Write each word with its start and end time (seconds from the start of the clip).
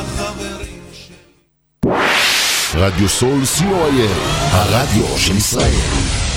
החברים 0.00 0.82
שלי. 0.92 1.92
רדיו 2.74 3.08
סול 3.08 3.42
co.il, 3.58 4.20
הרדיו 4.52 5.18
של 5.18 5.36
ישראל. 5.36 6.29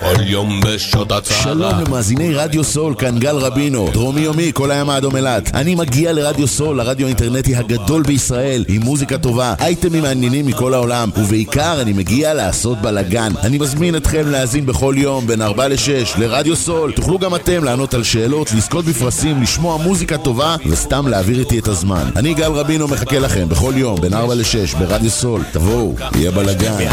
כל 0.00 0.14
יום 0.20 0.60
בשעות 0.60 1.12
הצהרה. 1.12 1.42
שלום 1.42 1.72
למאזיני 1.80 2.34
רדיו 2.34 2.64
סול, 2.64 2.94
כאן 2.98 3.18
גל 3.18 3.36
רבינו, 3.36 3.88
דרומי 3.92 4.20
יומי, 4.20 4.50
כל 4.54 4.70
הים 4.70 4.90
האדום 4.90 5.16
אילת. 5.16 5.54
אני 5.54 5.74
מגיע 5.74 6.12
לרדיו 6.12 6.46
סול, 6.46 6.80
הרדיו 6.80 7.06
האינטרנטי 7.06 7.56
הגדול 7.56 8.02
בישראל, 8.02 8.64
עם 8.68 8.82
מוזיקה 8.82 9.18
טובה, 9.18 9.54
אייטמים 9.60 10.02
מעניינים 10.02 10.46
מכל 10.46 10.74
העולם, 10.74 11.10
ובעיקר 11.16 11.80
אני 11.80 11.92
מגיע 11.92 12.34
לעשות 12.34 12.78
בלאגן. 12.78 13.32
אני 13.42 13.58
מזמין 13.58 13.96
אתכם 13.96 14.30
להאזין 14.30 14.66
בכל 14.66 14.94
יום, 14.98 15.26
בין 15.26 15.42
4 15.42 15.68
ל-6, 15.68 16.18
לרדיו 16.18 16.56
סול. 16.56 16.92
תוכלו 16.92 17.18
גם 17.18 17.34
אתם 17.34 17.64
לענות 17.64 17.94
על 17.94 18.02
שאלות, 18.02 18.52
לזכות 18.52 18.84
בפרסים, 18.84 19.42
לשמוע 19.42 19.76
מוזיקה 19.76 20.18
טובה, 20.18 20.56
וסתם 20.66 21.08
להעביר 21.08 21.38
איתי 21.38 21.58
את 21.58 21.68
הזמן. 21.68 22.10
אני 22.16 22.34
גל 22.34 22.52
רבינו 22.52 22.88
מחכה 22.88 23.18
לכם 23.18 23.48
בכל 23.48 23.72
יום, 23.76 24.00
בין 24.00 24.14
4 24.14 24.34
ל-6, 24.34 24.78
ברדיו 24.78 25.10
סול. 25.10 25.42
תבואו, 25.52 25.94
יהיה 26.14 26.30
בלאגן. 26.30 26.88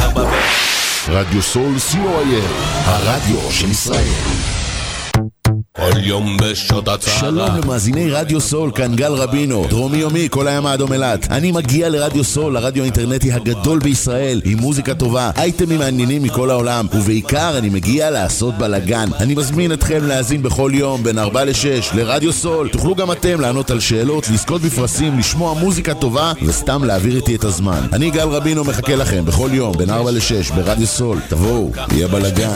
רדיו 1.09 1.41
סול 1.41 1.76
co.il, 1.76 2.44
הרדיו 2.86 3.52
של 3.52 3.70
ישראל. 3.72 4.65
כל 5.72 5.91
יום 5.98 6.38
בשעות 6.38 6.88
הצהרה. 6.88 7.20
שלום 7.20 7.49
למאזיני 7.55 8.12
רדיו 8.12 8.41
סול, 8.41 8.72
כאן 8.76 8.95
גל 8.95 9.12
רבינו, 9.12 9.66
דרומי 9.70 9.98
יומי, 9.98 10.27
כל 10.31 10.48
הים 10.48 10.66
האדום 10.66 10.94
אילת. 10.94 11.27
אני 11.31 11.52
מגיע 11.52 11.90
לרדיו 11.90 12.23
סול, 12.23 12.58
הרדיו 12.58 12.84
האינטרנטי 12.84 13.31
הגדול 13.31 13.80
בישראל, 13.80 14.41
עם 14.45 14.58
מוזיקה 14.58 14.94
טובה, 14.94 15.31
אייטמים 15.38 15.80
מעניינים 15.80 16.23
מכל 16.23 16.49
העולם, 16.49 16.88
ובעיקר 16.94 17.58
אני 17.58 17.70
מגיע 17.70 18.12
לעשות 18.12 18.58
בלאגן. 18.58 19.09
אני 19.20 19.35
מזמין 19.35 19.73
אתכם 19.73 20.08
להאזין 20.08 20.44
בכל 20.44 20.71
יום, 20.73 21.04
בין 21.04 21.20
4 21.20 21.44
ל-6, 21.44 21.96
לרדיו 21.96 22.34
סול. 22.34 22.70
תוכלו 22.70 22.96
גם 22.96 23.12
אתם 23.12 23.41
לענות 23.41 23.71
על 23.71 23.80
שאלות, 23.80 24.30
לזכות 24.30 24.62
בפרסים, 24.62 25.20
לשמוע 25.20 25.54
מוזיקה 25.54 25.93
טובה, 25.93 26.34
וסתם 26.41 26.84
להעביר 26.84 27.16
איתי 27.16 27.35
את 27.35 27.43
הזמן. 27.43 27.88
אני 27.93 28.12
גל 28.12 28.27
רבינו 28.27 28.63
מחכה 28.63 28.96
לכם 28.96 29.26
בכל 29.26 29.49
יום, 29.54 29.77
בין 29.77 29.90
4 29.90 30.12
ל-6, 30.12 30.54
ברדיו 30.55 30.88
סול. 30.88 31.20
תבואו, 31.29 31.71
יהיה 31.91 32.07
בלאגן. 32.07 32.54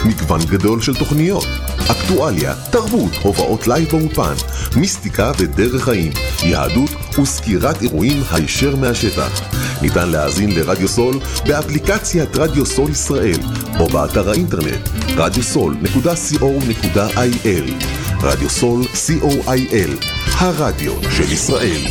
מגוון 0.04 0.40
גדול 0.44 0.80
של 0.80 0.94
תוכניות, 0.94 1.46
אקטואליה, 1.90 2.54
תרבות, 2.70 3.12
הופעות 3.22 3.68
לייב 3.68 3.88
באולפן, 3.90 4.34
מיסטיקה 4.76 5.32
ודרך 5.38 5.84
חיים, 5.84 6.12
יהדות 6.42 6.90
וסקירת 7.18 7.82
אירועים 7.82 8.22
הישר 8.30 8.76
מהשטח. 8.76 9.40
ניתן 9.82 10.08
להאזין 10.08 10.50
לרדיו 10.50 10.88
סול 10.88 11.20
באפליקציית 11.46 12.36
רדיו 12.36 12.66
סול 12.66 12.90
ישראל 12.90 13.38
או 13.80 13.86
באתר 13.86 14.30
האינטרנט 14.30 14.88
radiosol.co.il 15.16 17.84
רדיו 18.22 18.50
סול 18.50 18.84
co.il 18.84 20.04
הרדיו 20.34 20.92
של 21.10 21.32
ישראל 21.32 21.82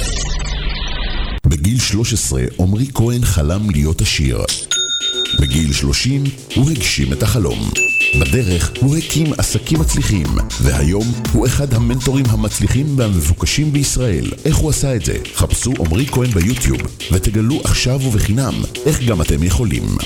בגיל 1.47 1.79
13 1.79 2.41
עמרי 2.59 2.87
כהן 2.93 3.25
חלם 3.25 3.69
להיות 3.69 4.01
עשיר. 4.01 4.45
בגיל 5.41 5.73
30 5.73 6.23
הוא 6.55 6.71
הגשים 6.71 7.13
את 7.13 7.23
החלום. 7.23 7.69
בדרך 8.21 8.71
הוא 8.79 8.97
הקים 8.97 9.33
עסקים 9.38 9.79
מצליחים, 9.79 10.27
והיום 10.61 11.05
הוא 11.31 11.47
אחד 11.47 11.73
המנטורים 11.73 12.25
המצליחים 12.29 12.99
והמבוקשים 12.99 13.73
בישראל. 13.73 14.31
איך 14.45 14.55
הוא 14.55 14.69
עשה 14.69 14.95
את 14.95 15.05
זה? 15.05 15.17
חפשו 15.35 15.73
עמרי 15.79 16.05
כהן 16.05 16.29
ביוטיוב, 16.29 16.81
ותגלו 17.11 17.61
עכשיו 17.63 17.99
ובחינם 18.05 18.53
איך 18.85 19.03
גם 19.03 19.21
אתם 19.21 19.44
יכולים. 19.44 19.97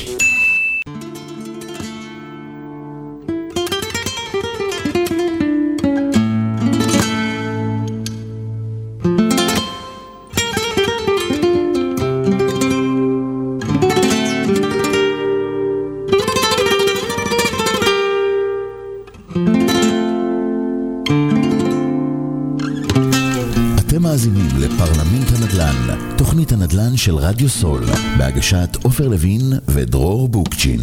עופר 28.98 29.10
לוין 29.10 29.54
ודרור 29.68 30.30
בוקצ'ין. 30.30 30.80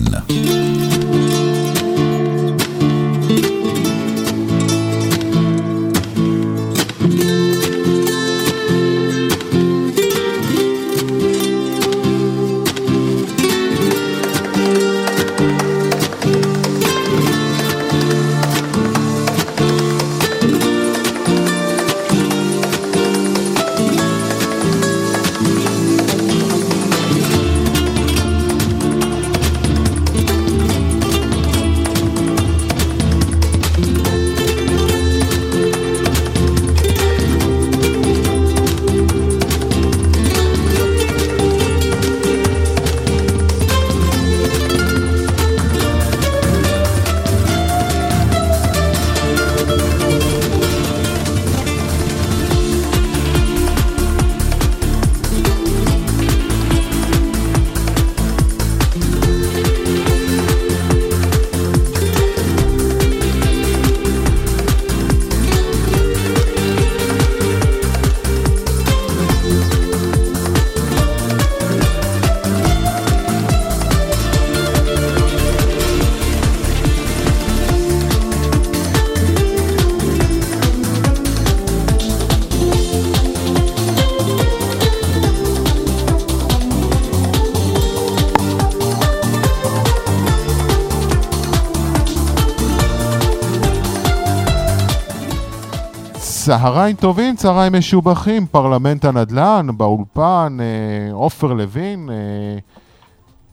צהריים 96.46 96.96
טובים, 96.96 97.36
צהריים 97.36 97.72
משובחים, 97.78 98.46
פרלמנט 98.46 99.04
הנדל"ן, 99.04 99.66
באולפן, 99.76 100.56
אה, 100.60 101.12
עופר 101.12 101.46
לוין 101.46 102.08
אה, 102.10 102.58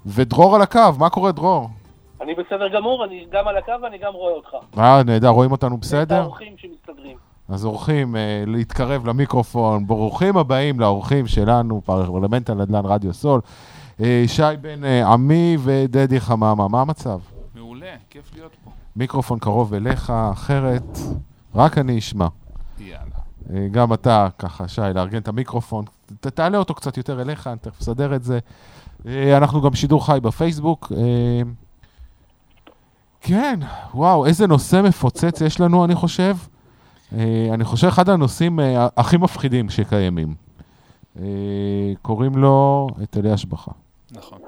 ודרור 0.06 0.56
על 0.56 0.62
הקו, 0.62 0.80
מה 1.00 1.10
קורה 1.10 1.32
דרור? 1.32 1.70
אני 2.22 2.34
בסדר 2.34 2.68
גמור, 2.68 3.06
אני 3.06 3.26
גם 3.32 3.48
על 3.48 3.58
הקו 3.58 3.72
ואני 3.84 3.98
גם 3.98 4.14
רואה 4.14 4.34
אותך. 4.34 4.50
אה, 4.78 5.04
נהדר, 5.04 5.30
רואים 5.30 5.52
אותנו 5.52 5.76
את 5.76 5.80
בסדר? 5.80 6.22
האורחים 6.22 6.54
שמסתדרים. 6.58 7.18
אז 7.50 7.66
אורחים, 7.66 8.16
אה, 8.16 8.44
להתקרב 8.48 9.08
למיקרופון, 9.08 9.88
ברוכים 9.88 10.38
הבאים 10.38 10.80
לאורחים 10.80 11.28
שלנו, 11.28 11.82
פרלמנט 11.86 12.50
הנדל"ן 12.50 12.86
רדיו 12.86 13.14
סול. 13.14 13.42
אה, 14.02 14.24
שי 14.28 14.44
בן 14.62 14.84
אה, 14.84 15.14
עמי 15.14 15.58
ודדי 15.64 16.20
חממה, 16.20 16.68
מה 16.68 16.82
המצב? 16.82 17.20
מעולה, 17.56 17.96
כיף 18.10 18.32
להיות 18.36 18.56
פה. 18.64 18.72
מיקרופון 18.96 19.40
קרוב 19.40 19.74
אליך, 19.74 20.14
אחרת 20.32 20.98
רק 21.56 21.78
אני 21.78 21.98
אשמע. 21.98 22.28
אה, 23.56 23.68
גם 23.72 23.94
אתה, 23.94 24.28
ככה, 24.40 24.68
שי, 24.68 24.82
לארגן 24.96 25.18
את 25.18 25.28
המיקרופון. 25.28 25.86
ת, 26.20 26.28
תעלה 26.28 26.58
אותו 26.58 26.74
קצת 26.74 26.98
יותר 26.98 27.22
אליך, 27.22 27.48
אני 27.48 27.58
תכף 27.62 27.82
אסדר 27.82 28.16
את 28.16 28.24
זה. 28.24 28.40
אה, 29.06 29.38
אנחנו 29.38 29.62
גם 29.62 29.74
שידור 29.74 30.06
חי 30.06 30.20
בפייסבוק. 30.22 30.92
אה, 30.98 31.42
כן, 33.22 33.60
וואו, 33.94 34.26
איזה 34.26 34.48
נושא 34.48 34.82
מפוצץ 34.84 35.42
יש 35.42 35.60
לנו, 35.60 35.86
אני 35.86 35.96
חושב. 35.96 36.38
אני 37.54 37.64
חושב 37.64 37.88
אחד 37.88 38.10
הנושאים 38.10 38.60
הכי 38.98 39.18
מפחידים 39.18 39.70
שקיימים. 39.70 40.36
קוראים 42.02 42.36
לו 42.36 42.88
היטלי 43.00 43.32
השבחה. 43.32 43.72
נכון. 44.12 44.40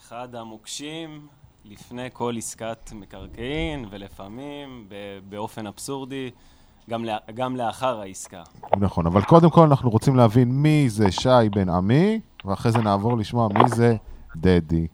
אחד 0.00 0.34
המוקשים 0.34 1.26
לפני 1.64 2.08
כל 2.12 2.34
עסקת 2.38 2.92
מקרקעין, 2.94 3.86
ולפעמים 3.90 4.88
באופן 5.28 5.66
אבסורדי, 5.66 6.30
גם, 6.90 7.04
לה, 7.04 7.16
גם 7.34 7.56
לאחר 7.56 8.00
העסקה. 8.00 8.42
נכון, 8.76 9.06
אבל 9.06 9.22
קודם 9.22 9.50
כל 9.50 9.60
אנחנו 9.60 9.90
רוצים 9.90 10.16
להבין 10.16 10.48
מי 10.48 10.88
זה 10.88 11.12
שי 11.12 11.48
בן 11.52 11.68
עמי, 11.68 12.20
ואחרי 12.44 12.72
זה 12.72 12.78
נעבור 12.78 13.18
לשמוע 13.18 13.48
מי 13.48 13.68
זה 13.68 13.96
דדי. 14.36 14.86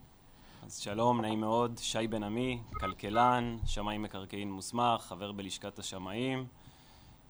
אז 0.66 0.78
שלום, 0.78 1.20
נעים 1.20 1.40
מאוד, 1.40 1.78
שי 1.78 2.06
בן 2.10 2.22
עמי, 2.22 2.58
כלכלן, 2.80 3.56
שמאי 3.66 3.98
מקרקעין 3.98 4.52
מוסמך, 4.52 5.00
חבר 5.00 5.32
בלשכת 5.32 5.78
השמאים, 5.78 6.44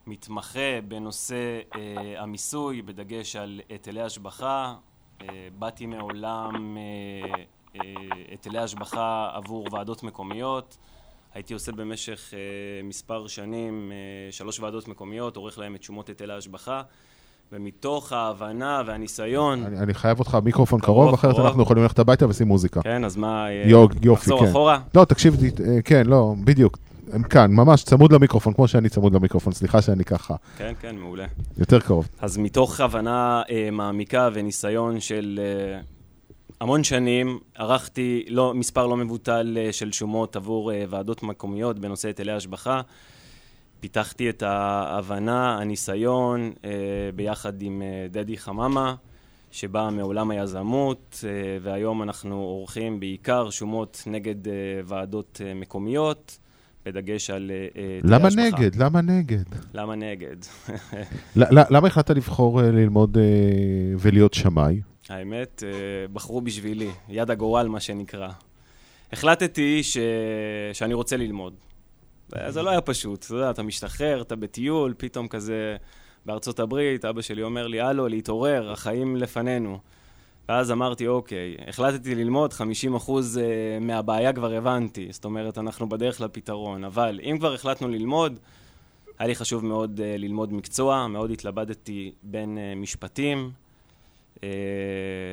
מתמחה 0.06 0.80
בנושא 0.88 1.60
אה, 1.76 2.22
המיסוי, 2.22 2.82
בדגש 2.82 3.36
על 3.36 3.60
היטלי 3.68 4.02
השבחה. 4.02 4.74
אה, 5.22 5.48
באתי 5.58 5.86
מעולם 5.86 6.76
אה, 6.76 7.42
אה, 7.74 7.80
היטלי 8.30 8.58
השבחה 8.58 9.30
עבור 9.34 9.66
ועדות 9.72 10.02
מקומיות. 10.02 10.76
הייתי 11.34 11.54
עושה 11.54 11.72
במשך 11.72 12.30
אה, 12.34 12.38
מספר 12.84 13.26
שנים 13.26 13.92
אה, 13.92 14.32
שלוש 14.32 14.60
ועדות 14.60 14.88
מקומיות, 14.88 15.36
עורך 15.36 15.58
להם 15.58 15.74
את 15.74 15.82
שומות 15.82 16.08
היטלי 16.08 16.32
ההשבחה, 16.32 16.82
ומתוך 17.52 18.12
ההבנה 18.12 18.82
והניסיון... 18.86 19.64
אני, 19.64 19.78
אני 19.78 19.94
חייב 19.94 20.18
אותך 20.18 20.38
מיקרופון 20.44 20.80
קרוב, 20.80 21.02
קרוב, 21.04 21.14
אחרת 21.14 21.34
קרוב. 21.34 21.46
אנחנו 21.46 21.62
יכולים 21.62 21.82
ללכת 21.82 21.98
הביתה 21.98 22.26
ולשים 22.26 22.46
מוזיקה. 22.46 22.82
כן, 22.82 23.04
אז 23.04 23.16
מה... 23.16 23.46
אה, 23.48 23.62
יו- 23.66 23.86
יופי, 24.02 24.10
לחזור 24.12 24.40
כן. 24.40 24.50
אחורה? 24.50 24.78
לא, 24.94 25.04
תקשיב, 25.04 25.36
אה, 25.44 25.82
כן, 25.82 26.06
לא, 26.06 26.34
בדיוק. 26.44 26.78
הם 27.12 27.22
כאן, 27.22 27.52
ממש 27.52 27.84
צמוד 27.84 28.12
למיקרופון, 28.12 28.52
כמו 28.52 28.68
שאני 28.68 28.88
צמוד 28.88 29.14
למיקרופון, 29.14 29.52
סליחה 29.52 29.82
שאני 29.82 30.04
ככה, 30.04 30.34
כן, 30.58 30.72
כן, 30.80 30.96
מעולה. 30.96 31.26
יותר 31.58 31.80
קרוב. 31.80 32.08
אז 32.20 32.38
מתוך 32.38 32.80
הבנה 32.80 33.42
אה, 33.50 33.68
מעמיקה 33.72 34.28
וניסיון 34.32 35.00
של 35.00 35.40
אה, 35.42 35.80
המון 36.60 36.84
שנים, 36.84 37.38
ערכתי 37.54 38.24
לא, 38.28 38.54
מספר 38.54 38.86
לא 38.86 38.96
מבוטל 38.96 39.58
אה, 39.60 39.72
של 39.72 39.92
שומות 39.92 40.36
עבור 40.36 40.72
אה, 40.72 40.84
ועדות 40.88 41.22
מקומיות 41.22 41.78
בנושא 41.78 42.08
היטלי 42.08 42.32
השבחה. 42.32 42.80
פיתחתי 43.80 44.30
את 44.30 44.42
ההבנה, 44.42 45.58
הניסיון, 45.58 46.52
אה, 46.64 46.70
ביחד 47.14 47.62
עם 47.62 47.82
דדי 48.10 48.36
חממה, 48.36 48.94
שבא 49.50 49.88
מעולם 49.92 50.30
היזמות, 50.30 51.24
והיום 51.62 52.02
אנחנו 52.02 52.34
עורכים 52.34 53.00
בעיקר 53.00 53.50
שומות 53.50 54.02
נגד 54.06 54.34
ועדות 54.84 55.40
מקומיות, 55.54 56.38
בדגש 56.86 57.30
על 57.30 57.50
למה. 58.04 58.28
נגד? 58.36 58.76
למה 58.76 59.00
נגד? 59.00 59.44
למה 59.74 59.94
נגד? 59.94 60.36
למה 61.36 61.88
החלטת 61.88 62.16
לבחור 62.16 62.62
ללמוד 62.62 63.18
ולהיות 63.98 64.34
שמאי? 64.34 64.80
האמת, 65.08 65.62
אה, 65.66 66.08
בחרו 66.12 66.40
בשבילי, 66.40 66.90
יד 67.08 67.30
הגורל 67.30 67.68
מה 67.68 67.80
שנקרא. 67.80 68.28
החלטתי 69.12 69.82
ש... 69.82 69.98
שאני 70.72 70.94
רוצה 70.94 71.16
ללמוד. 71.16 71.54
זה 72.48 72.62
לא 72.62 72.70
היה 72.70 72.80
פשוט, 72.80 73.24
אתה 73.24 73.34
יודע, 73.34 73.50
אתה 73.50 73.62
משתחרר, 73.62 74.22
אתה 74.22 74.36
בטיול, 74.36 74.94
פתאום 74.96 75.28
כזה 75.28 75.76
בארצות 76.26 76.60
הברית, 76.60 77.04
אבא 77.04 77.22
שלי 77.22 77.42
אומר 77.42 77.66
לי, 77.66 77.80
הלו, 77.80 78.08
להתעורר, 78.08 78.72
החיים 78.72 79.16
לפנינו. 79.16 79.78
ואז 80.48 80.72
אמרתי, 80.72 81.06
אוקיי, 81.06 81.56
החלטתי 81.68 82.14
ללמוד, 82.14 82.52
50% 82.52 82.56
אה, 83.40 83.78
מהבעיה 83.80 84.32
כבר 84.32 84.52
הבנתי, 84.52 85.08
זאת 85.10 85.24
אומרת, 85.24 85.58
אנחנו 85.58 85.88
בדרך 85.88 86.20
לפתרון. 86.20 86.84
אבל 86.84 87.20
אם 87.22 87.36
כבר 87.38 87.54
החלטנו 87.54 87.88
ללמוד, 87.88 88.38
היה 89.18 89.28
לי 89.28 89.34
חשוב 89.34 89.64
מאוד 89.64 90.00
אה, 90.00 90.16
ללמוד 90.16 90.52
מקצוע, 90.52 91.06
מאוד 91.06 91.30
התלבטתי 91.30 92.12
בין 92.22 92.58
משפטים, 92.76 93.50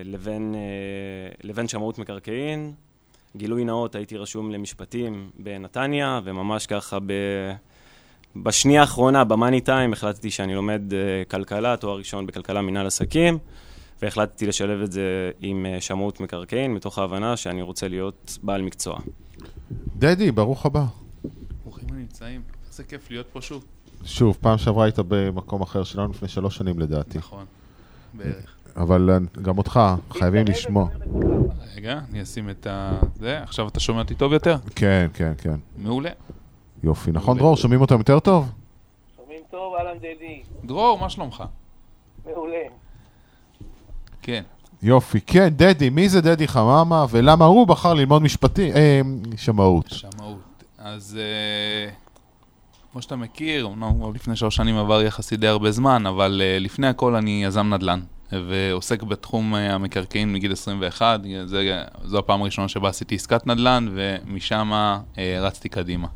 לבין, 0.06 0.56
אה, 0.56 1.30
לבין 1.44 1.68
שמאות 1.68 2.00
מקרקעין. 2.00 2.74
גילוי 3.38 3.64
נאות, 3.66 3.96
הייתי 3.96 4.18
רשום 4.18 4.52
למשפטים 4.52 5.30
בנתניה, 5.40 6.20
וממש 6.24 6.66
ככה 6.66 7.00
ב... 7.00 7.12
בשנייה 8.36 8.82
האחרונה, 8.82 9.24
במאני 9.24 9.62
טיים, 9.62 9.94
החלטתי 9.94 10.32
שאני 10.32 10.56
לומד 10.56 10.82
אה, 10.94 11.24
כלכלה, 11.28 11.78
תואר 11.78 11.98
ראשון 11.98 12.26
בכלכלה 12.26 12.62
מנהל 12.62 12.88
עסקים, 12.88 13.38
והחלטתי 14.02 14.46
לשלב 14.48 14.82
את 14.82 14.92
זה 14.92 15.32
עם 15.40 15.66
אה, 15.66 15.82
שמאות 15.82 16.20
מקרקעין, 16.20 16.74
מתוך 16.74 17.00
ההבנה 17.00 17.38
שאני 17.38 17.62
רוצה 17.62 17.88
להיות 17.88 18.38
בעל 18.44 18.62
מקצוע. 18.62 19.00
דדי, 19.98 20.32
ברוך 20.32 20.66
הבא. 20.66 20.86
ברוכים 21.64 21.88
הנמצאים. 21.92 22.42
איזה 22.70 22.84
כיף 22.84 23.12
להיות 23.12 23.28
פה 23.34 23.42
שוב. 23.42 23.66
שוב, 24.04 24.38
פעם 24.42 24.58
שעברה 24.58 24.86
היית 24.86 25.00
במקום 25.08 25.62
אחר 25.62 25.84
שלנו 25.84 26.12
לפני 26.12 26.28
שלוש 26.28 26.58
שנים 26.58 26.80
לדעתי. 26.80 27.18
נכון. 27.18 27.46
בערך. 28.14 28.55
אבל 28.78 29.20
גם 29.42 29.58
אותך, 29.58 29.80
חייבים 30.10 30.46
לשמוע. 30.48 30.88
רגע, 31.76 32.00
אני 32.12 32.22
אשים 32.22 32.50
את 32.50 32.68
ה... 32.68 32.92
זה, 33.16 33.44
עכשיו 33.44 33.68
אתה 33.68 33.80
שומע 33.80 34.00
אותי 34.02 34.16
טוב 34.16 34.34
יותר? 34.34 34.56
כן, 34.76 35.08
כן, 35.14 35.34
כן. 35.38 35.56
מעולה. 35.78 36.10
יופי. 36.84 37.12
נכון, 37.12 37.38
דרור? 37.38 37.58
שומעים 37.58 37.82
אותם 37.82 37.98
יותר 37.98 38.20
טוב? 38.20 38.52
שומעים 39.18 39.42
טוב, 39.52 39.74
אהלן 39.76 39.98
דדי. 39.98 40.42
דרור, 40.64 41.00
מה 41.00 41.10
שלומך? 41.10 41.44
מעולה. 42.26 42.64
כן. 44.22 44.44
יופי. 44.82 45.22
כן, 45.22 45.50
דדי, 45.50 45.90
מי 45.90 46.10
זה 46.10 46.22
דדי 46.22 46.48
חממה, 46.48 47.06
ולמה 47.10 47.46
הוא 47.46 47.68
בחר 47.68 47.94
ללמוד 47.94 48.22
משפטי, 48.22 48.74
אה, 48.74 49.02
שמאות? 49.38 49.86
שמאות. 49.90 50.64
אז 50.78 51.20
אה, 51.22 51.92
כמו 52.92 53.02
שאתה 53.02 53.16
מכיר, 53.16 53.68
אמנם 53.68 53.94
כבר 53.98 54.10
לפני 54.10 54.36
שלוש 54.36 54.56
שנים 54.56 54.78
עבר 54.78 55.02
יחסית 55.02 55.40
די 55.40 55.48
הרבה 55.48 55.72
זמן, 55.72 56.06
אבל 56.06 56.42
אה, 56.44 56.60
לפני 56.60 56.88
הכל 56.88 57.16
אני 57.16 57.44
יזם 57.44 57.74
נדל"ן, 57.74 58.00
ועוסק 58.48 59.04
בתחום 59.04 59.56
אה, 59.56 59.74
המקרקעין 59.74 60.34
מגיל 60.34 60.52
21. 60.52 61.20
זה, 61.46 61.84
זו 62.04 62.20
הפעם 62.20 62.42
הראשונה 62.42 62.68
שבה 62.68 62.90
עשיתי 62.90 63.16
עסקת 63.16 63.48
נדל"ן, 63.48 63.88
ומשם 63.94 64.72
אה, 65.18 65.40
רצתי 65.42 65.70
קדימה. 65.70 66.08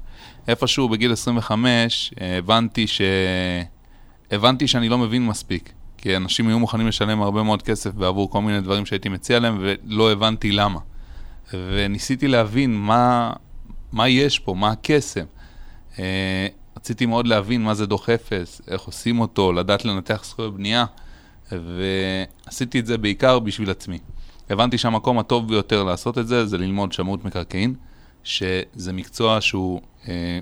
איפשהו 0.47 0.89
בגיל 0.89 1.13
25 1.13 2.13
אה, 2.21 2.38
הבנתי 2.38 2.88
ש... 2.88 3.01
הבנתי 4.31 4.67
שאני 4.67 4.89
לא 4.89 4.97
מבין 4.97 5.25
מספיק. 5.25 5.73
כי 5.97 6.15
אנשים 6.15 6.47
היו 6.47 6.59
מוכנים 6.59 6.88
לשלם 6.88 7.21
הרבה 7.21 7.43
מאוד 7.43 7.61
כסף 7.61 7.93
בעבור 7.93 8.29
כל 8.29 8.41
מיני 8.41 8.61
דברים 8.61 8.85
שהייתי 8.85 9.09
מציע 9.09 9.39
להם, 9.39 9.57
ולא 9.61 10.11
הבנתי 10.11 10.51
למה. 10.51 10.79
וניסיתי 11.53 12.27
להבין 12.27 12.75
מה, 12.75 13.33
מה 13.91 14.09
יש 14.09 14.39
פה, 14.39 14.53
מה 14.53 14.71
הקסם. 14.71 15.25
רציתי 16.77 17.05
מאוד 17.05 17.27
להבין 17.27 17.63
מה 17.63 17.73
זה 17.73 17.85
דוח 17.85 18.09
אפס, 18.09 18.61
איך 18.67 18.81
עושים 18.81 19.19
אותו, 19.19 19.53
לדעת 19.53 19.85
לנתח 19.85 20.21
זכויות 20.25 20.55
בנייה, 20.55 20.85
ועשיתי 21.51 22.79
את 22.79 22.85
זה 22.85 22.97
בעיקר 22.97 23.39
בשביל 23.39 23.69
עצמי. 23.69 23.99
הבנתי 24.49 24.77
שהמקום 24.77 25.19
הטוב 25.19 25.47
ביותר 25.47 25.83
לעשות 25.83 26.17
את 26.17 26.27
זה, 26.27 26.45
זה 26.45 26.57
ללמוד 26.57 26.93
שמאות 26.93 27.25
מקרקעין, 27.25 27.73
שזה 28.23 28.93
מקצוע 28.93 29.41
שהוא 29.41 29.81
אה, 30.07 30.39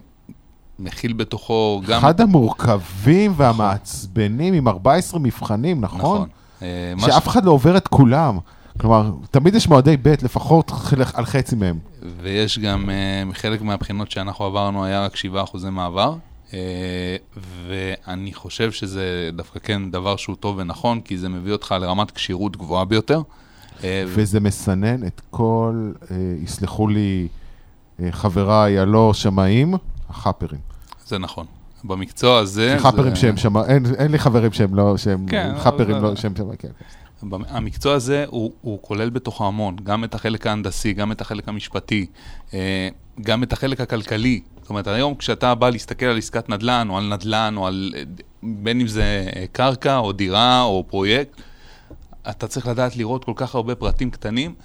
מכיל 0.80 1.14
בתוכו 1.14 1.82
גם... 1.88 1.98
אחד 1.98 2.22
המורכבים 2.22 3.34
והמעצבנים 3.36 4.54
עם 4.54 4.68
14 4.68 5.20
מבחנים, 5.20 5.82
נכון? 5.82 6.00
נכון. 6.00 6.30
אה, 6.62 6.94
שאף 7.00 7.28
אחד 7.28 7.46
לא 7.46 7.52
עובר 7.52 7.78
את 7.78 7.88
כולם. 7.88 8.38
כלומר, 8.80 9.12
תמיד 9.32 9.56
יש 9.56 9.68
מועדי 9.68 9.98
ב', 9.98 10.08
לפחות 10.24 10.72
על 11.14 11.26
חצי 11.26 11.56
מהם. 11.56 11.80
ויש 12.22 12.60
גם, 12.60 12.90
uh, 12.90 13.34
חלק 13.34 13.62
מהבחינות 13.62 14.12
שאנחנו 14.12 14.46
עברנו 14.46 14.86
היה 14.86 15.06
רק 15.06 15.16
7% 15.16 15.70
מעבר, 15.72 16.16
ואני 17.68 18.34
חושב 18.34 18.72
שזה 18.72 19.30
דווקא 19.34 19.60
כן 19.60 19.92
דבר 19.92 20.16
שהוא 20.16 20.36
טוב 20.36 20.58
ונכון, 20.58 21.02
כי 21.02 21.18
זה 21.18 21.30
מביא 21.30 21.52
אותך 21.52 21.76
לרמת 21.82 22.12
כשירות 22.12 22.58
גבוהה 22.58 22.86
ביותר. 22.86 23.22
Uh, 23.78 23.82
וזה 24.06 24.40
מסנן 24.40 25.08
את 25.08 25.22
כל, 25.30 25.92
אה, 26.12 26.16
יסלחו 26.44 26.88
לי 26.88 27.28
אה, 28.00 28.12
חבריי 28.12 28.80
הלא 28.80 29.14
שמאים, 29.14 29.74
החאפרים. 30.10 30.60
זה 31.06 31.18
נכון. 31.18 31.46
במקצוע 31.84 32.38
הזה... 32.40 32.78
חאפרים 32.80 33.10
זה- 33.10 33.22
שהם 33.22 33.38
שם, 33.38 33.58
אין 33.58 33.86
אין 33.98 34.12
לי 34.12 34.20
חברים 34.20 34.52
שהם 34.52 34.76
לא, 34.76 34.98
שהם 34.98 35.26
כן, 35.26 35.52
חאפרים 35.60 35.96
אבל- 35.96 36.10
לא, 36.10 36.16
שהם 36.16 36.34
שם, 36.38 36.56
כן. 36.56 36.68
כן. 37.22 37.28
המקצוע 37.50 37.94
הזה 37.94 38.26
הוא, 38.28 38.52
הוא 38.62 38.80
כולל 38.82 39.10
בתוכו 39.10 39.48
המון, 39.48 39.76
גם 39.84 40.04
את 40.04 40.16
החלק 40.16 40.48
ההנדסי, 40.48 40.94
גם 40.94 41.12
את 41.12 41.22
החלק 41.22 41.50
המשפטי, 41.50 42.06
אה, 42.54 42.90
גם 43.22 43.44
את 43.44 43.54
החלק 43.54 43.82
הכלכלי. 43.82 44.42
זאת 44.68 44.70
אומרת, 44.70 44.88
היום 44.88 45.16
כשאתה 45.16 45.56
בא 45.56 45.70
להסתכל 45.70 46.06
על 46.06 46.18
עסקת 46.18 46.50
נדל"ן, 46.50 46.88
או 46.90 46.98
על 46.98 47.14
נדל"ן, 47.14 47.54
או 47.58 47.68
על... 47.68 47.94
בין 48.44 48.82
אם 48.82 48.88
זה 48.88 49.30
קרקע, 49.52 49.98
או 49.98 50.12
דירה, 50.12 50.62
או 50.62 50.84
פרויקט, 50.88 51.42
אתה 52.30 52.48
צריך 52.48 52.68
לדעת 52.68 52.96
לראות 52.98 53.26
כל 53.26 53.32
כך 53.36 53.56
הרבה 53.56 53.76
פרטים 53.76 54.12
קטנים, 54.12 54.56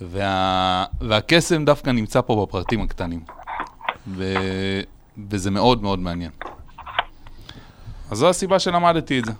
וה, 0.00 0.84
והקסם 1.00 1.64
דווקא 1.64 1.90
נמצא 1.90 2.20
פה 2.20 2.46
בפרטים 2.46 2.80
הקטנים. 2.80 3.20
ו, 4.08 4.34
וזה 5.30 5.50
מאוד 5.50 5.82
מאוד 5.82 5.98
מעניין. 5.98 6.30
אז 8.10 8.18
זו 8.18 8.28
הסיבה 8.28 8.58
שלמדתי 8.58 9.18
את 9.18 9.24
זה. 9.24 9.32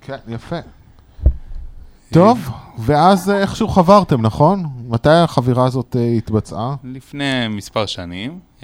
כן, 0.00 0.18
יפה. 0.28 0.58
טוב, 2.12 2.50
ואז 2.78 3.30
אה, 3.30 3.40
איכשהו 3.40 3.68
חברתם, 3.68 4.22
נכון? 4.22 4.64
מתי 4.88 5.08
החבירה 5.08 5.66
הזאת 5.66 5.96
אה, 5.98 6.12
התבצעה? 6.12 6.74
לפני 6.84 7.48
מספר 7.48 7.86
שנים. 7.86 8.38
Uh, 8.60 8.62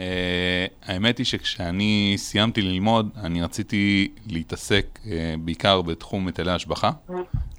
האמת 0.87 1.19
היא 1.19 1.27
שכשאני 1.27 2.15
סיימתי 2.17 2.63
ללמוד, 2.63 3.09
אני 3.17 3.43
רציתי 3.43 4.09
להתעסק 4.27 5.01
בעיקר 5.45 5.83
בתחום 5.83 6.27
היטלי 6.27 6.53
השבחה, 6.53 6.91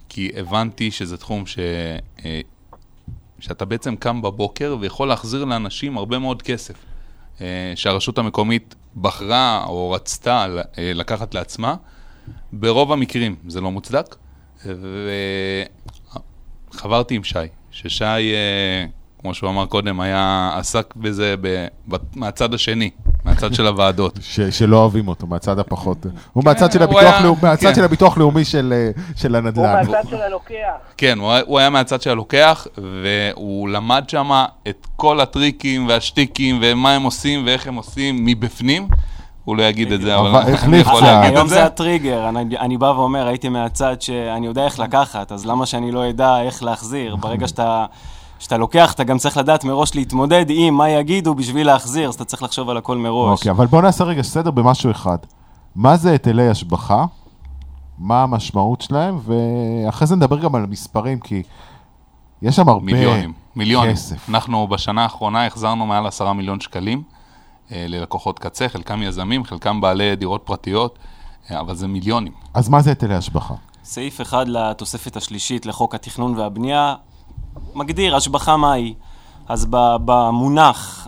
כי 0.09 0.31
הבנתי 0.37 0.91
שזה 0.91 1.17
תחום 1.17 1.45
ש... 1.45 1.59
שאתה 3.39 3.65
בעצם 3.65 3.95
קם 3.95 4.21
בבוקר 4.21 4.77
ויכול 4.79 5.07
להחזיר 5.07 5.45
לאנשים 5.45 5.97
הרבה 5.97 6.19
מאוד 6.19 6.41
כסף. 6.41 6.75
שהרשות 7.75 8.17
המקומית 8.17 8.75
בחרה 8.97 9.65
או 9.67 9.91
רצתה 9.91 10.47
לקחת 10.77 11.33
לעצמה. 11.33 11.75
ברוב 12.53 12.91
המקרים 12.91 13.35
זה 13.47 13.61
לא 13.61 13.71
מוצדק, 13.71 14.15
וחברתי 16.73 17.15
עם 17.15 17.23
שי, 17.23 17.39
ששי, 17.71 18.03
אה, 18.05 18.85
כמו 19.21 19.33
שהוא 19.33 19.49
אמר 19.49 19.65
קודם, 19.65 19.99
היה 19.99 20.51
עסק 20.57 20.93
בזה 20.95 21.35
ב... 21.41 21.65
מהצד 22.15 22.53
השני, 22.53 22.89
מהצד 23.25 23.53
של 23.53 23.67
הוועדות. 23.67 24.19
ש- 24.21 24.39
שלא 24.41 24.77
אוהבים 24.77 25.07
אותו, 25.07 25.27
מהצד 25.27 25.59
הפחות. 25.59 26.05
הוא 26.33 26.43
כן, 26.43 26.49
מהצד 26.49 26.71
של 26.71 26.77
הוא 26.77 26.83
הביטוח 26.83 27.03
היה- 27.13 27.21
לאומי- 27.23 27.39
מהצד 27.41 27.67
כן. 27.69 27.75
של 27.75 27.83
הביטוח 27.83 28.17
לאומי 28.17 28.45
של 28.45 28.73
אה, 28.75 28.91
של 29.15 29.35
הוא 29.35 29.43
הנדל"ן. 29.45 29.73
מהצד 29.85 30.09
של 30.09 30.21
הלוקח. 30.21 30.55
כן, 30.97 31.19
הוא, 31.19 31.31
היה- 31.31 31.43
הוא 31.45 31.59
היה 31.59 31.69
מהצד 31.69 32.01
של 32.01 32.09
הלוקח, 32.09 32.67
והוא 32.77 33.69
למד 33.69 34.03
שם 34.07 34.29
את 34.69 34.87
כל 34.95 35.19
הטריקים 35.19 35.87
והשטיקים 35.87 36.59
ומה 36.61 36.91
הם 36.95 37.03
עושים 37.03 37.45
ואיך 37.45 37.67
הם 37.67 37.75
עושים 37.75 38.25
מבפנים. 38.25 38.87
הוא 39.45 39.55
לא 39.55 39.63
יגיד 39.63 39.91
את 39.91 40.01
זה, 40.01 40.17
אבל 40.17 40.35
אני 40.63 40.77
יכול. 40.77 41.01
להגיד 41.01 41.31
היום 41.31 41.45
את 41.45 41.49
זה. 41.49 41.55
זה 41.55 41.65
הטריגר, 41.65 42.29
אני, 42.29 42.57
אני 42.57 42.77
בא 42.77 42.85
ואומר, 42.85 43.27
הייתי 43.27 43.49
מהצד 43.49 44.01
שאני 44.01 44.45
יודע 44.45 44.65
איך 44.65 44.79
לקחת, 44.79 45.31
אז 45.31 45.45
למה 45.45 45.65
שאני 45.65 45.91
לא 45.91 46.09
אדע 46.09 46.41
איך 46.41 46.63
להחזיר? 46.63 47.15
ברגע 47.15 47.47
שאתה, 47.47 47.85
שאתה 48.39 48.57
לוקח, 48.57 48.93
אתה 48.93 49.03
גם 49.03 49.17
צריך 49.17 49.37
לדעת 49.37 49.63
מראש 49.63 49.95
להתמודד 49.95 50.45
עם 50.49 50.73
מה 50.73 50.89
יגידו 50.89 51.35
בשביל 51.35 51.67
להחזיר, 51.67 52.09
אז 52.09 52.15
אתה 52.15 52.25
צריך 52.25 52.43
לחשוב 52.43 52.69
על 52.69 52.77
הכל 52.77 52.97
מראש. 52.97 53.39
אוקיי, 53.39 53.51
אבל 53.51 53.65
בואו 53.65 53.81
נעשה 53.81 54.03
רגע 54.03 54.21
סדר 54.21 54.51
במשהו 54.51 54.91
אחד. 54.91 55.17
מה 55.75 55.97
זה 55.97 56.11
היטלי 56.11 56.49
השבחה? 56.49 57.05
מה 57.99 58.23
המשמעות 58.23 58.81
שלהם? 58.81 59.19
ואחרי 59.25 60.07
זה 60.07 60.15
נדבר 60.15 60.39
גם 60.39 60.55
על 60.55 60.63
המספרים, 60.63 61.19
כי 61.19 61.43
יש 62.41 62.55
שם 62.55 62.69
הרבה 62.69 62.85
מיליונים, 62.85 63.33
מיליונים. 63.55 63.91
כסף. 63.91 64.29
אנחנו 64.29 64.67
בשנה 64.67 65.03
האחרונה 65.03 65.45
החזרנו 65.45 65.85
מעל 65.85 66.07
עשרה 66.07 66.33
מיליון 66.33 66.59
שקלים 66.59 67.03
ללקוחות 67.71 68.39
קצה, 68.39 68.69
חלקם 68.69 69.03
יזמים, 69.03 69.43
חלקם 69.43 69.81
בעלי 69.81 70.15
דירות 70.15 70.41
פרטיות, 70.43 70.99
אה, 71.51 71.59
אבל 71.59 71.75
זה 71.75 71.87
מיליונים. 71.87 72.33
אז 72.53 72.69
מה 72.69 72.81
זה 72.81 72.89
היטלי 72.89 73.15
השבחה? 73.15 73.53
סעיף 73.83 74.21
אחד 74.21 74.47
לתוספת 74.47 75.17
השלישית 75.17 75.65
לחוק 75.65 75.95
התכנון 75.95 76.37
והבנייה 76.37 76.95
מגדיר 77.75 78.15
השבחה 78.15 78.57
מהי. 78.57 78.93
אז 79.47 79.67
במונח 80.05 81.07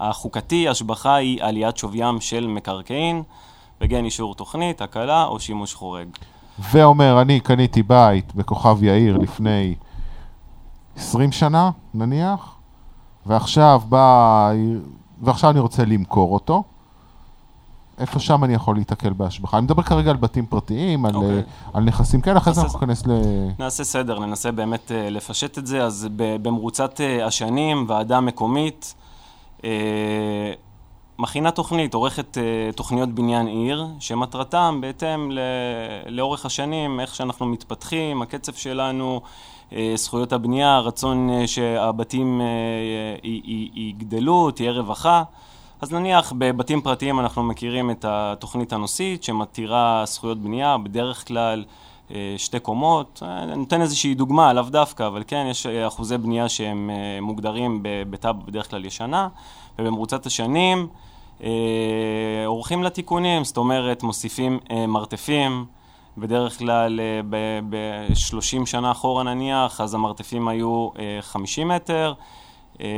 החוקתי, 0.00 0.68
השבחה 0.68 1.14
היא 1.14 1.42
עליית 1.42 1.76
שוויים 1.76 2.20
של 2.20 2.46
מקרקעין, 2.46 3.22
בגין 3.80 4.04
אישור 4.04 4.34
תוכנית, 4.34 4.82
הקלה 4.82 5.24
או 5.24 5.40
שימוש 5.40 5.74
חורג. 5.74 6.08
ואומר, 6.58 7.22
אני 7.22 7.40
קניתי 7.40 7.82
בית 7.82 8.34
בכוכב 8.34 8.82
יאיר 8.82 9.18
לפני 9.18 9.74
20 10.96 11.32
שנה, 11.32 11.70
נניח, 11.94 12.54
ועכשיו 13.26 13.82
בא... 13.88 14.52
ועכשיו 15.22 15.50
אני 15.50 15.60
רוצה 15.60 15.84
למכור 15.84 16.34
אותו. 16.34 16.62
איפה 17.98 18.20
שם 18.20 18.44
אני 18.44 18.54
יכול 18.54 18.74
להיתקל 18.74 19.12
בהשבחה? 19.12 19.58
אני 19.58 19.64
מדבר 19.64 19.82
כרגע 19.82 20.10
על 20.10 20.16
בתים 20.16 20.46
פרטיים, 20.46 21.04
על, 21.06 21.14
אוקיי. 21.14 21.36
אה, 21.36 21.40
על 21.72 21.84
נכסים 21.84 22.20
כאלה, 22.20 22.38
אחרי 22.38 22.54
זה 22.54 22.60
אנחנו 22.60 22.78
ניכנס 22.80 23.06
ל... 23.06 23.10
נעשה 23.58 23.84
סדר, 23.84 24.18
ננסה 24.18 24.52
באמת 24.52 24.92
אה, 24.92 25.10
לפשט 25.10 25.58
את 25.58 25.66
זה. 25.66 25.84
אז 25.84 26.08
במרוצת 26.16 27.00
אה, 27.00 27.26
השנים, 27.26 27.84
ועדה 27.88 28.20
מקומית 28.20 28.94
מכינה 31.18 31.50
תוכנית, 31.50 31.94
עורכת 31.94 32.38
תוכניות 32.76 33.08
בניין 33.08 33.46
עיר, 33.46 33.86
שמטרתם 33.98 34.78
בהתאם 34.80 35.30
ל- 35.30 35.38
לאורך 36.06 36.46
השנים, 36.46 37.00
איך 37.00 37.14
שאנחנו 37.14 37.46
מתפתחים, 37.46 38.22
הקצב 38.22 38.52
שלנו, 38.52 39.20
זכויות 39.94 40.32
הבנייה, 40.32 40.76
הרצון 40.76 41.30
אה, 41.30 41.46
שהבתים 41.46 42.40
אה, 42.40 42.46
יגדלו, 43.74 44.50
תהיה 44.50 44.72
רווחה. 44.72 45.22
אז 45.80 45.92
נניח 45.92 46.32
בבתים 46.38 46.80
פרטיים 46.80 47.20
אנחנו 47.20 47.42
מכירים 47.42 47.90
את 47.90 48.04
התוכנית 48.08 48.72
הנושאית 48.72 49.22
שמתירה 49.22 50.02
זכויות 50.06 50.38
בנייה, 50.38 50.78
בדרך 50.78 51.28
כלל 51.28 51.64
אה, 52.10 52.34
שתי 52.36 52.60
קומות. 52.60 53.22
אה, 53.22 53.42
אני 53.42 53.56
נותן 53.56 53.80
איזושהי 53.80 54.14
דוגמה, 54.14 54.52
לאו 54.52 54.62
דווקא, 54.62 55.06
אבל 55.06 55.22
כן, 55.26 55.46
יש 55.50 55.66
אה, 55.66 55.86
אחוזי 55.86 56.18
בנייה 56.18 56.48
שהם 56.48 56.90
אה, 56.90 57.20
מוגדרים 57.20 57.78
בתב"ע 57.82 58.32
בדרך 58.32 58.70
כלל 58.70 58.84
ישנה, 58.84 59.28
ובמרוצת 59.78 60.26
השנים 60.26 60.86
אה, 61.42 61.50
עורכים 62.46 62.82
לה 62.82 62.90
תיקונים, 62.90 63.44
זאת 63.44 63.56
אומרת, 63.56 64.02
מוסיפים 64.02 64.58
אה, 64.70 64.86
מרתפים. 64.86 65.64
בדרך 66.18 66.58
כלל 66.58 67.00
ב-30 67.70 68.66
שנה 68.66 68.90
אחורה 68.90 69.22
נניח, 69.22 69.80
אז 69.80 69.94
המרתפים 69.94 70.48
היו 70.48 70.88
אה, 70.98 71.18
50 71.20 71.68
מטר. 71.68 72.14
אה, 72.80 72.88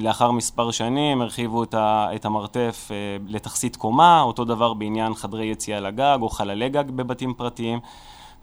לאחר 0.00 0.30
מספר 0.30 0.70
שנים 0.70 1.22
הרחיבו 1.22 1.62
את 1.62 1.74
את 2.14 2.24
המרתף 2.24 2.88
אה, 2.90 2.96
לתכסית 3.26 3.76
קומה, 3.76 4.22
אותו 4.22 4.44
דבר 4.44 4.74
בעניין 4.74 5.14
חדרי 5.14 5.46
יציאה 5.46 5.80
לגג 5.80 6.18
או 6.22 6.28
חללי 6.28 6.68
גג 6.68 6.90
בבתים 6.90 7.34
פרטיים, 7.34 7.80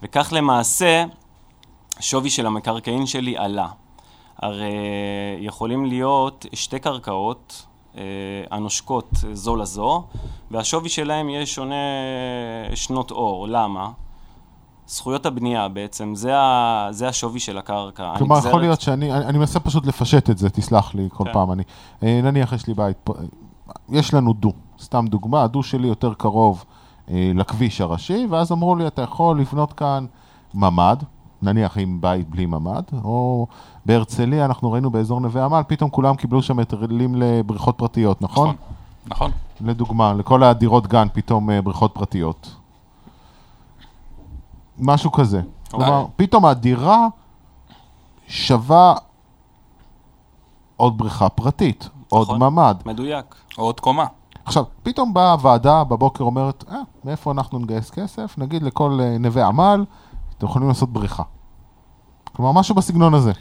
וכך 0.04 0.34
למעשה 0.36 1.06
שווי 2.00 2.30
של 2.30 2.46
המקרקעין 2.46 3.06
שלי 3.06 3.38
עלה. 3.38 3.68
הרי 4.38 4.74
יכולים 5.40 5.86
להיות 5.86 6.46
שתי 6.54 6.80
קרקעות 6.80 7.66
אה, 7.66 7.75
הנושקות 8.52 9.10
זו 9.34 9.56
לזו, 9.56 10.04
והשווי 10.52 10.90
שלהם 10.90 11.30
יהיה 11.30 11.46
שונה 11.46 11.76
שנות 12.76 13.12
אור. 13.12 13.48
למה? 13.48 13.90
זכויות 14.88 15.26
הבנייה 15.26 15.68
בעצם, 15.68 16.16
זה, 16.16 16.38
ה, 16.38 16.88
זה 16.92 17.08
השווי 17.08 17.40
של 17.40 17.58
הקרקע. 17.58 18.14
כלומר, 18.18 18.36
הנגזרת- 18.36 18.50
יכול 18.50 18.62
להיות 18.62 18.82
שאני, 18.82 19.14
אני, 19.14 19.26
אני 19.26 19.38
מנסה 19.38 19.60
פשוט 19.60 19.86
לפשט 19.86 20.30
את 20.30 20.38
זה, 20.38 20.50
תסלח 20.50 20.96
לי 20.96 21.08
כל 21.12 21.24
כן. 21.24 21.34
פעם. 21.34 21.52
אני, 21.52 21.64
אה, 22.04 22.20
נניח 22.24 22.54
יש 22.54 22.68
לי 22.68 22.74
בית, 22.74 23.10
יש 23.90 24.14
לנו 24.14 24.34
דו, 24.34 24.52
סתם 24.82 25.06
דוגמה, 25.10 25.44
הדו 25.44 25.64
שלי 25.64 25.88
יותר 25.88 26.14
קרוב 26.14 26.66
אה, 27.12 27.32
לכביש 27.36 27.82
הראשי, 27.82 28.28
ואז 28.30 28.52
אמרו 28.52 28.76
לי, 28.76 28.88
אתה 28.88 29.02
יכול 29.02 29.40
לבנות 29.40 29.74
כאן 29.74 30.06
ממ"ד, 30.54 30.98
נניח 31.42 31.78
עם 31.78 32.02
בית 32.02 32.30
בלי 32.30 32.46
ממ"ד, 32.46 32.84
או 33.04 33.48
בהרצליה, 33.86 34.46
אנחנו 34.46 34.72
ראינו 34.72 34.90
באזור 34.90 35.20
נווה 35.20 35.46
עמל, 35.46 35.62
פתאום 35.68 35.90
כולם 35.90 36.16
קיבלו 36.16 36.42
שם 36.42 36.60
היתרים 36.60 37.16
לבריכות 37.16 37.78
פרטיות, 37.78 38.22
נכון? 38.22 38.48
נכון, 38.48 38.56
נכון. 39.08 39.32
לדוגמה, 39.62 40.14
לכל 40.14 40.44
הדירות 40.44 40.88
גן 40.88 41.08
פתאום 41.14 41.50
אה, 41.50 41.62
בריכות 41.62 41.92
פרטיות. 41.94 42.56
משהו 44.80 45.12
כזה. 45.12 45.42
כלומר, 45.72 46.06
פתאום 46.16 46.46
הדירה 46.46 47.08
שווה 48.28 48.94
עוד 50.78 50.98
בריכה 50.98 51.30
פרטית, 51.30 51.90
עוד 52.10 52.28
נכון. 52.28 52.44
ממ"ד. 52.44 52.76
מדויק. 52.86 53.36
עוד 53.56 53.80
קומה. 53.80 54.06
עכשיו, 54.46 54.64
פתאום 54.84 55.14
באה 55.14 55.32
הוועדה 55.32 55.84
בבוקר 55.84 56.24
אומרת, 56.24 56.64
אה, 56.72 56.82
מאיפה 57.04 57.32
אנחנו 57.32 57.60
נגייס 57.60 57.90
כסף? 57.90 58.36
נגיד 58.38 58.64
לכל 58.64 59.00
אה, 59.02 59.18
נווה 59.18 59.48
עמל, 59.48 59.86
אתם 60.38 60.46
יכולים 60.46 60.68
לעשות 60.68 60.94
בריכה. 60.94 61.24
כלומר, 62.36 62.52
משהו 62.52 62.76
בסגנון 62.76 63.14
הזה. 63.14 63.32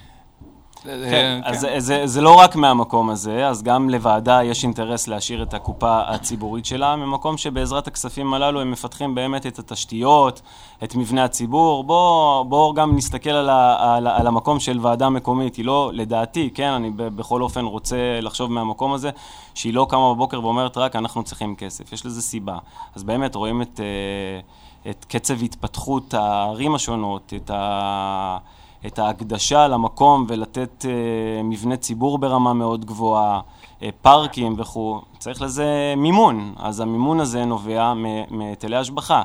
כן, 0.84 1.40
אה, 1.44 1.50
אז 1.50 1.60
זה- 1.60 1.74
זה, 1.80 2.06
זה 2.06 2.20
לא 2.20 2.34
רק 2.34 2.56
מהמקום 2.56 3.10
הזה, 3.10 3.48
אז 3.48 3.62
גם 3.62 3.90
לוועדה 3.90 4.42
יש 4.44 4.64
אינטרס 4.64 5.08
להשאיר 5.08 5.42
את 5.42 5.54
הקופה 5.54 6.00
הציבורית 6.06 6.66
שלה, 6.66 6.96
ממקום 6.96 7.36
שבעזרת 7.36 7.86
הכספים 7.86 8.34
הללו 8.34 8.60
הם 8.60 8.70
מפתחים 8.70 9.14
באמת 9.14 9.46
את 9.46 9.58
התשתיות, 9.58 10.40
את 10.84 10.94
מבנה 10.94 11.24
הציבור. 11.24 11.84
בואו 11.84 12.44
בוא 12.44 12.74
גם 12.74 12.96
נסתכל 12.96 13.30
על, 13.30 13.48
ה, 13.50 13.76
על, 13.96 14.06
על 14.06 14.26
המקום 14.26 14.60
של 14.60 14.78
ועדה 14.82 15.08
מקומית. 15.08 15.56
היא 15.56 15.64
לא, 15.64 15.90
לדעתי, 15.94 16.50
כן, 16.54 16.68
אני 16.70 16.90
ב- 16.90 17.02
בכל 17.16 17.42
אופן 17.42 17.64
רוצה 17.64 17.96
לחשוב 18.22 18.52
מהמקום 18.52 18.92
הזה, 18.92 19.10
שהיא 19.54 19.74
לא 19.74 19.86
קמה 19.90 20.14
בבוקר 20.14 20.44
ואומרת 20.44 20.78
רק 20.78 20.96
אנחנו 20.96 21.22
צריכים 21.22 21.56
כסף. 21.56 21.92
יש 21.92 22.06
לזה 22.06 22.22
סיבה. 22.22 22.58
אז 22.94 23.02
באמת 23.04 23.34
רואים 23.34 23.62
את, 23.62 23.80
אה, 23.80 24.90
את 24.90 25.04
קצב 25.08 25.42
התפתחות 25.42 26.14
הערים 26.14 26.74
השונות, 26.74 27.32
את 27.36 27.50
ה... 27.54 28.38
את 28.86 28.98
ההקדשה 28.98 29.68
למקום 29.68 30.26
ולתת 30.28 30.84
אה, 30.88 31.42
מבנה 31.42 31.76
ציבור 31.76 32.18
ברמה 32.18 32.52
מאוד 32.52 32.84
גבוהה, 32.84 33.40
אה, 33.82 33.88
פארקים 34.02 34.54
וכו', 34.58 35.00
צריך 35.18 35.42
לזה 35.42 35.94
מימון. 35.96 36.54
אז 36.56 36.80
המימון 36.80 37.20
הזה 37.20 37.44
נובע 37.44 37.92
מהיטלי 38.30 38.76
השבחה. 38.76 39.22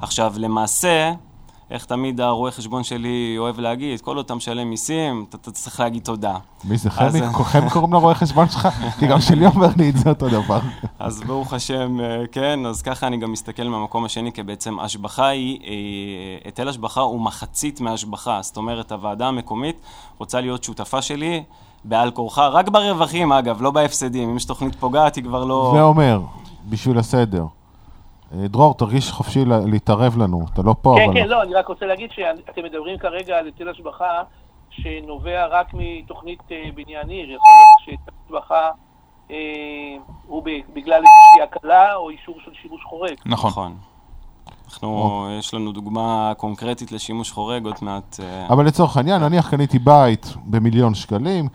עכשיו, 0.00 0.34
למעשה, 0.36 1.12
איך 1.70 1.84
תמיד 1.84 2.20
הרואה 2.20 2.50
חשבון 2.50 2.84
שלי 2.84 3.34
אוהב 3.38 3.60
להגיד, 3.60 4.00
כל 4.00 4.16
עוד 4.16 4.24
אתה 4.24 4.34
משלם 4.34 4.70
מיסים, 4.70 5.24
אתה, 5.30 5.50
צריך 5.50 5.80
להגיד 5.80 6.02
תודה. 6.02 6.36
מי 6.64 6.76
זה 6.76 6.90
חמי? 6.90 7.20
כולכם 7.36 7.68
קוראים 7.68 7.92
לרואה 7.92 8.14
חשבון 8.14 8.48
שלך? 8.48 8.68
כי 8.98 9.06
גם 9.06 9.20
שלי 9.20 9.46
אומר 9.46 9.68
לי 9.76 9.90
את 9.90 9.96
זה 9.96 10.08
אותו 10.08 10.28
דבר. 10.28 10.60
אז 10.98 11.22
ברוך 11.26 11.52
השם, 11.52 12.00
אה, 12.00 12.24
כן, 12.32 12.66
אז 12.66 12.82
ככה 12.82 13.06
אני 13.06 13.16
גם 13.16 13.32
מסתכל 13.32 13.62
מהמקום 13.62 14.04
השני, 14.04 14.32
כי 14.32 14.42
בעצם 14.42 14.78
השבחה 14.78 15.26
היא, 15.26 15.58
אה, 15.64 15.72
היטל 16.44 16.68
השבחה 16.68 17.00
הוא 17.00 17.20
מחצית 17.20 17.80
מהשבחה. 17.80 18.38
זאת 18.42 18.56
אומרת, 18.56 18.92
הוועדה 18.92 19.28
המקומית 19.28 19.80
רוצה 20.18 20.40
להיות 20.40 20.64
שותפה 20.64 21.02
שלי 21.02 21.42
בעל 21.84 22.10
כורחה, 22.10 22.48
רק 22.48 22.68
ברווחים 22.68 23.32
אגב, 23.32 23.62
לא 23.62 23.70
בהפסדים. 23.70 24.28
אם 24.28 24.36
יש 24.36 24.44
תוכנית 24.44 24.74
פוגעת, 24.74 25.16
היא 25.16 25.24
כבר 25.24 25.44
לא... 25.44 25.72
ואומר, 25.76 26.20
בשביל 26.68 26.98
הסדר, 26.98 27.42
אה, 27.42 27.46
דרור, 28.32 28.74
תרגיש 28.74 29.10
חופשי 29.10 29.44
לה- 29.44 29.60
להתערב 29.66 30.18
לנו, 30.18 30.40
אתה 30.52 30.62
לא 30.62 30.74
פה, 30.82 30.94
כן, 30.98 31.04
אבל... 31.04 31.14
כן, 31.14 31.28
לא, 31.28 31.42
אני 31.42 31.54
רק 31.54 31.66
רוצה 31.68 31.86
להגיד 31.86 32.10
שאתם 32.12 32.64
מדברים 32.64 32.98
כרגע 32.98 33.38
על 33.38 33.46
היטל 33.46 33.68
השבחה 33.68 34.22
שנובע 34.70 35.46
רק 35.46 35.66
מתוכנית 35.74 36.38
אה, 36.52 36.68
בניין 36.74 37.08
עיר. 37.08 37.24
יכול 37.24 37.54
להיות 37.56 37.84
שהיטל 37.84 38.12
השבחה 38.26 38.70
אה, 39.30 39.36
הוא 40.26 40.42
בגלל 40.74 41.02
איזושהי 41.02 41.42
הקלה 41.42 41.94
או 41.94 42.10
אישור 42.10 42.34
של 42.44 42.50
שימוש 42.62 42.82
חורג. 42.84 43.14
נכון. 43.26 43.50
נכון. 43.50 43.76
אנחנו, 44.66 45.26
יש 45.38 45.54
לנו 45.54 45.72
דוגמה 45.72 46.32
קונקרטית 46.36 46.92
לשימוש 46.92 47.32
חורג, 47.32 47.64
עוד 47.66 47.74
מעט... 47.82 48.16
אה, 48.20 48.46
אבל 48.50 48.66
לצורך 48.66 48.96
העניין, 48.96 49.22
נניח 49.22 49.50
קניתי 49.50 49.78
בית 49.78 50.34
במיליון 50.44 50.94
שקלים, 50.94 51.48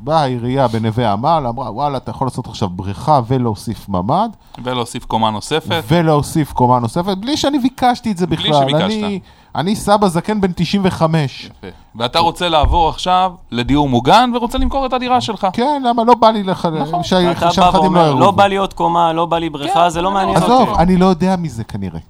באה 0.00 0.20
העירייה 0.20 0.68
בנווה 0.68 1.12
עמל, 1.12 1.44
אמרה, 1.48 1.70
וואלה, 1.72 1.96
אתה 1.96 2.10
יכול 2.10 2.26
לעשות 2.26 2.46
עכשיו 2.46 2.68
בריכה 2.68 3.20
ולהוסיף 3.26 3.88
ממ"ד, 3.88 4.28
ולהוסיף 4.64 5.04
קומה 5.04 5.30
נוספת. 5.30 5.82
ולהוסיף 5.88 6.52
קומה 6.52 6.78
נוספת, 6.78 7.16
בלי 7.18 7.36
שאני 7.36 7.58
ביקשתי 7.58 8.12
את 8.12 8.16
זה 8.16 8.26
בלי 8.26 8.36
בכלל. 8.36 8.52
שביקשת. 8.68 8.82
אני, 8.84 9.20
אני 9.54 9.76
סבא 9.76 10.08
זקן 10.08 10.40
בן 10.40 10.50
95. 10.54 11.44
יפה. 11.44 11.66
ואתה 11.96 12.18
רוצה 12.18 12.48
לעבור 12.48 12.88
עכשיו 12.88 13.32
לדיור 13.50 13.88
מוגן 13.88 14.30
ורוצה 14.34 14.58
למכור 14.58 14.86
את 14.86 14.92
הדירה 14.92 15.20
שלך. 15.20 15.46
כן, 15.52 15.82
למה 15.86 16.04
לא 16.04 16.14
בא 16.14 16.30
לי 16.30 16.42
לך... 16.42 16.68
נכון. 16.80 17.02
שה- 17.02 17.30
אתה 17.32 17.46
בא 17.46 17.50
שהנכדים 17.52 17.82
ואומר, 17.82 18.00
יערבו. 18.00 18.20
לא 18.20 18.30
בא 18.30 18.46
לי 18.46 18.56
עוד 18.56 18.72
קומה, 18.74 19.12
לא 19.12 19.26
בא 19.26 19.38
לי 19.38 19.50
בריכה, 19.50 19.90
זה 19.90 20.02
לא 20.02 20.10
מעניין 20.10 20.36
אותי. 20.42 20.46
עזוב, 20.52 20.68
אני 20.78 20.96
לא 20.96 21.06
יודע 21.06 21.36
מזה 21.36 21.64
כנראה. 21.64 22.00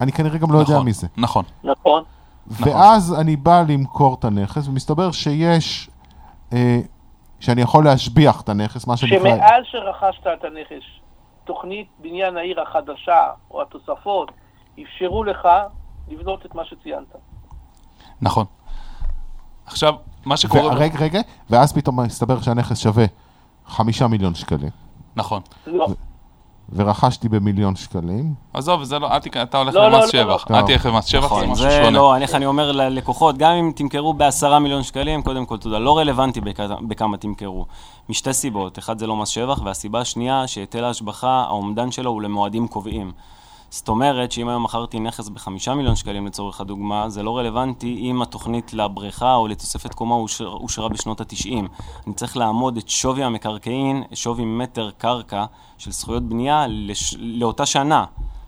אני 0.00 0.12
כנראה 0.12 0.38
גם 0.38 0.52
לא 0.52 0.58
יודע 0.58 0.74
נכון, 0.74 0.86
מזה. 0.86 1.06
נכון. 1.16 1.44
נכון. 1.64 2.02
ואז 2.48 3.14
אני 3.18 3.36
בא 3.36 3.62
למכור 3.68 4.14
את 4.18 4.24
הנכס, 4.24 4.68
ומסתבר 4.68 5.12
שיש... 5.12 5.90
אה, 6.52 6.80
שאני 7.42 7.62
יכול 7.62 7.84
להשביח 7.84 8.40
את 8.40 8.48
הנכס, 8.48 8.86
מה 8.86 8.96
שנקרא... 8.96 9.18
שמאז 9.18 9.64
שרכשת 9.64 10.26
את 10.26 10.44
הנכס, 10.44 10.84
תוכנית 11.44 11.88
בניין 11.98 12.36
העיר 12.36 12.60
החדשה 12.60 13.30
או 13.50 13.62
התוספות 13.62 14.30
אפשרו 14.82 15.24
לך 15.24 15.48
לבנות 16.08 16.46
את 16.46 16.54
מה 16.54 16.64
שציינת. 16.64 17.06
נכון. 18.20 18.46
עכשיו, 19.66 19.94
מה 20.26 20.36
שקורה... 20.36 20.74
רגע, 20.74 20.98
רגע, 20.98 21.20
ואז 21.50 21.72
פתאום 21.72 22.00
מסתבר 22.00 22.40
שהנכס 22.40 22.78
שווה 22.78 23.04
חמישה 23.66 24.06
מיליון 24.06 24.34
שקלים, 24.34 24.70
נכון. 25.16 25.42
לא, 25.66 25.86
ורכשתי 26.74 27.28
במיליון 27.28 27.76
שקלים. 27.76 28.34
עזוב, 28.54 28.84
זה 28.84 28.98
לא, 28.98 29.10
אל 29.10 29.18
תיכנס, 29.18 29.42
אתה 29.42 29.58
הולך 29.58 29.74
לא, 29.74 29.80
לא, 29.82 29.88
למס 29.98 30.14
לא, 30.14 30.22
שבח. 30.22 30.44
לא. 30.50 30.56
אל 30.56 30.62
תלך 30.66 30.86
למס 30.86 31.04
שבח, 31.04 31.20
זה 31.20 31.26
נכון, 31.26 31.44
משהו 31.44 31.56
זה 31.64 31.70
שונה. 31.84 31.90
לא, 31.90 32.14
אני- 32.16 32.22
איך 32.24 32.34
אני 32.34 32.46
אומר 32.46 32.72
ללקוחות, 32.72 33.38
גם 33.38 33.52
אם 33.52 33.72
תמכרו 33.74 34.14
בעשרה 34.14 34.58
מיליון 34.58 34.82
שקלים, 34.82 35.22
קודם 35.22 35.46
כל 35.46 35.56
תודה, 35.58 35.78
לא 35.78 35.98
רלוונטי 35.98 36.40
בכ- 36.40 36.60
בכמה 36.88 37.16
תמכרו. 37.16 37.66
משתי 38.08 38.32
סיבות, 38.32 38.78
אחד 38.78 38.98
זה 38.98 39.06
לא 39.06 39.16
מס 39.16 39.28
שבח, 39.28 39.60
והסיבה 39.64 40.00
השנייה, 40.00 40.46
שהיטל 40.46 40.84
ההשבחה, 40.84 41.44
האומדן 41.48 41.90
שלו 41.90 42.10
הוא 42.10 42.22
למועדים 42.22 42.68
קובעים. 42.68 43.12
זאת 43.72 43.88
אומרת 43.88 44.32
שאם 44.32 44.48
היום 44.48 44.62
מכרתי 44.62 45.00
נכס 45.00 45.28
בחמישה 45.28 45.74
מיליון 45.74 45.96
שקלים 45.96 46.26
לצורך 46.26 46.60
הדוגמה, 46.60 47.08
זה 47.08 47.22
לא 47.22 47.38
רלוונטי 47.38 47.98
אם 48.00 48.22
התוכנית 48.22 48.72
לבריכה 48.74 49.34
או 49.34 49.48
לתוספת 49.48 49.94
קומה 49.94 50.14
אושר, 50.14 50.46
אושרה 50.46 50.88
בשנות 50.88 51.20
התשעים. 51.20 51.68
אני 52.06 52.14
צריך 52.14 52.36
לעמוד 52.36 52.76
את 52.76 52.88
שווי 52.88 53.24
המקרקעין, 53.24 54.02
שווי 54.12 54.44
מטר 54.44 54.90
קרקע 54.98 55.44
של 55.78 55.92
זכויות 55.92 56.22
בנייה 56.22 56.66
לש... 56.68 57.14
לאותה 57.18 57.66
שנה. 57.66 58.04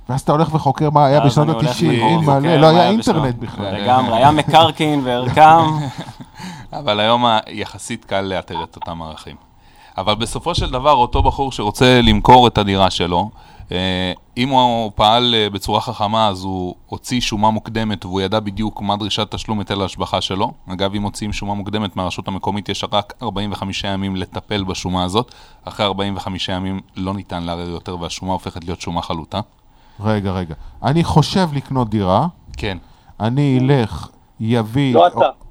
ואז 0.09 0.21
אתה 0.21 0.33
הולך 0.33 0.55
וחוקר 0.55 0.91
מה 0.91 1.07
היה 1.07 1.21
בשנות 1.21 1.49
אני 1.49 1.57
הולך 1.57 1.69
ה-90, 1.69 1.85
וחוקר 1.85 2.41
מלא, 2.41 2.41
מה 2.41 2.57
לא 2.57 2.67
היה 2.67 2.91
אינטרנט 2.91 3.35
בכלל. 3.35 3.75
לגמרי, 3.75 4.17
היה 4.17 4.31
מקרקעין 4.31 5.01
וערכם. 5.05 5.61
אבל 6.79 7.01
היום 7.01 7.25
יחסית 7.51 8.05
קל 8.05 8.21
לאתר 8.21 8.65
את 8.65 8.77
אותם 8.77 9.03
ערכים. 9.03 9.37
אבל 9.99 10.15
בסופו 10.15 10.55
של 10.55 10.71
דבר, 10.71 10.93
אותו 10.93 11.23
בחור 11.23 11.53
שרוצה 11.53 12.01
למכור 12.03 12.47
את 12.47 12.59
הדירה 12.59 12.91
שלו, 12.91 13.31
אם 14.37 14.49
הוא 14.49 14.93
פעל 14.95 15.35
אה, 15.35 15.51
בצורה 15.51 15.81
חכמה, 15.81 16.29
אז 16.29 16.45
הוא 16.45 16.75
הוציא 16.87 17.21
שומה 17.21 17.51
מוקדמת 17.51 18.05
והוא 18.05 18.21
ידע 18.21 18.41
בדיוק 18.41 18.83
מה 18.83 18.97
דרישת 18.97 19.35
תשלום 19.35 19.59
היטל 19.59 19.83
ההשבחה 19.83 20.21
שלו. 20.21 20.53
אגב, 20.73 20.95
אם 20.95 21.03
מוציאים 21.03 21.33
שומה 21.33 21.55
מוקדמת 21.55 21.97
מהרשות 21.97 22.29
המקומית, 22.29 22.69
יש 22.69 22.85
רק 22.93 23.15
45 23.23 23.85
ימים 23.85 24.17
לטפל 24.17 24.65
בשומה 24.65 25.05
הזאת. 25.05 25.35
אחרי 25.65 25.87
45 25.87 26.49
ימים 26.49 26.81
לא 26.97 27.15
ניתן 27.15 27.43
לערער 27.43 27.69
יותר 27.69 28.01
והשומה 28.01 28.33
הופכת 28.33 28.65
להיות 28.65 28.81
שומה 28.81 29.03
חלוטה. 29.03 29.41
רגע, 30.01 30.33
רגע. 30.33 30.55
אני 30.83 31.05
חושב 31.05 31.49
לקנות 31.53 31.91
דירה, 31.91 32.27
כן. 32.57 32.79
אני 33.21 33.59
אלך, 33.63 34.09
יביא... 34.41 34.95
לא 34.95 35.07
אתה. 35.07 35.44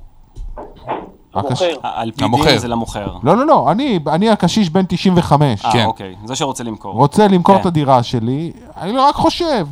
המוכר. 1.33 1.65
על 1.83 2.11
פי. 2.11 2.25
דין 2.45 2.57
זה 2.57 2.67
למוכר. 2.67 3.17
לא, 3.23 3.37
לא, 3.37 3.45
לא, 3.45 3.71
אני, 3.71 3.99
אני 4.07 4.29
הקשיש 4.29 4.69
בן 4.69 4.85
95. 4.87 5.65
אה, 5.65 5.71
כן. 5.71 5.85
אוקיי, 5.85 6.15
זה 6.25 6.35
שרוצה 6.35 6.63
למכור. 6.63 6.93
רוצה 6.93 7.27
למכור 7.27 7.55
כן. 7.55 7.61
את 7.61 7.65
הדירה 7.65 8.03
שלי, 8.03 8.51
אני 8.77 8.91
לא 8.93 9.07
רק 9.07 9.15
חושב. 9.15 9.67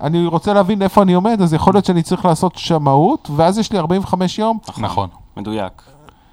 אני 0.00 0.26
רוצה 0.26 0.52
להבין 0.52 0.82
איפה 0.82 1.02
אני 1.02 1.12
עומד, 1.12 1.42
אז 1.42 1.54
יכול 1.54 1.74
להיות 1.74 1.84
שאני 1.84 2.02
צריך 2.02 2.24
לעשות 2.24 2.58
שמאות, 2.58 3.30
ואז 3.36 3.58
יש 3.58 3.72
לי 3.72 3.78
45 3.78 4.38
יום. 4.38 4.58
נכון. 4.78 5.08
מדויק. 5.36 5.82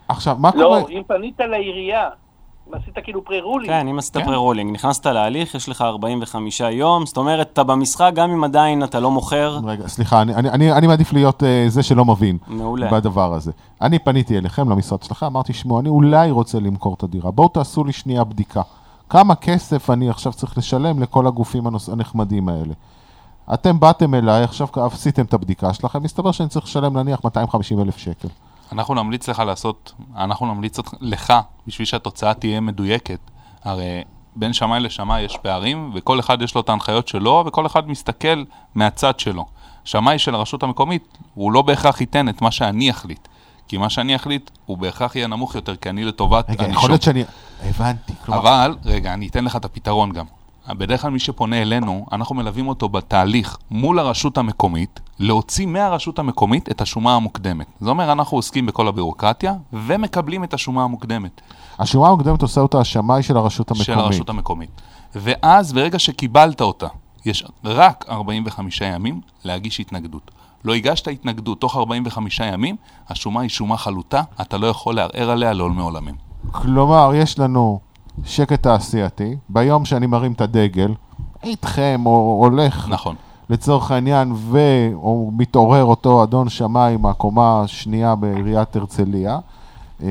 עכשיו, 0.08 0.36
מה 0.40 0.52
קורה? 0.52 0.64
לא, 0.80 0.88
אם 0.90 1.02
פנית 1.08 1.40
לעירייה, 1.40 2.10
עשית 2.74 2.94
כאילו 3.04 3.26
pre-ruling, 3.26 3.70
כן, 3.72 3.88
אם 3.88 4.00
עשית 4.00 4.18
כן. 4.18 4.26
pre-ruling, 4.26 4.74
נכנסת 4.74 5.06
להליך, 5.06 5.56
יש 5.56 5.70
לך 5.70 5.82
45 5.82 6.60
יום, 6.60 7.06
זאת 7.06 7.18
אומרת, 7.18 7.50
אתה 7.54 7.64
במשחק, 7.64 8.12
גם 8.16 8.32
אם 8.32 8.44
עדיין 8.44 8.84
אתה 8.84 9.00
לא 9.00 9.12
מוכר, 9.12 9.60
רגע, 9.64 9.88
סליחה, 9.88 10.22
אני, 10.22 10.36
אני, 10.36 10.50
אני, 10.50 10.72
אני 10.72 10.88
מעדיף 10.88 11.14
להיות 11.14 11.44
אה, 11.44 11.46
זה 11.68 11.84
שלא 11.84 12.06
מבין 12.06 12.38
מעולה. 12.48 12.92
בדבר 12.92 13.34
הזה. 13.34 13.52
אני 13.82 14.00
פניתי 14.00 14.38
אליכם, 14.38 14.70
למשרד 14.70 15.04
שלכם, 15.04 15.26
אמרתי, 15.26 15.54
שמעו, 15.54 15.80
אני 15.80 15.90
אולי 15.90 16.32
רוצה 16.32 16.60
למכור 16.60 16.94
את 16.94 17.04
הדירה, 17.04 17.32
בואו 17.32 17.48
תעשו 17.48 17.84
לי 17.84 17.92
שנייה 17.92 18.24
בדיקה. 18.24 18.62
כמה 19.10 19.36
כסף 19.36 19.90
אני 19.90 20.10
עכשיו 20.10 20.34
צריך 20.34 20.58
לשלם 20.58 21.02
לכל 21.02 21.28
הגופים 21.28 21.68
הנוס... 21.68 21.90
הנחמדים 21.90 22.50
האלה? 22.50 22.74
אתם 23.54 23.80
באתם 23.80 24.16
אליי, 24.16 24.44
עכשיו 24.44 24.68
עשיתם 24.74 25.26
את 25.26 25.34
הבדיקה 25.34 25.74
שלכם, 25.74 26.04
מסתבר 26.04 26.32
שאני 26.32 26.50
צריך 26.50 26.66
לשלם 26.66 26.98
נניח 26.98 27.20
250 27.24 27.80
אלף 27.80 27.98
שקל. 27.98 28.28
אנחנו 28.72 28.94
נמליץ 28.94 29.30
לך 29.30 29.40
לעשות, 29.40 29.94
אנחנו 30.16 30.54
נמליץ 30.54 30.80
לך, 31.02 31.34
בשביל 31.68 31.86
שהתוצאה 31.86 32.34
תהיה 32.34 32.60
מדויקת. 32.60 33.20
הרי 33.64 34.04
בין 34.36 34.54
שמאי 34.54 34.80
לשמאי 34.80 35.22
יש 35.22 35.38
פערים, 35.42 35.92
וכל 35.96 36.20
אחד 36.20 36.42
יש 36.42 36.56
לו 36.56 36.62
את 36.62 36.70
ההנחיות 36.70 37.08
שלו, 37.08 37.44
וכל 37.48 37.66
אחד 37.66 37.90
מסתכל 37.90 38.44
מהצד 38.76 39.20
שלו. 39.20 39.46
שמאי 39.84 40.20
של 40.20 40.36
הרשות 40.36 40.64
המקומית, 40.64 41.18
הוא 41.34 41.52
לא 41.52 41.62
בהכרח 41.62 42.02
ייתן 42.02 42.30
את 42.30 42.42
מה 42.42 42.52
שאני 42.52 42.92
אחליט. 42.92 43.28
כי 43.68 43.78
מה 43.78 43.90
שאני 43.90 44.16
אחליט, 44.16 44.52
הוא 44.66 44.78
בהכרח 44.78 45.16
יהיה 45.16 45.28
נמוך 45.28 45.56
יותר, 45.56 45.76
כי 45.76 45.90
אני 45.90 46.06
לטובת 46.06 46.50
רגע, 46.50 46.64
הנישום. 46.64 46.78
יכול 46.78 46.90
להיות 46.90 47.02
שאני... 47.02 47.24
הבנתי. 47.64 48.14
כלומר, 48.26 48.42
אבל, 48.42 48.78
רגע, 48.86 49.14
אני 49.14 49.28
אתן 49.28 49.46
לך 49.46 49.56
את 49.56 49.66
הפתרון 49.66 50.12
גם. 50.12 50.26
בדרך 50.70 51.02
כלל 51.02 51.12
מי 51.12 51.20
שפונה 51.20 51.62
אלינו, 51.62 52.06
אנחנו 52.12 52.36
מלווים 52.36 52.68
אותו 52.68 52.90
בתהליך 52.90 53.58
מול 53.72 54.00
הרשות 54.00 54.38
המקומית, 54.38 55.00
להוציא 55.20 55.66
מהרשות 55.66 56.20
המקומית 56.20 56.70
את 56.72 56.82
השומה 56.82 57.16
המוקדמת. 57.16 57.66
זה 57.80 57.90
אומר, 57.90 58.12
אנחנו 58.12 58.38
עוסקים 58.38 58.66
בכל 58.66 58.88
הבירוקרטיה, 58.88 59.54
ומקבלים 59.74 60.44
את 60.44 60.54
השומה 60.54 60.84
המוקדמת 60.84 61.42
השומה 61.80 62.08
המוקדמת 62.08 62.42
עושה 62.42 62.62
אותה 62.62 62.80
השמאי 62.80 63.24
של 63.24 63.38
הרשות 63.38 63.72
המקומית. 63.72 63.86
של 63.86 64.00
הרשות 64.00 64.30
המקומית. 64.30 64.70
ואז, 65.16 65.74
ברגע 65.74 66.00
שקיבלת 66.00 66.62
אותה, 66.62 66.88
יש 67.26 67.44
רק 67.66 68.06
45 68.10 68.82
ימים 68.82 69.22
להגיש 69.44 69.80
התנגדות. 69.80 70.32
לא 70.66 70.74
הגשת 70.74 71.08
התנגדות 71.08 71.62
תוך 71.62 71.78
45 71.78 72.40
ימים, 72.40 72.76
השומה 73.10 73.42
היא 73.42 73.50
שומה 73.50 73.78
חלוטה, 73.78 74.22
אתה 74.42 74.58
לא 74.58 74.68
יכול 74.68 74.96
לערער 74.96 75.30
עליה 75.30 75.54
לעולמי 75.54 75.82
עולמים. 75.82 76.16
כלומר, 76.52 77.12
יש 77.16 77.40
לנו 77.40 77.80
שקט 78.26 78.64
תעשייתי, 78.64 79.36
ביום 79.50 79.86
שאני 79.86 80.08
מרים 80.08 80.32
את 80.32 80.42
הדגל, 80.42 80.94
איתכם, 81.44 82.02
או 82.06 82.38
הולך, 82.44 82.90
נכון. 82.90 83.16
לצורך 83.50 83.92
העניין, 83.92 84.32
והוא 84.36 85.34
מתעורר 85.38 85.84
אותו 85.84 86.24
אדון 86.24 86.50
שמאי 86.50 86.98
מהקומה 86.98 87.62
השנייה 87.62 88.16
בעיריית 88.16 88.76
הרצליה. 88.76 89.40
אה, 90.04 90.08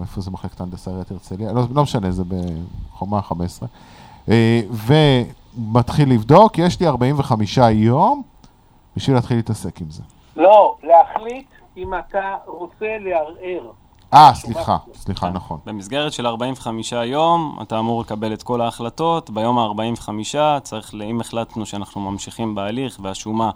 איפה 0.00 0.20
זה 0.20 0.30
מחלקת 0.30 0.60
ההנדסה 0.60 0.90
עיריית 0.90 1.10
הרצליה? 1.10 1.52
לא, 1.52 1.62
לא 1.74 1.82
משנה, 1.82 2.10
זה 2.10 2.22
בחומה 2.28 3.22
15. 3.22 3.68
אה, 4.28 4.60
ומתחיל 4.70 6.12
לבדוק, 6.12 6.58
יש 6.58 6.80
לי 6.80 6.86
45 6.86 7.58
יום 7.72 8.22
בשביל 8.96 9.16
להתחיל 9.16 9.36
להתעסק 9.36 9.80
עם 9.80 9.90
זה. 9.90 10.02
לא, 10.36 10.76
להחליט 10.82 11.46
אם 11.76 11.94
אתה 11.94 12.36
רוצה 12.46 12.96
לערער. 13.00 13.70
אה, 14.14 14.34
סליחה, 14.34 14.76
סליחה, 14.94 15.30
נכון. 15.30 15.58
במסגרת 15.66 16.12
של 16.12 16.26
45 16.26 16.92
יום, 16.92 17.58
אתה 17.62 17.78
אמור 17.78 18.00
לקבל 18.00 18.32
את 18.32 18.42
כל 18.42 18.60
ההחלטות. 18.60 19.30
ביום 19.30 19.58
ה-45 19.58 20.08
צריך, 20.62 20.94
אם 20.94 21.20
החלטנו 21.20 21.66
שאנחנו 21.66 22.00
ממשיכים 22.00 22.54
בהליך 22.54 22.98
והשומה, 23.02 23.50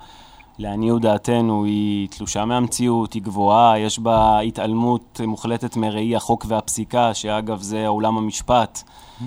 לעניות 0.59 1.03
דעתנו, 1.03 1.65
היא 1.65 2.09
תלושה 2.09 2.45
מהמציאות, 2.45 3.13
היא 3.13 3.23
גבוהה, 3.23 3.79
יש 3.79 3.99
בה 3.99 4.41
התעלמות 4.41 5.21
מוחלטת 5.27 5.77
מראי 5.77 6.17
החוק 6.17 6.45
והפסיקה, 6.49 7.15
שאגב 7.15 7.61
זה 7.61 7.87
עולם 7.87 8.19
המשפט, 8.19 8.83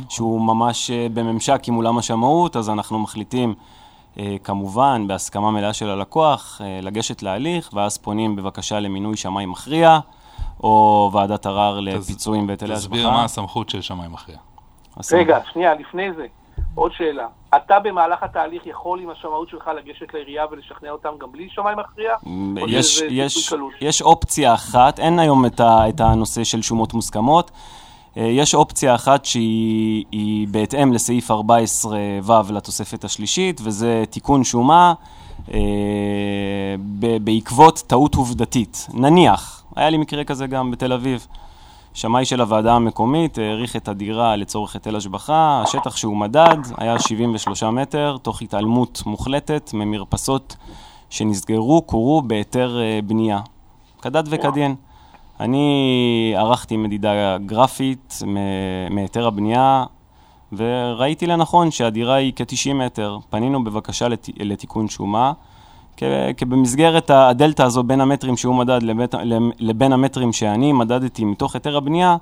שהוא 0.10 0.42
ממש 0.42 0.92
אה, 0.92 1.08
בממשק 1.14 1.62
עם 1.68 1.74
עולם 1.76 1.98
השמאות, 1.98 2.56
אז 2.56 2.70
אנחנו 2.70 3.00
מחליטים, 3.00 3.54
אה, 4.20 4.36
כמובן, 4.44 5.08
בהסכמה 5.08 5.52
מלאה 5.52 5.74
של 5.74 5.90
הלקוח, 5.90 6.62
אה, 6.64 6.80
לגשת 6.82 7.24
להליך, 7.24 7.70
ואז 7.74 7.98
פונים 7.98 8.36
בבקשה 8.36 8.80
למינוי 8.80 9.18
שמאי 9.18 9.46
מכריע. 9.46 10.00
או 10.64 11.10
ועדת 11.14 11.46
ערר 11.46 11.80
לפיצויים 11.80 12.48
והיטלי 12.48 12.74
השבחה. 12.74 12.88
תסביר 12.88 13.10
מה 13.10 13.24
הסמכות 13.24 13.70
של 13.70 13.82
שמאי 13.82 14.08
מכריע. 14.08 14.38
רגע, 15.12 15.40
שנייה, 15.54 15.74
לפני 15.74 16.14
זה, 16.14 16.26
עוד 16.76 16.92
שאלה. 16.92 17.28
אתה 17.56 17.80
במהלך 17.80 18.24
התהליך 18.24 18.68
יכול 18.68 19.00
עם 19.00 19.10
השמאות 19.10 19.50
שלך 19.50 19.70
לגשת 19.78 20.14
לעירייה 20.14 20.46
ולשכנע 20.52 20.90
אותם 20.90 21.10
גם 21.20 21.32
בלי 21.32 21.48
שמאי 21.50 21.74
מכריע? 21.78 22.14
או 22.62 22.68
יש, 22.68 23.02
יש? 23.10 23.54
יש 23.82 24.02
אופציה 24.02 24.54
אחת, 24.54 25.00
אין 25.00 25.20
היום 25.20 25.46
את, 25.46 25.60
ה, 25.60 25.90
את 25.90 26.00
הנושא 26.00 26.44
של 26.44 26.62
שומות 26.62 26.94
מוסכמות. 26.94 27.52
אה, 28.18 28.24
יש 28.24 28.56
אופציה 28.56 28.96
אחת 28.96 29.26
שהיא 29.26 30.06
היא 30.12 30.48
בהתאם 30.48 30.94
לסעיף 30.94 31.32
14ו 31.32 32.54
לתוספת 32.54 33.04
השלישית, 33.04 33.62
וזה 33.64 34.04
תיקון 34.10 34.44
שומה 34.44 34.94
אה, 35.54 35.60
ב, 37.00 37.18
בעקבות 37.26 37.84
טעות 37.88 38.16
עובדתית. 38.16 38.88
נניח, 38.94 39.65
היה 39.76 39.90
לי 39.90 39.98
מקרה 39.98 40.24
כזה 40.24 40.48
גם 40.48 40.72
בתל 40.72 40.94
אביב. 40.94 41.28
שמאי 41.94 42.26
של 42.26 42.42
הוועדה 42.42 42.74
המקומית 42.74 43.38
העריך 43.38 43.76
את 43.76 43.88
הדירה 43.88 44.36
לצורך 44.36 44.74
היטל 44.74 44.96
השבחה, 44.96 45.62
השטח 45.64 45.96
שהוא 45.96 46.18
מדד 46.18 46.58
היה 46.78 47.00
73 47.00 47.64
מטר, 47.64 48.18
תוך 48.22 48.42
התעלמות 48.42 49.04
מוחלטת 49.06 49.72
ממרפסות 49.74 50.56
שנסגרו, 51.10 51.82
קורו 51.82 52.22
בהיתר 52.22 52.80
אה, 52.80 53.00
בנייה. 53.08 53.40
כדת 54.02 54.26
וכדין. 54.30 54.76
אני 55.40 56.34
ערכתי 56.38 56.78
מדידה 56.78 57.38
גרפית 57.38 58.20
מהיתר 58.90 59.28
הבנייה, 59.28 59.86
וראיתי 60.54 61.28
לנכון 61.28 61.72
שהדירה 61.72 62.16
היא 62.16 62.34
כ-90 62.36 62.74
מטר. 62.74 63.18
פנינו 63.30 63.64
בבקשה 63.64 64.08
לת... 64.08 64.30
לתיקון 64.40 64.88
שומה, 64.88 65.34
כי 66.38 66.46
במסגרת 66.46 67.10
הדלתא 67.10 67.64
הזו 67.64 67.84
בין 67.84 68.02
המטרים 68.02 68.38
שהוא 68.38 68.56
מדד 68.56 68.84
לבית... 68.84 69.16
לבין 69.60 69.94
המטרים 69.94 70.34
שאני 70.34 70.74
מדדתי 70.74 71.26
מתוך 71.26 71.54
היתר 71.54 71.78
הבנייה, 71.78 72.18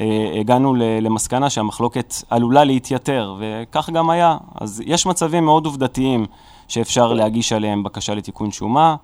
אה, 0.00 0.06
הגענו 0.40 0.74
למסקנה 1.00 1.50
שהמחלוקת 1.50 2.14
עלולה 2.30 2.64
להתייתר, 2.64 3.34
וכך 3.38 3.90
גם 3.90 4.10
היה. 4.10 4.36
אז 4.54 4.82
יש 4.86 5.06
מצבים 5.06 5.44
מאוד 5.44 5.66
עובדתיים 5.66 6.26
שאפשר 6.68 7.12
להגיש 7.12 7.52
עליהם 7.52 7.82
בקשה 7.82 8.14
לתיקון 8.14 8.50
שומה. 8.50 8.96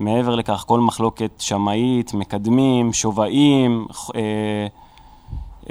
מעבר 0.00 0.34
לכך, 0.34 0.64
כל 0.66 0.80
מחלוקת 0.80 1.30
שמאית, 1.38 2.14
מקדמים, 2.14 2.92
שווים, 2.92 3.86
אה, 4.16 4.66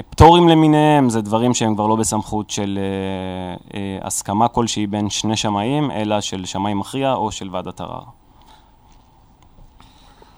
פטורים 0.10 0.50
למיניהם, 0.50 1.10
זה 1.10 1.22
דברים 1.22 1.54
שהם 1.54 1.76
כבר 1.76 1.88
לא 1.88 1.96
בסמכות 1.96 2.50
של 2.50 2.80
אה, 2.82 3.80
אה, 3.80 3.98
הסכמה 4.08 4.48
כלשהי 4.48 4.88
בין 4.88 5.10
שני 5.10 5.38
שמאים, 5.38 5.92
אלא 5.92 6.22
של 6.22 6.46
שמאי 6.46 6.74
מכריע 6.74 7.14
או 7.14 7.32
של 7.32 7.50
ועדת 7.52 7.82
ערר. 7.82 8.02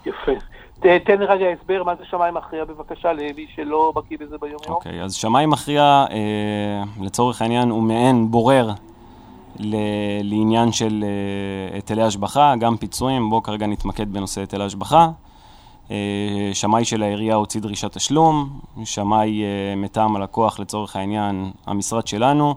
יפה. 0.06 0.32
ת- 0.80 0.86
תן 1.06 1.20
לי 1.20 1.26
רגע 1.26 1.46
הסבר 1.60 1.84
מה 1.84 1.96
זה 1.96 2.06
שמאי 2.06 2.32
מכריע 2.32 2.66
בבקשה 2.66 3.14
למי 3.14 3.46
שלא 3.56 3.92
בקיא 3.96 4.18
בזה 4.20 4.36
ביום 4.42 4.58
יום. 4.68 4.76
אוקיי, 4.76 5.02
אז 5.04 5.14
שמאי 5.14 5.46
מכריע, 5.46 6.06
אה, 6.12 6.18
לצורך 7.02 7.42
העניין, 7.42 7.70
הוא 7.70 7.84
מעין 7.84 8.32
בורר 8.32 8.70
ל- 9.60 9.76
לעניין 10.24 10.72
של 10.72 11.04
אה, 11.04 11.76
היטלי 11.76 12.04
השבחה, 12.04 12.54
גם 12.60 12.78
פיצויים, 12.78 13.30
בואו 13.30 13.44
כרגע 13.44 13.68
נתמקד 13.68 14.14
בנושא 14.14 14.42
היטלי 14.42 14.64
השבחה. 14.64 15.10
אה, 15.92 15.96
שמאי 16.54 16.86
של 16.86 17.04
העירייה 17.04 17.36
הוציא 17.36 17.62
דרישת 17.62 17.94
תשלום, 17.94 18.60
שמאי 18.84 19.44
אה, 19.44 19.76
מטעם 19.76 20.16
הלקוח, 20.16 20.60
לצורך 20.60 20.96
העניין, 20.96 21.52
המשרד 21.68 22.08
שלנו, 22.08 22.56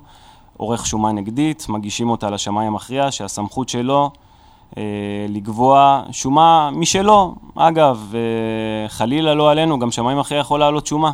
עורך 0.57 0.87
שומה 0.87 1.13
נגדית, 1.13 1.67
מגישים 1.69 2.11
אותה 2.11 2.31
לשמאי 2.31 2.67
המכריע, 2.67 3.11
שהסמכות 3.11 3.69
שלו 3.69 4.11
אה, 4.77 4.83
לקבוע 5.29 6.03
שומה 6.11 6.71
משלו. 6.73 7.35
אגב, 7.55 8.13
חלילה 8.89 9.35
לא 9.35 9.51
עלינו, 9.51 9.79
גם 9.79 9.91
שמאי 9.91 10.15
מכריע 10.15 10.41
יכול 10.41 10.61
להעלות 10.61 10.87
שומה. 10.87 11.11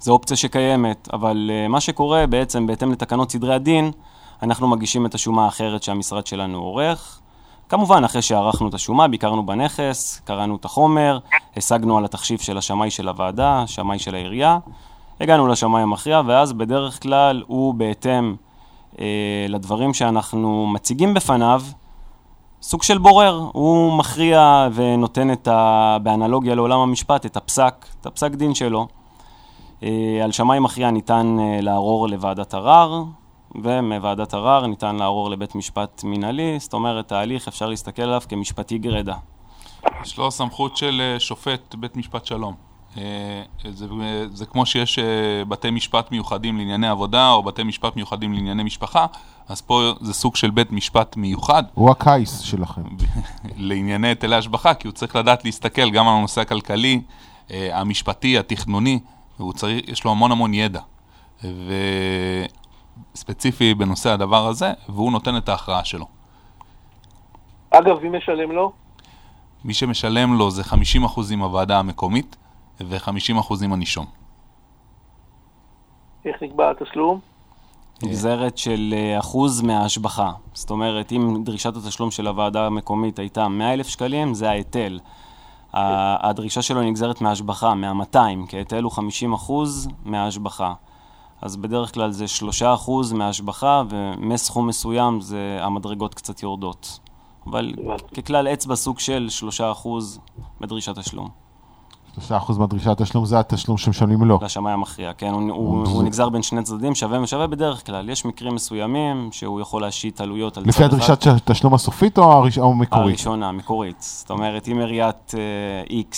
זו 0.00 0.12
אופציה 0.12 0.36
שקיימת, 0.36 1.08
אבל 1.12 1.50
מה 1.68 1.80
שקורה 1.80 2.26
בעצם, 2.26 2.66
בהתאם 2.66 2.92
לתקנות 2.92 3.30
סדרי 3.30 3.54
הדין, 3.54 3.90
אנחנו 4.42 4.68
מגישים 4.68 5.06
את 5.06 5.14
השומה 5.14 5.44
האחרת 5.44 5.82
שהמשרד 5.82 6.26
שלנו 6.26 6.58
עורך. 6.58 7.20
כמובן, 7.68 8.04
אחרי 8.04 8.22
שערכנו 8.22 8.68
את 8.68 8.74
השומה, 8.74 9.08
ביקרנו 9.08 9.46
בנכס, 9.46 10.20
קראנו 10.24 10.56
את 10.56 10.64
החומר, 10.64 11.18
השגנו 11.56 11.98
על 11.98 12.04
התחשיב 12.04 12.38
של 12.38 12.58
השמאי 12.58 12.90
של 12.90 13.08
הוועדה, 13.08 13.64
שמאי 13.66 13.98
של 13.98 14.14
העירייה, 14.14 14.58
הגענו 15.20 15.46
לשמאי 15.46 15.82
המכריע, 15.82 16.22
ואז 16.26 16.52
בדרך 16.52 17.02
כלל 17.02 17.42
הוא 17.46 17.74
בהתאם 17.74 18.34
אה, 19.00 19.46
לדברים 19.48 19.94
שאנחנו 19.94 20.66
מציגים 20.66 21.14
בפניו, 21.14 21.62
סוג 22.62 22.82
של 22.82 22.98
בורר, 22.98 23.48
הוא 23.52 23.98
מכריע 23.98 24.68
ונותן 24.72 25.32
את 25.32 25.48
ה... 25.48 25.96
באנלוגיה 26.02 26.54
לעולם 26.54 26.78
המשפט, 26.78 27.26
את 27.26 27.36
הפסק, 27.36 27.86
את 28.00 28.06
הפסק 28.06 28.30
דין 28.30 28.54
שלו. 28.54 28.86
אה, 29.82 30.20
על 30.24 30.32
שמאי 30.32 30.58
מכריע 30.58 30.90
ניתן 30.90 31.36
אה, 31.40 31.58
לערור 31.60 32.08
לוועדת 32.08 32.54
ערר, 32.54 33.04
ומוועדת 33.54 34.34
ערר 34.34 34.66
ניתן 34.66 34.96
לערור 34.96 35.30
לבית 35.30 35.54
משפט 35.54 36.04
מינהלי, 36.04 36.58
זאת 36.58 36.72
אומרת, 36.72 37.12
ההליך 37.12 37.48
אפשר 37.48 37.68
להסתכל 37.68 38.02
עליו 38.02 38.20
כמשפטי 38.28 38.78
גרידא. 38.78 39.14
יש 40.02 40.18
לו 40.18 40.30
סמכות 40.30 40.76
של 40.76 41.00
אה, 41.00 41.20
שופט 41.20 41.74
בית 41.74 41.96
משפט 41.96 42.26
שלום. 42.26 42.54
אה, 42.98 43.02
זה, 43.70 43.86
זה 44.32 44.46
כמו 44.46 44.66
שיש 44.66 44.98
אה, 44.98 45.04
בתי 45.48 45.70
משפט 45.70 46.12
מיוחדים 46.12 46.58
לענייני 46.58 46.88
עבודה, 46.88 47.30
או 47.30 47.42
בתי 47.42 47.62
משפט 47.62 47.96
מיוחדים 47.96 48.32
לענייני 48.32 48.62
משפחה, 48.62 49.06
אז 49.48 49.60
פה 49.60 49.92
זה 50.00 50.14
סוג 50.14 50.36
של 50.36 50.50
בית 50.50 50.72
משפט 50.72 51.16
מיוחד 51.16 51.62
הוא 51.74 51.90
הקייס 51.90 52.40
שלכם. 52.40 52.82
לענייני 53.56 54.08
היטלי 54.08 54.36
השבחה, 54.36 54.74
כי 54.74 54.88
הוא 54.88 54.94
צריך 54.94 55.16
לדעת 55.16 55.44
להסתכל 55.44 55.90
גם 55.90 56.08
על 56.08 56.14
הנושא 56.14 56.40
הכלכלי, 56.40 57.00
המשפטי, 57.50 58.38
התכנוני, 58.38 58.98
והוא 59.38 59.52
צריך, 59.52 59.88
יש 59.88 60.04
לו 60.04 60.10
המון 60.10 60.32
המון 60.32 60.54
ידע. 60.54 60.80
וספציפי 63.14 63.74
בנושא 63.74 64.10
הדבר 64.10 64.46
הזה, 64.46 64.72
והוא 64.88 65.12
נותן 65.12 65.36
את 65.36 65.48
ההכרעה 65.48 65.84
שלו. 65.84 66.06
אגב, 67.70 67.98
מי 68.02 68.18
משלם 68.18 68.52
לו? 68.52 68.72
מי 69.64 69.74
שמשלם 69.74 70.34
לו 70.34 70.50
זה 70.50 70.62
50% 70.62 70.74
עם 71.32 71.40
הוועדה 71.42 71.78
המקומית 71.78 72.36
ו-50% 72.80 73.64
עם 73.64 73.72
הנישום. 73.72 74.06
איך 76.24 76.42
נקבע 76.42 76.70
התשלום? 76.70 77.20
נגזרת 78.02 78.58
של 78.58 78.94
אה, 78.96 79.18
אחוז 79.18 79.62
מההשבחה. 79.62 80.32
זאת 80.54 80.70
אומרת, 80.70 81.12
אם 81.12 81.44
דרישת 81.44 81.76
התשלום 81.76 82.10
של 82.10 82.26
הוועדה 82.26 82.66
המקומית 82.66 83.18
הייתה 83.18 83.48
100,000 83.48 83.88
שקלים, 83.88 84.34
זה 84.34 84.50
ההיטל. 84.50 84.98
הדרישה 85.72 86.62
שלו 86.62 86.82
נגזרת 86.82 87.20
מההשבחה, 87.20 87.74
מה-200, 87.74 88.48
כי 88.48 88.56
ההיטל 88.56 88.82
הוא 88.82 88.92
50 88.92 89.32
אחוז 89.32 89.88
מההשבחה. 90.04 90.72
אז 91.42 91.56
בדרך 91.56 91.94
כלל 91.94 92.10
זה 92.10 92.28
3 92.28 92.62
אחוז 92.62 93.12
מההשבחה, 93.12 93.82
ומסכום 93.88 94.66
מסוים 94.66 95.20
זה 95.20 95.58
המדרגות 95.60 96.14
קצת 96.14 96.42
יורדות. 96.42 96.98
אבל. 97.46 97.72
ככלל 98.16 98.48
אצבע 98.48 98.76
סוג 98.76 98.98
של 98.98 99.26
3 99.30 99.60
אחוז 99.60 100.20
בדרישת 100.60 100.98
תשלום. 100.98 101.28
3% 102.28 102.58
מהדרישת 102.58 103.02
תשלום 103.02 103.24
זה 103.24 103.38
התשלום 103.38 103.78
שמשלמים 103.78 104.24
לו. 104.24 104.38
לשמאי 104.42 104.72
המכריע, 104.72 105.12
כן, 105.12 105.30
הוא, 105.30 105.52
הוא, 105.52 105.86
הוא 105.88 106.02
נגזר 106.02 106.28
בין 106.28 106.42
שני 106.42 106.62
צדדים, 106.62 106.94
שווה 106.94 107.22
ושווה 107.22 107.46
בדרך 107.46 107.86
כלל. 107.86 108.08
יש 108.08 108.24
מקרים 108.24 108.54
מסוימים 108.54 109.28
שהוא 109.32 109.60
יכול 109.60 109.82
להשית 109.82 110.20
עלויות 110.20 110.56
על 110.56 110.62
צד 110.62 110.68
לפי 110.68 110.84
אחד. 110.84 110.94
הדרישת 110.94 111.26
התשלום 111.26 111.74
הסופית 111.74 112.18
או 112.18 112.44
המקורית? 112.44 112.90
הראשונה, 112.92 113.48
המקורית. 113.48 113.96
זאת 114.00 114.30
אומרת, 114.30 114.68
אם 114.68 114.78
עיריית 114.78 115.34
אה, 115.34 116.00
X 116.10 116.16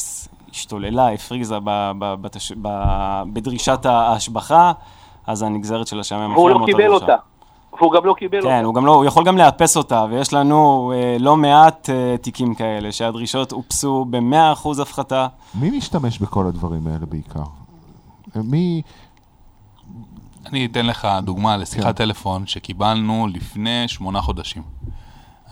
השתוללה, 0.50 1.12
הפריזה 1.12 1.58
ב, 1.64 1.92
ב, 1.98 2.14
בתש... 2.20 2.52
ב, 2.62 2.68
בדרישת 3.32 3.86
ההשבחה, 3.86 4.72
אז 5.28 5.42
הנגזרת 5.42 5.86
של 5.86 5.96
המכריע 5.96 6.28
והוא 6.28 6.50
לא 6.50 6.66
קיבל. 6.66 6.92
אותה. 6.92 7.16
והוא 7.78 7.92
גם 7.92 8.04
לא 8.04 8.14
קיבל 8.18 8.42
כן, 8.42 8.46
אותה. 8.46 8.66
הוא 8.66 8.74
גם 8.74 8.86
לא, 8.86 8.94
הוא 8.94 9.04
יכול 9.04 9.24
גם 9.24 9.38
לאפס 9.38 9.76
אותה, 9.76 10.04
ויש 10.10 10.32
לנו 10.32 10.92
אה, 10.94 11.16
לא 11.20 11.36
מעט 11.36 11.90
אה, 11.90 12.16
תיקים 12.16 12.54
כאלה, 12.54 12.92
שהדרישות 12.92 13.52
אופסו 13.52 14.04
ב-100% 14.10 14.82
הפחתה. 14.82 15.26
מי 15.54 15.70
משתמש 15.70 16.18
בכל 16.18 16.46
הדברים 16.46 16.86
האלה 16.86 17.06
בעיקר? 17.06 17.42
מי... 18.36 18.82
אני 20.46 20.66
אתן 20.66 20.86
לך 20.86 21.08
דוגמה 21.22 21.54
כן. 21.54 21.60
לשיחת 21.60 21.96
טלפון 21.96 22.46
שקיבלנו 22.46 23.26
לפני 23.32 23.88
שמונה 23.88 24.20
חודשים. 24.20 24.62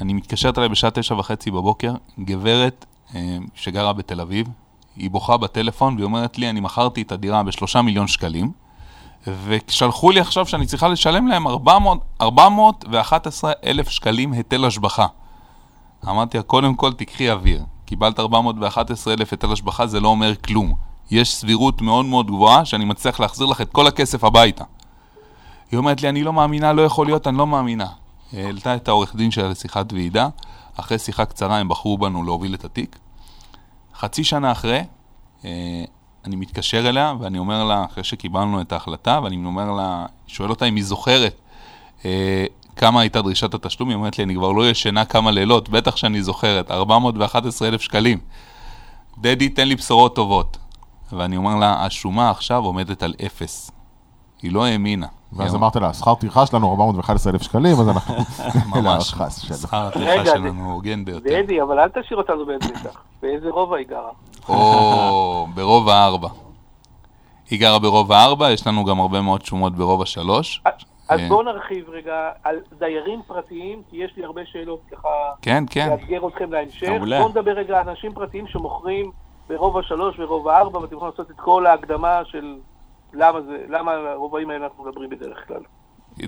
אני 0.00 0.12
מתקשרת 0.12 0.58
אליי 0.58 0.68
בשעה 0.68 0.90
תשע 0.90 1.14
וחצי 1.14 1.50
בבוקר, 1.50 1.94
גברת 2.20 2.86
אה, 3.14 3.36
שגרה 3.54 3.92
בתל 3.92 4.20
אביב, 4.20 4.48
היא 4.96 5.10
בוכה 5.10 5.36
בטלפון 5.36 5.94
והיא 5.94 6.04
אומרת 6.04 6.38
לי, 6.38 6.50
אני 6.50 6.60
מכרתי 6.60 7.02
את 7.02 7.12
הדירה 7.12 7.42
בשלושה 7.42 7.82
מיליון 7.82 8.06
שקלים, 8.06 8.52
ושלחו 9.26 10.10
לי 10.10 10.20
עכשיו 10.20 10.46
שאני 10.46 10.66
צריכה 10.66 10.88
לשלם 10.88 11.26
להם 11.26 11.46
400, 11.46 11.98
411 12.20 13.52
אלף 13.64 13.88
שקלים 13.88 14.32
היטל 14.32 14.64
השבחה. 14.64 15.06
אמרתי 16.08 16.36
לה, 16.36 16.42
קודם 16.42 16.74
כל 16.74 16.92
תקחי 16.92 17.30
אוויר. 17.30 17.64
קיבלת 17.84 18.20
411 18.20 19.14
אלף 19.14 19.32
היטל 19.32 19.52
השבחה, 19.52 19.86
זה 19.86 20.00
לא 20.00 20.08
אומר 20.08 20.34
כלום. 20.36 20.74
יש 21.10 21.34
סבירות 21.34 21.82
מאוד 21.82 22.04
מאוד 22.04 22.26
גבוהה 22.26 22.64
שאני 22.64 22.84
מצליח 22.84 23.20
להחזיר 23.20 23.46
לך 23.46 23.60
את 23.60 23.72
כל 23.72 23.86
הכסף 23.86 24.24
הביתה. 24.24 24.64
היא 25.70 25.78
אומרת 25.78 26.02
לי, 26.02 26.08
אני 26.08 26.22
לא 26.22 26.32
מאמינה, 26.32 26.72
לא 26.72 26.82
יכול 26.82 27.06
להיות, 27.06 27.26
אני 27.26 27.38
לא 27.38 27.46
מאמינה. 27.46 27.86
העלתה 28.32 28.76
את 28.76 28.88
העורך 28.88 29.16
דין 29.16 29.30
שלה 29.30 29.48
לשיחת 29.48 29.92
ועידה, 29.92 30.28
אחרי 30.76 30.98
שיחה 30.98 31.24
קצרה 31.24 31.58
הם 31.58 31.68
בחרו 31.68 31.98
בנו 31.98 32.24
להוביל 32.24 32.54
את 32.54 32.64
התיק. 32.64 32.98
חצי 33.98 34.24
שנה 34.24 34.52
אחרי, 34.52 34.84
אה, 35.44 35.84
אני 36.26 36.36
מתקשר 36.36 36.88
אליה 36.88 37.14
ואני 37.20 37.38
אומר 37.38 37.64
לה, 37.64 37.84
אחרי 37.84 38.04
שקיבלנו 38.04 38.60
את 38.60 38.72
ההחלטה, 38.72 39.20
ואני 39.22 39.44
אומר 39.44 39.72
לה, 39.72 40.06
שואל 40.26 40.50
אותה 40.50 40.64
אם 40.64 40.76
היא 40.76 40.84
זוכרת 40.84 41.40
אה, 42.04 42.44
כמה 42.76 43.00
הייתה 43.00 43.22
דרישת 43.22 43.54
התשלום, 43.54 43.88
היא 43.88 43.96
אומרת 43.96 44.18
לי, 44.18 44.24
אני 44.24 44.34
כבר 44.34 44.52
לא 44.52 44.70
ישנה 44.70 45.04
כמה 45.04 45.30
לילות, 45.30 45.68
בטח 45.68 45.96
שאני 45.96 46.22
זוכרת, 46.22 46.70
411 46.70 47.68
אלף 47.68 47.80
שקלים. 47.80 48.18
דדי, 49.18 49.48
תן 49.48 49.68
לי 49.68 49.74
בשורות 49.74 50.14
טובות. 50.14 50.58
ואני 51.12 51.36
אומר 51.36 51.56
לה, 51.56 51.84
השומה 51.84 52.30
עכשיו 52.30 52.64
עומדת 52.64 53.02
על 53.02 53.14
אפס. 53.26 53.70
היא 54.42 54.52
לא 54.52 54.64
האמינה. 54.64 55.06
ואז 55.32 55.54
אמרת 55.54 55.76
לה, 55.76 55.92
שכר 55.92 56.14
טרחה 56.14 56.46
שלנו 56.46 56.70
411 56.70 57.32
אלף 57.32 57.42
שקלים, 57.42 57.72
אז 57.72 57.88
אנחנו... 57.88 58.14
ממש. 58.80 59.14
שכר 59.62 59.86
הטרחה 59.86 60.26
שלנו 60.26 60.72
הוגן 60.72 61.04
ביותר. 61.04 61.42
דדי, 61.42 61.62
אבל 61.62 61.80
אל 61.80 61.88
תשאיר 61.88 62.18
אותנו 62.18 62.46
באיזה 62.46 62.66
מתח. 62.74 63.02
באיזה 63.22 63.50
רובע 63.50 63.76
היא 63.76 63.86
גרה? 63.86 64.10
או 64.48 65.46
ברובע 65.54 65.94
הארבע. 65.94 66.28
היא 67.50 67.60
גרה 67.60 67.78
ברובע 67.78 68.16
הארבע, 68.16 68.50
יש 68.50 68.66
לנו 68.66 68.84
גם 68.84 69.00
הרבה 69.00 69.20
מאוד 69.20 69.44
שומות 69.44 69.74
ברובע 69.74 70.06
שלוש. 70.06 70.62
אז 71.08 71.20
אה, 71.20 71.28
בואו 71.28 71.42
נרחיב 71.42 71.88
רגע 71.88 72.30
על 72.44 72.56
דיירים 72.78 73.22
פרטיים, 73.26 73.82
כי 73.90 73.96
יש 73.96 74.12
לי 74.16 74.24
הרבה 74.24 74.40
שאלות 74.44 74.80
ככה 74.92 75.08
כן, 75.42 75.64
כן. 75.70 75.88
לאתגר 75.90 76.28
אתכם 76.28 76.52
להמשך. 76.52 76.88
מעולה. 76.88 77.18
בואו 77.18 77.28
נדבר 77.28 77.52
רגע 77.52 77.80
על 77.80 77.88
אנשים 77.88 78.14
פרטיים 78.14 78.46
שמוכרים 78.46 79.10
ברובע 79.48 79.82
שלוש 79.82 80.18
ורובע 80.18 80.58
ארבע, 80.58 80.78
ואתם 80.78 80.96
יכולים 80.96 81.12
לעשות 81.12 81.30
את 81.30 81.40
כל 81.40 81.66
ההקדמה 81.66 82.20
של 82.24 82.56
למה 83.12 83.40
זה, 83.40 83.64
למה 83.69 83.92
על 83.92 84.07
הרובעים 84.07 84.51
האלה 84.51 84.64
אנחנו 84.64 84.85
מדברים 84.85 85.11
בדרך 85.11 85.49
כלל. 85.49 85.61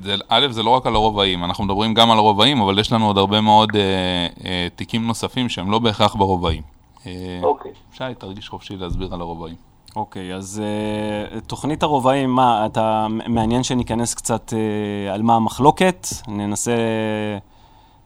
זה, 0.02 0.14
א', 0.28 0.46
זה 0.50 0.62
לא 0.62 0.70
רק 0.70 0.86
על 0.86 0.94
הרובעים, 0.94 1.44
אנחנו 1.44 1.64
מדברים 1.64 1.94
גם 1.94 2.10
על 2.10 2.18
הרובעים, 2.18 2.60
אבל 2.60 2.78
יש 2.78 2.92
לנו 2.92 3.06
עוד 3.06 3.18
הרבה 3.18 3.40
מאוד 3.40 3.76
אה, 3.76 4.26
אה, 4.44 4.66
תיקים 4.76 5.06
נוספים 5.06 5.48
שהם 5.48 5.70
לא 5.70 5.78
בהכרח 5.78 6.14
ברובעים. 6.14 6.62
אה, 7.06 7.40
אוקיי. 7.42 7.72
שי, 7.92 8.14
תרגיש 8.18 8.48
חופשי 8.48 8.76
להסביר 8.76 9.14
על 9.14 9.20
הרובעים. 9.20 9.68
אוקיי, 9.96 10.34
אז 10.34 10.62
uh, 10.62 11.40
תוכנית 11.46 11.82
הרובעים, 11.82 12.30
מה, 12.30 12.66
אתה 12.66 13.06
מעניין 13.28 13.62
שניכנס 13.62 14.14
קצת 14.14 14.52
uh, 14.52 15.14
על 15.14 15.22
מה 15.22 15.36
המחלוקת? 15.36 16.06
ננסה... 16.28 16.72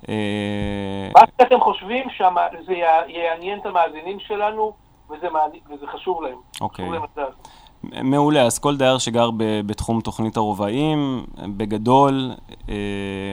Uh, 0.02 0.06
מה 1.14 1.20
שאתם 1.40 1.60
חושבים 1.60 2.06
שזה 2.10 2.72
יעניין 3.08 3.58
את 3.58 3.66
המאזינים 3.66 4.20
שלנו, 4.20 4.72
וזה, 5.10 5.30
מעניין, 5.30 5.62
וזה 5.70 5.86
חשוב 5.86 6.22
להם. 6.22 6.38
אוקיי. 6.60 6.84
חשוב 6.84 6.94
להם. 6.94 7.26
מעולה, 7.82 8.42
אז 8.42 8.58
כל 8.58 8.76
דייר 8.76 8.98
שגר 8.98 9.30
ב- 9.30 9.60
בתחום 9.66 10.00
תוכנית 10.00 10.36
הרובעים, 10.36 11.24
בגדול 11.56 12.32
אה, 12.68 12.74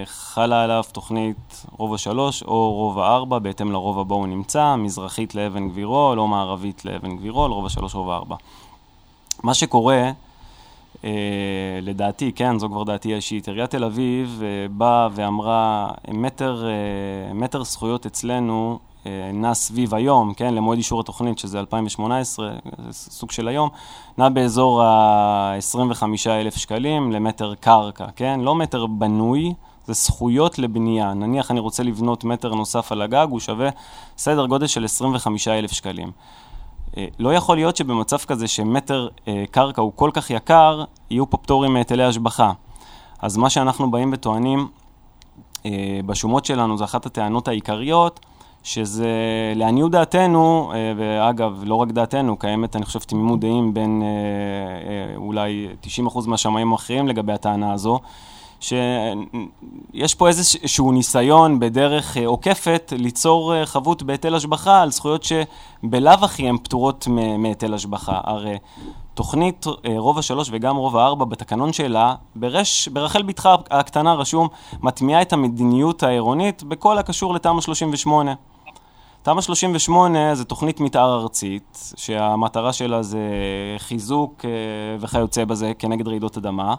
חלה 0.05 0.63
עליו 0.63 0.83
תוכנית 0.91 1.65
רובע 1.77 1.97
3 1.97 2.43
או 2.43 2.73
רובע 2.73 3.15
4, 3.15 3.39
בהתאם 3.39 3.71
לרובע 3.71 4.03
בו 4.03 4.15
הוא 4.15 4.27
נמצא, 4.27 4.75
מזרחית 4.75 5.35
לאבן 5.35 5.69
גבירול 5.69 6.19
או 6.19 6.27
מערבית 6.27 6.85
לאבן 6.85 7.17
גבירול, 7.17 7.51
רובע 7.51 7.69
3, 7.69 7.95
רובע 7.95 8.15
4. 8.15 8.35
מה 9.43 9.53
שקורה, 9.53 10.11
אה, 11.03 11.79
לדעתי, 11.81 12.31
כן, 12.35 12.59
זו 12.59 12.69
כבר 12.69 12.83
דעתי 12.83 13.13
האישית, 13.13 13.47
עיריית 13.47 13.69
תל 13.69 13.83
אביב 13.83 14.41
אה, 14.43 14.67
באה 14.71 15.07
ואמרה, 15.11 15.91
מטר, 16.07 16.65
אה, 16.65 17.33
מטר 17.33 17.63
זכויות 17.63 18.05
אצלנו 18.05 18.79
נע 19.33 19.53
סביב 19.53 19.95
היום, 19.95 20.33
כן, 20.33 20.53
למועד 20.53 20.77
אישור 20.77 20.99
התוכנית, 20.99 21.39
שזה 21.39 21.59
2018, 21.59 22.51
זה 22.89 23.11
סוג 23.11 23.31
של 23.31 23.47
היום, 23.47 23.69
נע 24.17 24.29
באזור 24.29 24.83
ה-25,000 24.83 26.59
שקלים 26.59 27.11
למטר 27.11 27.55
קרקע, 27.55 28.05
כן? 28.15 28.39
לא 28.39 28.55
מטר 28.55 28.85
בנוי, 28.85 29.53
זה 29.85 29.93
זכויות 29.93 30.59
לבנייה. 30.59 31.13
נניח 31.13 31.51
אני 31.51 31.59
רוצה 31.59 31.83
לבנות 31.83 32.23
מטר 32.23 32.55
נוסף 32.55 32.91
על 32.91 33.01
הגג, 33.01 33.27
הוא 33.29 33.39
שווה 33.39 33.69
סדר 34.17 34.45
גודל 34.45 34.67
של 34.67 34.85
25,000 34.85 35.71
שקלים. 35.71 36.11
אה, 36.97 37.05
לא 37.19 37.33
יכול 37.33 37.57
להיות 37.57 37.75
שבמצב 37.75 38.17
כזה 38.17 38.47
שמטר 38.47 39.07
אה, 39.27 39.43
קרקע 39.51 39.81
הוא 39.81 39.91
כל 39.95 40.09
כך 40.13 40.29
יקר, 40.29 40.83
יהיו 41.09 41.29
פה 41.29 41.37
פטורים 41.37 41.73
מהיטלי 41.73 42.03
השבחה. 42.03 42.51
אז 43.19 43.37
מה 43.37 43.49
שאנחנו 43.49 43.91
באים 43.91 44.09
וטוענים 44.13 44.67
אה, 45.65 45.99
בשומות 46.05 46.45
שלנו, 46.45 46.77
זו 46.77 46.83
אחת 46.83 47.05
הטענות 47.05 47.47
העיקריות, 47.47 48.19
שזה 48.63 49.07
לעניות 49.55 49.91
דעתנו, 49.91 50.71
אה, 50.73 50.93
ואגב, 50.97 51.61
לא 51.65 51.75
רק 51.75 51.91
דעתנו, 51.91 52.37
קיימת, 52.37 52.75
אני 52.75 52.85
חושב, 52.85 52.99
תמימות 52.99 53.39
דעים 53.39 53.73
בין 53.73 54.01
אה, 54.01 54.07
אה, 55.11 55.15
אולי 55.15 55.67
90% 56.05 56.27
מהשמאים 56.27 56.71
האחרים 56.71 57.07
לגבי 57.07 57.33
הטענה 57.33 57.73
הזו, 57.73 57.99
שיש 58.59 60.15
פה 60.17 60.27
איזשהו 60.27 60.91
ניסיון 60.91 61.59
בדרך 61.59 62.17
עוקפת 62.25 62.93
ליצור 62.97 63.65
חבות 63.65 64.03
בהיטל 64.03 64.35
השבחה 64.35 64.81
על 64.81 64.91
זכויות 64.91 65.23
שבלאו 65.23 66.13
הכי 66.21 66.49
הן 66.49 66.57
פטורות 66.57 67.07
מהיטל 67.37 67.73
השבחה. 67.73 68.19
הרי 68.23 68.57
תוכנית 69.13 69.65
רובע 69.97 70.21
3 70.21 70.49
וגם 70.51 70.75
רובע 70.75 71.05
4 71.05 71.25
בתקנון 71.25 71.73
שלה, 71.73 72.15
ברש, 72.35 72.87
ברחל 72.87 73.21
בתך 73.21 73.49
הקטנה 73.71 74.13
רשום, 74.13 74.47
מטמיעה 74.81 75.21
את 75.21 75.33
המדיניות 75.33 76.03
העירונית 76.03 76.63
בכל 76.63 76.97
הקשור 76.97 77.33
לתמ"א 77.33 77.61
38. 77.61 78.33
תמ"א 79.23 79.41
38 79.41 80.35
זה 80.35 80.45
תוכנית 80.45 80.79
מתאר 80.79 81.21
ארצית, 81.21 81.93
שהמטרה 81.95 82.73
שלה 82.73 83.03
זה 83.03 83.19
חיזוק 83.77 84.45
אה, 84.45 84.49
וכיוצא 84.99 85.45
בזה 85.45 85.71
כנגד 85.79 86.07
רעידות 86.07 86.37
אדמה, 86.37 86.75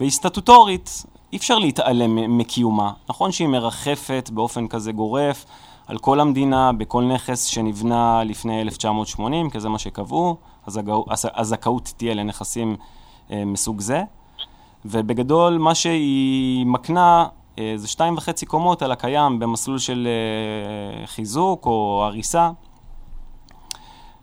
והיא 0.00 0.10
סטטוטורית, 0.10 1.04
אי 1.32 1.36
אפשר 1.36 1.58
להתעלם 1.58 2.38
מקיומה. 2.38 2.92
נכון 3.08 3.32
שהיא 3.32 3.48
מרחפת 3.48 4.30
באופן 4.32 4.68
כזה 4.68 4.92
גורף 4.92 5.44
על 5.86 5.98
כל 5.98 6.20
המדינה, 6.20 6.72
בכל 6.72 7.04
נכס 7.04 7.44
שנבנה 7.44 8.24
לפני 8.24 8.62
1980, 8.62 9.50
כי 9.50 9.60
זה 9.60 9.68
מה 9.68 9.78
שקבעו, 9.78 10.36
הזכאות, 11.36 11.92
תהיה 11.96 12.14
לנכסים 12.14 12.76
אה, 13.30 13.44
מסוג 13.44 13.80
זה. 13.80 14.02
ובגדול, 14.84 15.58
מה 15.58 15.74
שהיא 15.74 16.66
מקנה 16.66 17.26
זה 17.76 17.88
שתיים 17.88 18.16
וחצי 18.16 18.46
קומות 18.46 18.82
על 18.82 18.92
הקיים 18.92 19.38
במסלול 19.38 19.78
של 19.78 20.08
אה, 20.08 21.06
חיזוק 21.06 21.66
או 21.66 22.02
הריסה. 22.04 22.50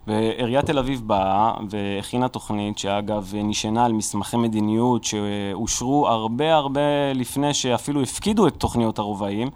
ועיריית 0.08 0.66
תל 0.66 0.80
אביב 0.80 1.02
באה 1.08 1.54
והכינה 1.70 2.28
תוכנית 2.28 2.78
שאגב 2.78 3.34
נשענה 3.36 3.86
על 3.86 3.94
מסמכי 3.94 4.38
מדיניות 4.38 5.04
שאושרו 5.04 6.08
הרבה 6.08 6.56
הרבה 6.56 7.14
לפני 7.16 7.54
שאפילו 7.54 8.02
הפקידו 8.02 8.48
את 8.48 8.56
תוכניות 8.56 9.00
הרובעים 9.00 9.50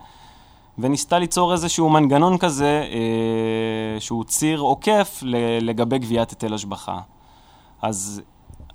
וניסתה 0.78 1.20
ליצור 1.20 1.54
איזשהו 1.54 1.90
מנגנון 1.90 2.38
כזה 2.38 2.86
אה, 2.92 4.00
שהוא 4.00 4.24
ציר 4.24 4.60
עוקף 4.60 5.20
לגבי 5.62 6.00
גביית 6.00 6.30
היטל 6.30 6.54
השבחה. 6.54 7.00
אז 7.82 8.22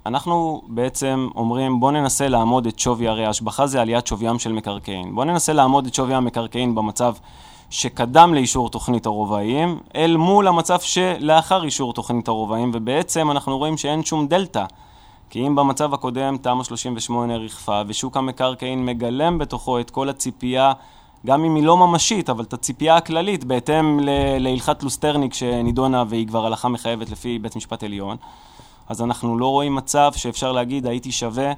אנחנו 0.09 0.63
בעצם 0.69 1.29
אומרים 1.37 1.81
בוא 1.81 1.93
ננסה 1.93 2.29
לעמוד 2.29 2.67
את 2.67 2.79
שווי, 2.79 3.09
הרי 3.09 3.27
השבחה 3.27 3.67
זה 3.67 3.81
עליית 3.81 4.07
שוויים 4.07 4.39
של 4.39 4.53
מקרקעין. 4.53 5.15
בוא 5.15 5.25
ננסה 5.25 5.53
לעמוד 5.53 5.87
את 5.87 5.95
שווי 5.95 6.15
המקרקעין 6.15 6.75
במצב 6.75 7.15
שקדם 7.71 8.35
לאישור 8.35 8.71
תוכנית 8.71 9.07
הרובעים, 9.07 9.79
אל 9.95 10.17
מול 10.17 10.49
המצב 10.49 10.81
שלאחר 10.81 11.65
אישור 11.65 11.93
תוכנית 11.93 12.29
הרובעים, 12.29 12.71
ובעצם 12.75 13.31
אנחנו 13.31 13.59
רואים 13.59 13.77
שאין 13.77 14.05
שום 14.05 14.29
דלתא. 14.29 14.65
כי 15.31 15.47
אם 15.47 15.55
במצב 15.55 15.95
הקודם 15.95 16.37
תמ"א 16.37 16.65
38 16.65 17.37
ריחפה 17.37 17.83
ושוק 17.87 18.17
המקרקעין 18.17 18.87
מגלם 18.87 19.39
בתוכו 19.39 19.81
את 19.81 19.91
כל 19.91 20.09
הציפייה, 20.09 20.73
גם 21.27 21.45
אם 21.45 21.55
היא 21.55 21.65
לא 21.65 21.77
ממשית, 21.77 22.31
אבל 22.31 22.45
את 22.45 22.53
הציפייה 22.53 22.97
הכללית 22.97 23.45
בהתאם 23.45 24.01
להלכת 24.41 24.83
לוסטרניק 24.83 25.35
שנידונה 25.35 26.05
והיא 26.09 26.27
כבר 26.27 26.47
הלכה 26.47 26.69
מחייבת 26.69 27.11
לפי 27.11 27.39
בית 27.39 27.57
משפט 27.57 27.85
עליון, 27.85 28.17
אז 28.89 29.03
אנחנו 29.03 29.39
לא 29.39 29.47
רואים 29.47 29.75
מצב 29.75 30.13
שאפשר 30.17 30.53
להגיד 30.53 30.87
הייתי 30.87 31.13
שווה 31.13 31.53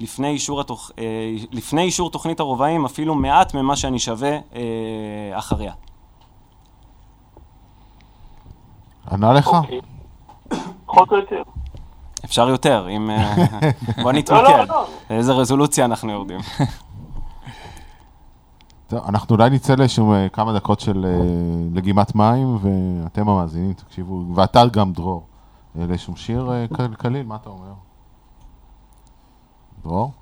לפני 0.00 0.28
אישור, 0.28 0.60
התוכ... 0.60 0.90
אה, 0.98 1.04
לפני 1.50 1.82
אישור 1.82 2.10
תוכנית 2.10 2.40
הרובעים 2.40 2.84
אפילו 2.84 3.14
מעט 3.14 3.54
ממה 3.54 3.76
שאני 3.76 3.98
שווה 3.98 4.30
אה, 4.30 4.60
אחריה. 5.32 5.72
ענה 9.10 9.32
לך? 9.32 9.46
אוקיי. 9.46 9.80
פחות 10.86 11.12
או 11.12 11.16
יותר. 11.16 11.42
אפשר 12.24 12.48
יותר, 12.48 12.86
אם... 12.90 13.10
אה, 13.10 13.34
בוא 14.02 14.12
לא, 14.12 14.18
נתמקד. 14.18 14.42
לא, 14.42 14.64
לא. 14.68 14.86
לאיזה 15.10 15.32
רזולוציה 15.32 15.84
אנחנו 15.84 16.12
יורדים. 16.12 16.40
טוב, 18.88 19.00
אנחנו 19.08 19.36
אולי 19.36 19.50
נצא 19.50 19.74
לאיזשהו 19.74 20.14
כמה 20.32 20.52
דקות 20.52 20.80
של 20.80 21.06
לגימת 21.74 22.14
מים, 22.14 22.58
ואתם 22.62 23.28
המאזינים, 23.28 23.72
תקשיבו, 23.72 24.24
ואתה 24.34 24.66
גם 24.66 24.92
דרור, 24.92 25.26
לאיזשהו 25.74 26.16
שיר 26.16 26.50
אה, 26.52 26.66
קליל, 26.98 27.26
מה 27.26 27.36
אתה 27.36 27.48
אומר? 27.48 27.72
דרור? 29.82 30.12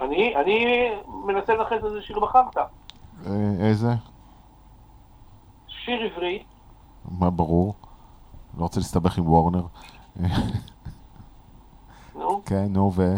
אני, 0.00 0.36
אני 0.36 0.88
מנסה 1.26 1.54
לנחש 1.54 1.84
איזה 1.84 2.02
שיר 2.02 2.20
בחרת. 2.20 2.56
אה, 3.26 3.32
איזה? 3.60 3.94
שיר 5.68 6.02
עברי, 6.02 6.42
מה 7.04 7.30
ברור? 7.30 7.74
לא 8.58 8.62
רוצה 8.62 8.80
להסתבך 8.80 9.18
עם 9.18 9.28
וורנר. 9.28 9.66
נו, 12.14 12.42
כן, 12.46 12.66
נו, 12.68 12.92
ו... 12.94 13.14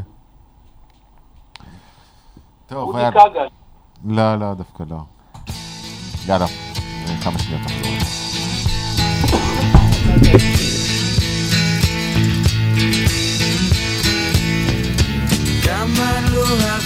טוב. 2.67 2.97
כגן. 3.11 3.47
לא, 4.05 4.37
לא, 4.37 4.55
דווקא 4.55 4.85
לא. 4.89 4.99
יאללה, 6.29 6.45
אה, 6.45 7.23
כמה 7.25 7.39
שניות 7.39 7.61
נחזור. 7.61 8.34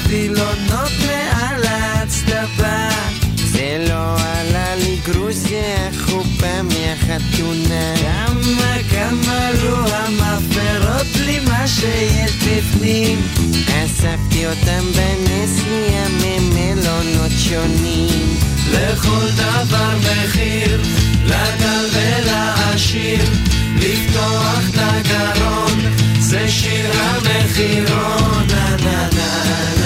לו 0.08 0.14
הווילונות 0.14 0.92
מעל 1.06 1.62
ההצטבה 1.64 2.88
זה 3.36 3.84
לא 3.88 4.16
עלה 4.20 4.74
לי 4.76 4.98
גרוזיה 5.06 5.90
חופה 6.00 6.62
מהחתונה 6.62 7.94
כמה 7.96 8.76
כמה 8.90 9.50
לו 9.62 9.76
המאפרות 9.88 11.06
לי 11.26 11.40
מה 11.40 11.68
שיש 11.68 12.32
בפנים 12.32 13.20
אספתי 13.68 14.46
אותם 14.46 14.84
בנסיעה 14.96 16.08
ממלונות 16.08 17.32
שונים 17.38 18.36
לכל 18.72 19.26
דבר 19.36 19.90
מחיר, 19.98 20.82
לדל 21.24 21.86
ולעשיר 21.92 23.24
לפתוח 23.76 24.68
את 24.70 24.78
הגרון 24.78 25.80
זה 26.18 26.48
שיר 26.48 26.90
המחירון 26.92 28.46
נה 28.48 28.76
נה 28.84 29.08
נה 29.16 29.77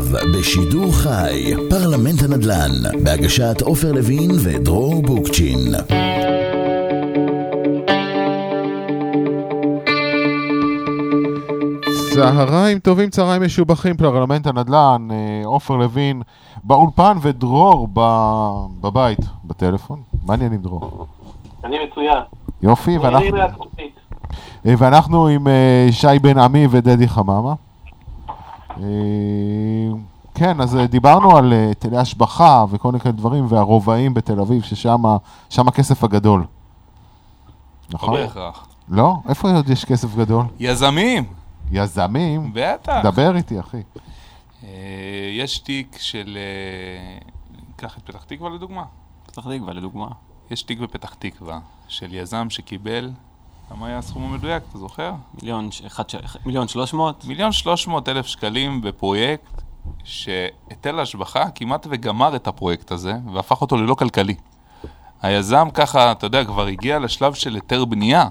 עכשיו, 0.00 0.18
בשידור 0.38 0.92
חי, 0.92 1.52
פרלמנט 1.70 2.22
הנדל"ן, 2.22 2.70
בהגשת 3.04 3.60
עופר 3.60 3.92
לוין 3.92 4.30
ודרור 4.44 5.02
בוקצ'ין. 5.02 5.58
צהריים 12.14 12.78
טובים, 12.78 13.10
צהריים 13.10 13.42
משובחים, 13.42 13.96
פרלמנט 13.96 14.46
הנדל"ן, 14.46 15.08
אה, 15.10 15.42
עופר 15.44 15.74
לוין 15.76 16.22
באולפן 16.64 17.16
ודרור 17.22 17.88
ב- 17.92 18.66
בבית, 18.80 19.20
בטלפון. 19.44 20.02
מה 20.26 20.34
העניינים 20.34 20.60
דרור? 20.62 21.06
אני 21.64 21.76
מצוין. 21.90 22.18
יופי, 22.62 22.98
ואנחנו... 22.98 23.36
אה, 24.66 24.74
ואנחנו 24.78 25.26
עם 25.26 25.48
אה, 25.48 25.88
שי 25.90 26.18
בן 26.22 26.38
עמי 26.38 26.66
ודדי 26.70 27.08
חממה. 27.08 27.54
אה, 28.82 29.98
כן, 30.34 30.60
אז 30.60 30.76
אה, 30.76 30.86
דיברנו 30.86 31.36
על 31.36 31.52
אה, 31.52 31.68
היטלי 31.68 31.96
השבחה 31.96 32.64
וכל 32.70 32.92
מיני 32.92 33.12
דברים, 33.12 33.46
והרובעים 33.48 34.14
בתל 34.14 34.40
אביב, 34.40 34.62
ששם 34.62 35.02
שם 35.50 35.68
הכסף 35.68 36.04
הגדול. 36.04 36.40
לא 36.40 36.46
נכון? 37.90 38.14
בהכרח. 38.14 38.66
לא? 38.88 39.14
איפה 39.28 39.50
עוד 39.50 39.70
יש 39.70 39.84
כסף 39.84 40.16
גדול? 40.16 40.44
יזמים, 40.58 41.24
יזמים? 41.70 42.50
בטח. 42.54 43.00
דבר 43.02 43.36
איתי, 43.36 43.60
אחי. 43.60 43.82
יש 45.32 45.58
תיק 45.58 45.96
של... 46.00 46.38
אה, 46.40 47.18
קח 47.76 47.98
את 47.98 48.02
פתח 48.02 48.24
תקווה 48.24 48.50
לדוגמה. 48.50 48.84
פתח 49.26 49.42
תקווה, 49.42 49.72
לדוגמה. 49.72 50.08
יש 50.50 50.62
תיק 50.62 50.78
בפתח 50.78 51.14
תקווה 51.14 51.58
של 51.88 52.14
יזם 52.14 52.50
שקיבל, 52.50 53.10
כמה 53.70 53.86
היה 53.86 53.98
הסכום 53.98 54.24
המדויק, 54.24 54.62
אתה 54.70 54.78
זוכר? 54.78 55.12
מיליון, 55.42 55.70
ש- 55.72 55.82
אחד, 55.86 56.10
ש- 56.10 56.16
מיליון 56.46 56.68
שלוש 56.68 56.94
מאות? 56.94 57.24
מיליון 57.24 57.52
שלוש 57.52 57.86
מאות 57.88 58.08
אלף 58.08 58.26
שקלים 58.26 58.80
בפרויקט 58.80 59.62
שהיטל 60.04 61.00
השבחה 61.00 61.50
כמעט 61.54 61.86
וגמר 61.90 62.36
את 62.36 62.46
הפרויקט 62.46 62.92
הזה 62.92 63.14
והפך 63.32 63.60
אותו 63.60 63.76
ללא 63.76 63.94
כלכלי. 63.94 64.34
היזם 65.22 65.68
ככה, 65.74 66.12
אתה 66.12 66.26
יודע, 66.26 66.44
כבר 66.44 66.66
הגיע 66.66 66.98
לשלב 66.98 67.34
של 67.34 67.54
היתר 67.54 67.84
בנייה. 67.84 68.28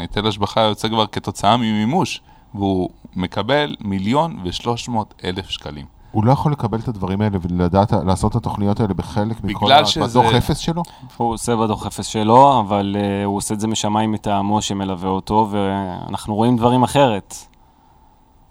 היטל 0.00 0.26
השבחה 0.26 0.60
יוצא 0.60 0.88
כבר 0.88 1.06
כתוצאה 1.06 1.56
ממימוש, 1.56 2.20
והוא 2.54 2.90
מקבל 3.16 3.76
מיליון 3.80 4.40
ושלוש 4.44 4.88
מאות 4.88 5.14
אלף 5.24 5.48
שקלים. 5.50 5.95
הוא 6.16 6.24
לא 6.24 6.32
יכול 6.32 6.52
לקבל 6.52 6.78
את 6.78 6.88
הדברים 6.88 7.20
האלה 7.20 7.38
ולדעת 7.40 7.92
לעשות 7.92 8.30
את 8.30 8.36
התוכניות 8.36 8.80
האלה 8.80 8.94
בחלק 8.94 9.44
מכל 9.44 9.84
שזה- 9.84 10.20
בדוח 10.20 10.34
אפס 10.34 10.58
שלו? 10.58 10.82
הוא 11.16 11.32
עושה 11.32 11.56
בדוח 11.56 11.86
אפס 11.86 12.06
שלו, 12.06 12.60
אבל 12.60 12.96
uh, 12.98 13.26
הוא 13.26 13.36
עושה 13.36 13.54
את 13.54 13.60
זה 13.60 13.68
משמיים 13.68 14.12
מטעמו 14.12 14.62
שמלווה 14.62 15.08
אותו, 15.08 15.48
ואנחנו 15.50 16.34
רואים 16.34 16.56
דברים 16.56 16.82
אחרת. 16.82 17.34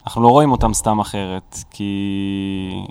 אנחנו 0.05 0.21
לא 0.23 0.27
רואים 0.27 0.51
אותם 0.51 0.73
סתם 0.73 0.99
אחרת, 0.99 1.57
כי 1.71 2.85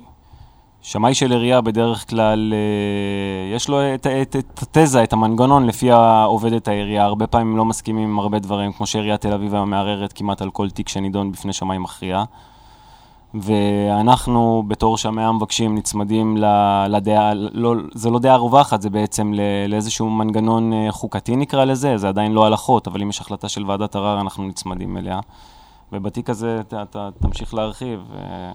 שמאי 0.83 1.15
של 1.15 1.33
עירייה 1.33 1.61
בדרך 1.61 2.11
כלל, 2.11 2.53
uh, 2.53 3.57
יש 3.57 3.69
לו 3.69 3.95
את, 3.95 4.07
את, 4.07 4.37
את 4.37 4.63
התזה, 4.63 5.03
את 5.03 5.13
המנגנון 5.13 5.67
לפיה 5.67 6.25
עובדת 6.25 6.69
העירייה. 6.69 7.05
הרבה 7.05 7.27
פעמים 7.27 7.57
לא 7.57 7.65
מסכימים 7.65 8.09
עם 8.09 8.19
הרבה 8.19 8.39
דברים, 8.39 8.73
כמו 8.73 8.87
שעיריית 8.87 9.21
תל 9.21 9.33
אביב 9.33 9.55
היום 9.55 9.71
מערערת 9.71 10.13
כמעט 10.13 10.43
על 10.43 10.51
כל 10.51 10.71
תיק 10.71 10.89
שנידון 10.89 11.33
בפני 11.33 11.53
שמאי 11.53 11.79
מכריע. 11.79 12.25
ואנחנו 13.35 14.65
בתור 14.69 14.99
שמאי 14.99 15.25
המבקשים 15.25 15.75
נצמדים 15.75 16.37
לדעה, 16.89 17.35
לא, 17.35 17.75
זה 17.93 18.11
לא 18.11 18.19
דעה 18.19 18.37
רווחת, 18.37 18.83
זה 18.83 18.91
בעצם 18.91 19.33
לאיזשהו 19.69 20.11
מנגנון 20.11 20.73
אה, 20.73 20.93
חוקתי 20.93 21.37
נקרא 21.37 21.65
לזה, 21.65 21.97
זה 21.97 22.09
עדיין 22.09 22.33
לא 22.33 22.47
הלכות, 22.47 22.87
אבל 22.87 23.03
אם 23.03 23.09
יש 23.09 23.21
החלטה 23.21 23.49
של 23.49 23.65
ועדת 23.67 23.97
ערר 23.97 24.21
אנחנו 24.21 24.49
נצמדים 24.49 24.97
אליה. 24.97 25.21
ובתיק 25.93 26.31
הזה 26.31 26.61
אתה 26.83 27.09
תמשיך 27.21 27.55
להרחיב. 27.55 28.01
אה, 28.15 28.53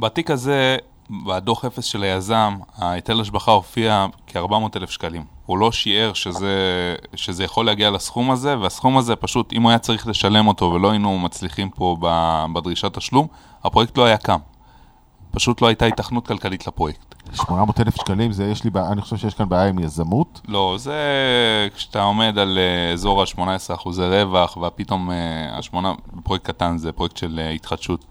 בתיק 0.00 0.30
הזה, 0.30 0.76
בדוח 1.10 1.64
אפס 1.64 1.84
של 1.84 2.02
היזם, 2.02 2.56
ההיטל 2.76 3.20
השבחה 3.20 3.52
הופיע 3.52 4.06
כ-400 4.26 4.76
אלף 4.76 4.90
שקלים. 4.90 5.24
הוא 5.46 5.58
לא 5.58 5.72
שיער 5.72 6.12
שזה, 6.12 6.94
שזה 7.14 7.44
יכול 7.44 7.66
להגיע 7.66 7.90
לסכום 7.90 8.30
הזה, 8.30 8.58
והסכום 8.58 8.98
הזה 8.98 9.16
פשוט, 9.16 9.52
אם 9.52 9.62
הוא 9.62 9.70
היה 9.70 9.78
צריך 9.78 10.06
לשלם 10.06 10.46
אותו 10.46 10.64
ולא 10.64 10.90
היינו 10.90 11.18
מצליחים 11.18 11.70
פה 11.70 11.96
בדרישת 12.52 12.94
תשלום, 12.94 13.26
הפרויקט 13.64 13.98
לא 13.98 14.04
היה 14.04 14.16
קם. 14.16 14.38
פשוט 15.30 15.62
לא 15.62 15.66
הייתה 15.66 15.84
היתכנות 15.84 16.26
כלכלית 16.26 16.66
לפרויקקט. 16.66 17.14
800 17.34 17.80
אלף 17.80 17.96
שקלים, 17.96 18.32
זה 18.32 18.44
יש 18.44 18.64
לי, 18.64 18.70
אני 18.92 19.02
חושב 19.02 19.16
שיש 19.16 19.34
כאן 19.34 19.48
בעיה 19.48 19.68
עם 19.68 19.78
יזמות. 19.78 20.40
לא, 20.48 20.74
זה 20.78 20.98
כשאתה 21.76 22.02
עומד 22.02 22.38
על 22.38 22.58
אה, 22.58 22.92
אזור 22.92 23.22
ה-18 23.22 23.74
אחוזי 23.74 24.02
רווח, 24.02 24.56
ופתאום 24.56 25.10
אה, 25.10 25.58
השמונה, 25.58 25.92
פרויקט 26.22 26.44
קטן 26.44 26.78
זה 26.78 26.92
פרויקט 26.92 27.16
של 27.16 27.40
אה, 27.42 27.50
התחדשות. 27.50 28.04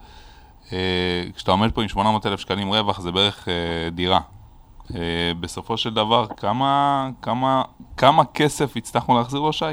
אה, 0.74 1.24
כשאתה 1.36 1.52
עומד 1.52 1.72
פה 1.72 1.82
עם 1.82 1.88
800 1.88 2.26
אלף 2.26 2.40
שקלים 2.40 2.74
רווח, 2.74 3.02
זה 3.02 3.12
בערך 3.12 3.48
אה, 3.48 3.90
דירה. 3.90 4.20
אה, 4.96 5.32
בסופו 5.40 5.78
של 5.78 5.94
דבר, 5.94 6.26
כמה, 6.38 7.10
כמה, 7.22 7.64
כמה 7.98 8.26
כסף 8.26 8.78
הצלחנו 8.78 9.18
להחזיר 9.18 9.40
לו, 9.40 9.54
שי? 9.54 9.66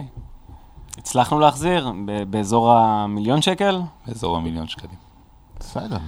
הצלחנו 0.98 1.40
להחזיר 1.40 1.92
באזור 2.30 2.72
המיליון 2.72 3.42
שקל? 3.42 3.80
באזור 4.06 4.36
המיליון 4.36 4.68
שקלים. 4.68 4.96
בסדר. 5.60 5.98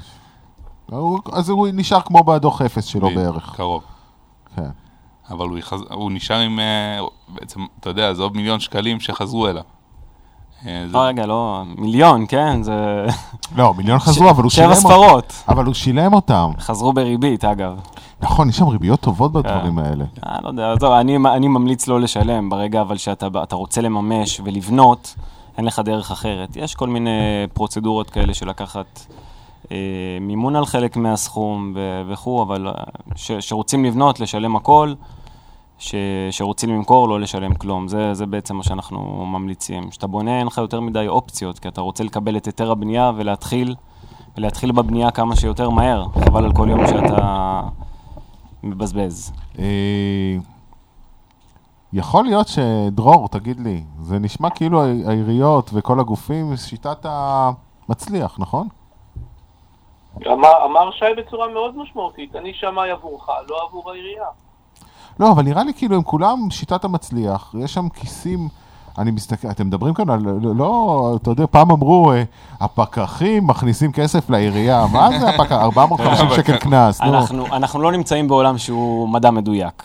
אז 1.33 1.49
הוא 1.49 1.69
נשאר 1.73 2.01
כמו 2.01 2.25
בדוח 2.25 2.63
אפס 2.63 2.85
שלו 2.85 3.11
בערך. 3.15 3.57
קרוב. 3.57 3.85
כן. 4.57 4.71
אבל 5.31 5.49
הוא, 5.49 5.59
יחז... 5.59 5.81
הוא 5.91 6.13
נשאר 6.13 6.39
עם, 6.39 6.59
בעצם, 7.29 7.67
אתה 7.81 7.91
יודע, 7.91 8.15
זה 8.15 8.23
עוד 8.23 8.37
מיליון 8.37 8.61
שקלים 8.61 9.01
שחזרו 9.01 9.49
אליו. 9.49 9.63
לא, 10.67 10.99
רגע, 10.99 11.27
לא, 11.27 11.63
מיליון, 11.77 12.25
כן? 12.29 12.63
זה... 12.63 13.07
לא, 13.57 13.75
מיליון 13.75 13.99
חזרו, 13.99 14.31
אבל 14.31 14.43
הוא 14.43 14.51
שילם 14.51 14.75
שבע 14.75 14.77
אותם. 14.77 14.89
ספרות. 14.89 15.33
אבל 15.49 15.65
הוא 15.65 15.75
שילם 15.75 16.15
אותם. 16.15 16.51
חזרו 16.59 16.93
בריבית, 16.93 17.45
אגב. 17.45 17.81
נכון, 18.21 18.49
יש 18.49 18.57
שם 18.57 18.69
ריביות 18.69 19.01
טובות 19.01 19.33
בדברים 19.33 19.79
האלה. 19.79 20.05
אה, 20.27 20.39
לא 20.43 20.49
יודע, 20.49 20.73
עזוב, 20.73 20.93
אני, 20.93 21.49
ממליץ 21.49 21.87
לא 21.87 22.01
לשלם 22.01 22.51
ברגע 22.51 22.81
אבל 22.81 22.97
שאתה 22.97 23.27
אתה 23.43 23.57
רוצה 23.57 23.81
לממש 23.81 24.41
ולבנות, 24.45 25.15
אין 25.59 25.65
לך 25.65 25.79
דרך 25.79 26.11
אחרת. 26.11 26.57
יש 26.57 26.75
כל 26.75 26.89
מיני 26.89 27.11
פרוצדורות 27.55 28.11
כאלה 28.11 28.35
של 28.35 28.49
לקחת 28.49 29.07
מימון 30.21 30.57
על 30.57 30.67
חלק 30.67 30.97
מהסכום 30.97 31.75
וכו', 32.09 32.43
אבל 32.43 32.67
שרוצים 33.17 33.85
לבנות, 33.85 34.21
לשלם 34.21 34.57
הכל, 34.57 34.93
ש, 35.79 35.95
שרוצים 36.31 36.71
למכור, 36.71 37.09
לא 37.09 37.21
לשלם 37.21 37.55
כלום. 37.55 37.89
זה, 37.89 38.15
זה 38.15 38.27
בעצם 38.27 38.57
מה 38.57 38.63
שאנחנו 38.63 39.27
ממליצים. 39.27 39.91
כשאתה 39.91 40.07
בונה, 40.07 40.39
אין 40.39 40.47
לך 40.47 40.59
יותר 40.59 40.81
מדי 40.81 41.09
אופציות, 41.09 41.59
כי 41.59 41.69
אתה 41.69 41.81
רוצה 41.81 42.05
לקבל 42.05 42.37
את 42.37 42.47
היתר 42.47 42.71
הבנייה 42.71 43.13
ולהתחיל, 43.17 43.75
ולהתחיל 44.37 44.73
בבנייה 44.73 45.11
כמה 45.11 45.37
שיותר 45.37 45.71
מהר. 45.71 46.05
חבל 46.25 46.45
על 46.45 46.53
כל 46.53 46.69
יום 46.71 46.87
שאתה 46.87 47.63
מבזבז. 48.63 49.33
אה, 49.59 50.37
יכול 51.93 52.25
להיות 52.25 52.49
שדרור, 52.49 53.29
תגיד 53.29 53.61
לי, 53.61 53.85
זה 54.01 54.19
נשמע 54.19 54.51
כאילו 54.51 54.83
העיריות 54.83 55.71
וכל 55.73 56.01
הגופים, 56.01 56.57
שיטת 56.57 57.07
המצליח, 57.09 58.37
נכון? 58.39 58.69
אמר, 60.27 60.65
אמר 60.65 60.91
שי 60.91 61.05
בצורה 61.17 61.49
מאוד 61.49 61.77
משמעותית, 61.77 62.37
אני 62.37 62.55
שמאי 62.55 62.91
עבורך, 62.91 63.29
לא 63.49 63.67
עבור 63.69 63.91
העירייה. 63.91 64.27
לא, 65.21 65.31
אבל 65.33 65.43
נראה 65.43 65.65
לי 65.65 65.73
כאילו 65.75 65.97
הם 65.97 66.03
כולם 66.03 66.51
שיטת 66.51 66.85
המצליח, 66.85 67.55
יש 67.59 67.75
שם 67.75 67.89
כיסים, 67.89 68.49
אני 68.99 69.11
מסתכל, 69.11 69.51
אתם 69.51 69.67
מדברים 69.67 69.95
כאן 69.95 70.11
על, 70.11 70.21
לא, 70.43 71.13
אתה 71.23 71.31
יודע, 71.31 71.45
פעם 71.51 71.71
אמרו, 71.71 72.13
אה, 72.13 72.23
הפקחים 72.61 73.47
מכניסים 73.47 73.93
כסף 73.93 74.31
לעירייה, 74.31 74.87
מה 74.93 75.09
זה 75.21 75.29
הפקח, 75.29 75.53
450 75.63 76.27
שקל 76.37 76.57
קנס, 76.57 77.01
נו. 77.03 77.15
אנחנו, 77.15 77.47
אנחנו 77.47 77.81
לא 77.81 77.93
נמצאים 77.93 78.29
בעולם 78.29 78.59
שהוא 78.59 79.09
מדע 79.09 79.31
מדויק. 79.31 79.83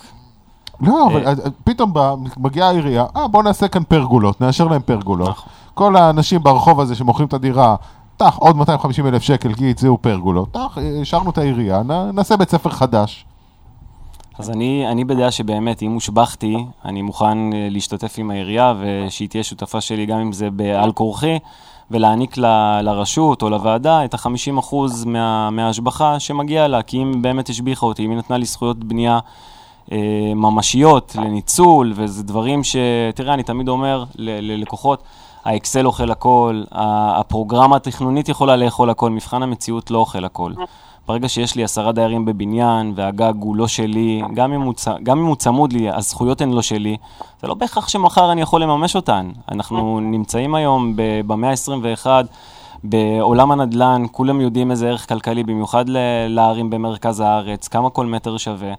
לא, 0.82 1.08
אבל 1.08 1.28
אה, 1.28 1.34
פתאום 1.64 1.94
בא- 1.94 2.14
מגיעה 2.38 2.68
העירייה, 2.70 3.06
אה, 3.16 3.28
בוא 3.28 3.44
נעשה 3.44 3.68
כאן 3.68 3.84
פרגולות, 3.84 4.42
נאשר 4.42 4.68
להם 4.68 4.82
פרגולות. 4.82 5.30
נכון. 5.30 5.50
כל 5.74 5.96
האנשים 5.96 6.44
ברחוב 6.44 6.80
הזה 6.80 6.96
שמוכרים 6.96 7.28
את 7.28 7.34
הדירה, 7.34 7.76
טח, 8.18 8.36
עוד 8.38 8.58
250 8.58 9.08
אלף 9.08 9.22
שקל 9.22 9.54
כי 9.54 9.70
הציעו 9.72 9.98
פרגולות, 9.98 10.52
טח, 10.52 10.78
השארנו 11.02 11.30
את 11.30 11.38
העירייה, 11.38 11.82
נעשה 12.14 12.38
בית 12.38 12.50
ספר 12.50 12.70
חדש. 12.70 13.26
אז 14.40 14.50
אני, 14.50 14.88
אני 14.92 15.04
בדעה 15.04 15.32
שבאמת, 15.32 15.82
אם 15.84 15.92
הושבחתי, 15.92 16.66
אני 16.86 17.02
מוכן 17.02 17.54
אה, 17.54 17.68
להשתתף 17.72 18.16
עם 18.18 18.32
העירייה 18.32 18.74
ושהיא 18.80 19.30
תהיה 19.30 19.44
שותפה 19.44 19.82
שלי, 19.82 20.06
גם 20.06 20.20
אם 20.20 20.32
זה 20.32 20.50
בעל 20.50 20.92
כורחי, 20.92 21.40
ולהעניק 21.92 22.38
ל, 22.38 22.46
לרשות 22.82 23.42
או 23.42 23.50
לוועדה 23.50 24.06
את 24.06 24.14
ה-50% 24.14 24.76
מה, 25.06 25.50
מההשבחה 25.50 26.20
שמגיע 26.20 26.68
לה, 26.68 26.82
כי 26.82 26.98
אם 26.98 27.22
באמת 27.22 27.50
השביחה 27.50 27.86
אותי, 27.86 28.06
אם 28.06 28.10
היא 28.10 28.18
נתנה 28.18 28.38
לי 28.38 28.46
זכויות 28.46 28.84
בנייה 28.84 29.20
אה, 29.92 29.98
ממשיות 30.36 31.16
לניצול, 31.20 31.94
וזה 31.96 32.24
דברים 32.24 32.64
ש... 32.64 32.76
תראה, 33.16 33.34
אני 33.34 33.44
תמיד 33.44 33.68
אומר 33.68 34.04
ללקוחות, 34.16 35.04
האקסל 35.46 35.86
אוכל 35.86 36.12
הכל, 36.12 36.64
הפרוגרמה 36.72 37.76
התכנונית 37.76 38.30
יכולה 38.30 38.56
לאכול 38.56 38.90
הכל, 38.90 39.10
מבחן 39.10 39.44
המציאות 39.44 39.92
לא 39.92 39.98
אוכל 39.98 40.26
הכל. 40.26 40.54
ברגע 41.08 41.30
שיש 41.30 41.56
לי 41.56 41.64
עשרה 41.64 41.92
דיירים 41.92 42.26
בבניין 42.26 42.94
והגג 42.96 43.34
הוא 43.40 43.56
לא 43.56 43.68
שלי, 43.68 44.22
גם 44.34 44.54
אם, 44.54 44.62
הוא, 44.62 44.74
גם 45.04 45.20
אם 45.20 45.26
הוא 45.26 45.36
צמוד 45.36 45.74
לי, 45.74 45.90
הזכויות 45.90 46.42
הן 46.42 46.52
לא 46.52 46.62
שלי, 46.62 46.98
זה 47.42 47.48
לא 47.48 47.54
בהכרח 47.54 47.88
שמחר 47.88 48.32
אני 48.32 48.42
יכול 48.42 48.62
לממש 48.62 48.96
אותן. 48.96 49.30
אנחנו 49.52 50.00
נמצאים 50.00 50.56
היום 50.56 50.94
במאה 50.96 51.50
ה-21, 51.50 52.08
בעולם 52.84 53.52
הנדל"ן, 53.52 54.04
כולם 54.12 54.42
יודעים 54.42 54.72
איזה 54.72 54.90
ערך 54.90 55.10
כלכלי, 55.10 55.44
במיוחד 55.44 55.86
לערים 56.30 56.70
במרכז 56.70 57.20
הארץ, 57.20 57.68
כמה 57.68 57.90
כל 57.90 58.06
מטר 58.06 58.38
שווה. 58.38 58.74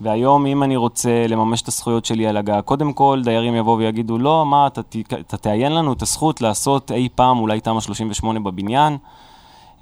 והיום, 0.00 0.46
אם 0.46 0.62
אני 0.62 0.76
רוצה 0.76 1.26
לממש 1.28 1.62
את 1.62 1.68
הזכויות 1.68 2.04
שלי 2.04 2.26
על 2.26 2.36
הגג, 2.36 2.60
קודם 2.60 2.92
כל 2.92 3.20
דיירים 3.24 3.54
יבואו 3.54 3.78
ויגידו, 3.78 4.18
לא, 4.18 4.46
מה, 4.46 4.66
אתה, 4.66 4.80
אתה 5.20 5.36
תעיין 5.36 5.74
לנו 5.74 5.92
את 5.92 6.02
הזכות 6.02 6.40
לעשות 6.40 6.92
אי 6.92 7.08
פעם 7.14 7.38
אולי 7.38 7.60
תמ"א 7.60 7.80
38 7.80 8.40
בבניין. 8.40 8.96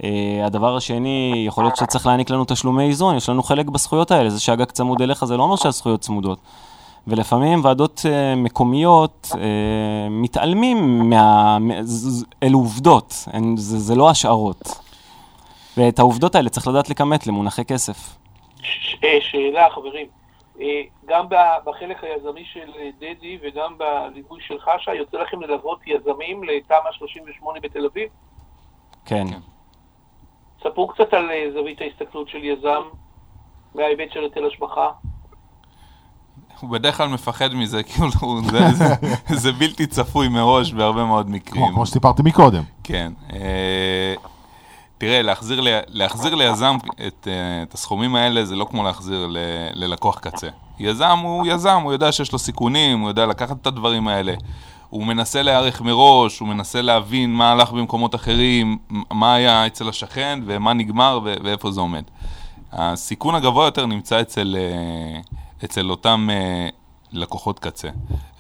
Uh, 0.03 0.05
הדבר 0.47 0.77
השני, 0.77 1.45
יכול 1.47 1.65
להיות 1.65 1.77
שצריך 1.77 2.07
להעניק 2.07 2.31
לנו 2.31 2.45
תשלומי 2.49 2.85
איזון, 2.89 3.17
יש 3.17 3.29
לנו 3.29 3.43
חלק 3.43 3.67
בזכויות 3.67 4.11
האלה, 4.11 4.31
זה 4.31 4.41
שהגג 4.41 4.65
צמוד 4.71 5.03
אליך 5.03 5.25
זה 5.25 5.37
לא 5.37 5.43
אומר 5.43 5.57
שהזכויות 5.57 6.01
צמודות. 6.01 6.39
ולפעמים 7.07 7.65
ועדות 7.65 8.01
אה, 8.09 8.35
מקומיות 8.37 9.29
אה, 9.35 9.41
מתעלמים 10.11 11.11
מה... 11.11 11.59
אלו 12.43 12.59
עובדות, 12.59 13.15
הן- 13.27 13.57
זה, 13.57 13.79
זה 13.79 13.95
לא 13.95 14.11
השערות. 14.11 14.63
ואת 15.77 15.99
העובדות 15.99 16.35
האלה 16.35 16.49
צריך 16.49 16.69
לדעת 16.69 16.91
לכמת 16.91 17.27
למונחי 17.27 17.65
כסף. 17.65 18.17
ש- 18.63 18.97
אה, 19.05 19.19
שאלה, 19.21 19.71
חברים. 19.75 20.07
אה, 20.61 20.67
גם 21.07 21.25
בחלק 21.67 22.05
היזמי 22.05 22.45
של 22.53 22.71
אה, 22.79 22.91
דדי 22.99 23.39
וגם 23.43 23.73
בליווי 23.79 24.41
של 24.47 24.55
חשה, 24.61 24.95
יוצא 24.95 25.17
לכם 25.17 25.41
ללוות 25.43 25.79
יזמים 25.87 26.45
לתמ"א 26.45 26.93
38 26.93 27.61
בתל 27.61 27.87
אביב? 27.93 28.09
כן. 29.05 29.27
ספרו 30.65 30.89
קצת 30.89 31.13
על 31.15 31.31
אה, 31.31 31.47
זווית 31.55 31.79
ההסתכלות 31.81 32.29
של 32.29 32.45
יזם 32.45 32.83
מההיבט 33.75 34.13
של 34.13 34.21
היטל 34.21 34.47
השבחה. 34.47 34.89
הוא 36.61 36.71
בדרך 36.71 36.97
כלל 36.97 37.09
מפחד 37.09 37.55
מזה, 37.55 37.83
כאילו, 37.89 38.09
זה- 38.51 38.73
זה- 38.73 38.95
זה 39.37 39.53
בלתי 39.53 39.87
צפוי 39.87 40.29
מראש 40.29 40.73
בהרבה 40.73 41.05
מאוד 41.05 41.31
מקרים. 41.31 41.63
כמו, 41.65 41.73
כמו 41.75 41.87
שסיפרתי 41.87 42.23
מקודם. 42.25 42.63
כן. 42.85 43.13
אה, 43.33 44.15
תראה, 44.99 45.23
להחזיר, 45.23 45.61
ל- 45.61 45.81
להחזיר 45.89 46.35
ליזם 46.35 46.77
את, 47.07 47.29
אה, 47.31 47.63
את 47.63 47.75
הסכומים 47.75 48.15
האלה 48.17 48.45
זה 48.45 48.57
לא 48.57 48.65
כמו 48.65 48.83
להחזיר 48.83 49.27
ל, 49.31 49.37
ללקוח 49.75 50.19
קצה. 50.19 50.49
יזם 50.79 51.19
הוא 51.23 51.47
יזם, 51.47 51.81
הוא 51.85 51.93
יודע 51.93 52.13
שיש 52.13 52.33
לו 52.33 52.39
סיכונים, 52.39 53.01
הוא 53.01 53.09
יודע 53.09 53.27
לקחת 53.27 53.57
את 53.63 53.67
הדברים 53.67 54.09
האלה. 54.09 54.35
הוא 54.93 55.07
מנסה 55.07 55.43
להיערך 55.43 55.81
מראש, 55.81 56.39
הוא 56.39 56.49
מנסה 56.49 56.83
להבין 56.83 57.35
מה 57.35 57.53
הלך 57.53 57.73
במקומות 57.73 58.15
אחרים, 58.15 58.79
מה 59.11 59.35
היה 59.35 59.67
אצל 59.67 59.89
השכן 59.89 60.41
ומה 60.47 60.73
נגמר 60.73 61.21
ו- 61.25 61.35
ואיפה 61.45 61.71
זה 61.71 61.81
עומד. 61.81 62.03
הסיכון 62.73 63.35
הגבוה 63.35 63.65
יותר 63.65 63.87
נמצא 63.87 64.21
אצל, 64.21 64.57
אה, 64.59 65.21
אצל 65.65 65.91
אותם 65.91 66.29
אה, 66.33 66.69
לקוחות 67.13 67.59
קצה. 67.59 67.89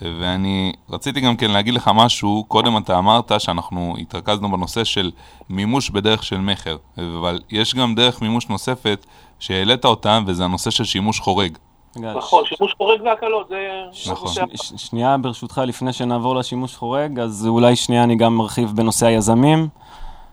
ואני 0.03 0.73
רציתי 0.91 1.21
גם 1.21 1.37
כן 1.37 1.51
להגיד 1.51 1.75
לך 1.75 1.91
משהו, 1.95 2.45
קודם 2.49 2.77
אתה 2.77 2.99
אמרת 2.99 3.33
שאנחנו 3.39 3.95
התרכזנו 4.01 4.51
בנושא 4.53 4.85
של 4.85 5.11
מימוש 5.51 5.91
בדרך 5.91 6.23
של 6.23 6.39
מכר, 6.39 6.77
אבל 6.99 7.41
יש 7.51 7.75
גם 7.75 7.95
דרך 7.95 8.23
מימוש 8.23 8.49
נוספת 8.49 9.07
שהעלית 9.39 9.85
אותה, 9.85 10.19
וזה 10.27 10.45
הנושא 10.45 10.71
של 10.71 10.85
שימוש 10.85 11.21
חורג. 11.21 11.59
נכון, 11.97 12.45
שימוש 12.45 12.75
חורג 12.79 13.01
והקלות, 13.05 13.49
זה... 13.49 13.83
נכון. 14.11 14.47
שנייה 14.77 15.17
ברשותך, 15.17 15.61
לפני 15.67 15.93
שנעבור 15.93 16.37
לשימוש 16.37 16.77
חורג, 16.77 17.19
אז 17.19 17.47
אולי 17.47 17.77
שנייה 17.77 18.05
אני 18.05 18.17
גם 18.17 18.37
מרחיב 18.37 18.73
בנושא 18.77 19.07
היזמים. 19.07 19.69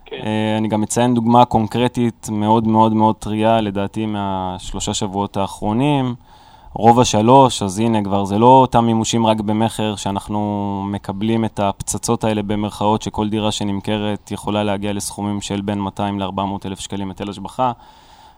כן. 0.06 0.16
אה, 0.24 0.58
אני 0.58 0.68
גם 0.68 0.82
מציין 0.82 1.14
דוגמה 1.14 1.46
קונקרטית 1.46 2.30
מאוד 2.32 2.68
מאוד 2.68 2.94
מאוד 2.94 3.16
טריה, 3.16 3.62
לדעתי 3.62 4.06
מהשלושה 4.06 4.94
שבועות 4.94 5.38
האחרונים. 5.38 6.16
רובע 6.74 7.06
שלוש, 7.06 7.62
אז 7.62 7.80
הנה 7.80 8.04
כבר 8.04 8.26
זה 8.26 8.38
לא 8.38 8.46
אותם 8.46 8.86
מימושים 8.86 9.26
רק 9.26 9.40
במכר, 9.40 9.96
שאנחנו 9.96 10.84
מקבלים 10.86 11.46
את 11.46 11.60
הפצצות 11.60 12.24
האלה 12.24 12.44
במרכאות, 12.44 13.02
שכל 13.02 13.30
דירה 13.30 13.52
שנמכרת 13.52 14.32
יכולה 14.32 14.64
להגיע 14.64 14.94
לסכומים 14.94 15.42
של 15.42 15.62
בין 15.62 15.82
200 15.82 16.20
ל-400 16.20 16.66
אלף 16.66 16.80
שקלים 16.80 17.10
היטל 17.10 17.30
השבחה. 17.30 17.72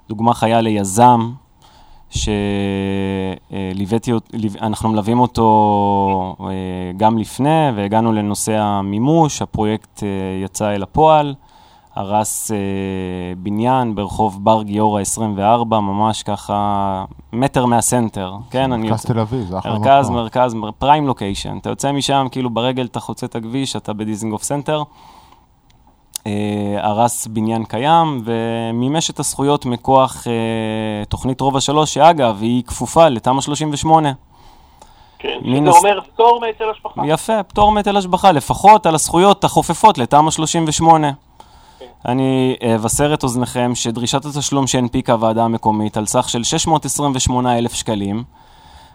דוגמה 0.10 0.34
חיה 0.34 0.62
ליזם, 0.62 1.32
שליוויתי, 3.52 4.12
אנחנו 4.62 4.90
מלווים 4.90 5.20
אותו 5.20 6.36
אה, 6.40 6.46
גם 6.98 7.18
לפני, 7.18 7.50
והגענו 7.76 8.12
לנושא 8.12 8.58
המימוש, 8.58 9.42
הפרויקט 9.42 10.04
אה, 10.04 10.08
יצא 10.46 10.76
אל 10.76 10.84
הפועל, 10.84 11.36
הרס 11.96 12.52
אה, 12.52 12.58
בניין 13.38 13.96
ברחוב 13.96 14.44
בר 14.44 14.64
גיורא 14.64 15.02
24, 15.02 15.80
ממש 15.80 16.24
ככה 16.24 17.04
מטר 17.34 17.66
מהסנטר, 17.66 18.34
כן? 18.50 18.72
אני 18.72 18.90
מרכז 18.90 19.06
תל 19.06 19.20
אביב, 19.20 19.46
זה 19.50 19.58
אחלה 19.58 19.72
מרכז, 19.80 20.06
מקום. 20.06 20.16
מרכז, 20.16 20.54
מר- 20.54 20.72
prime 20.72 21.08
location. 21.08 21.58
אתה 21.62 21.70
יוצא 21.70 21.92
משם, 21.92 22.28
כאילו 22.32 22.50
ברגל 22.50 22.86
אתה 22.86 23.00
חוצה 23.00 23.26
את 23.26 23.36
הכביש, 23.36 23.76
אתה 23.76 23.94
בדיזינגוף 23.94 24.44
סנטר. 24.44 24.84
אה, 26.28 26.32
הרס 26.82 27.28
בניין 27.28 27.64
קיים 27.66 28.22
ומימש 28.26 29.10
את 29.10 29.20
הזכויות 29.20 29.66
מכוח 29.66 30.28
אה, 30.28 30.34
תוכנית 31.10 31.42
רובע 31.42 31.60
3, 31.62 31.94
שאגב, 31.94 32.38
היא 32.42 32.64
כפופה 32.64 33.10
לתמ"א 33.10 33.42
38. 33.42 34.12
כן, 35.20 35.38
מן 35.42 35.64
זה 35.66 35.70
הס- 35.70 35.76
אומר 35.86 36.02
פטור 36.02 36.40
מהיטל 36.42 36.64
השבחה. 36.72 37.02
יפה, 37.08 37.44
פטור 37.44 37.72
מהיטל 37.72 37.98
השבחה, 37.98 38.32
לפחות 38.32 38.86
על 38.86 38.96
הזכויות 38.96 39.44
החופפות 39.44 39.98
לתמ"א 39.98 40.32
38. 40.32 41.12
אני 42.06 42.56
אבשר 42.76 43.14
את 43.14 43.24
אוזניכם 43.24 43.72
שדרישת 43.76 44.26
התשלום 44.26 44.68
שהנפיקה 44.68 45.14
הוועדה 45.14 45.44
המקומית 45.44 45.98
על 45.98 46.06
סך 46.06 46.30
של 46.30 46.44
628,000 46.44 47.74
שקלים, 47.74 48.24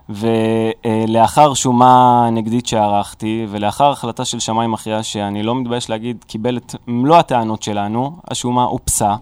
ולאחר 0.09 1.55
שומה 1.55 2.29
נגדית 2.33 2.67
שערכתי, 2.67 3.47
ולאחר 3.51 3.91
החלטה 3.91 4.25
של 4.25 4.39
שמאי 4.39 4.67
מכריע, 4.67 5.03
שאני 5.03 5.43
לא 5.43 5.55
מתבייש 5.55 5.91
להגיד, 5.91 6.25
קיבל 6.27 6.57
את 6.57 6.75
מלוא 6.87 7.17
הטענות 7.17 7.63
שלנו, 7.63 8.17
השומה 8.31 8.65
הופסה, 8.65 9.15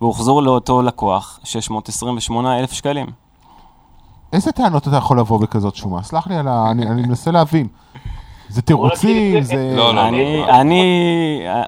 והוחזרו 0.00 0.40
לאותו 0.40 0.82
לקוח 0.82 1.40
628,000 1.44 2.72
שקלים. 2.72 3.06
איזה 4.32 4.52
טענות 4.52 4.88
אתה 4.88 4.96
יכול 4.96 5.18
לבוא 5.18 5.40
בכזאת 5.40 5.76
שומה? 5.76 6.02
סלח 6.02 6.26
לי 6.26 6.36
על 6.36 6.48
ה... 6.48 6.70
אני 6.70 6.86
אני 6.86 7.02
מנסה 7.02 7.30
להבין. 7.30 7.68
זה 8.52 8.62
תירוצים, 8.62 9.42
זה... 9.42 9.74
לא, 9.76 9.94
לא. 9.94 10.08
אני, 10.08 10.44
אני, 10.50 10.82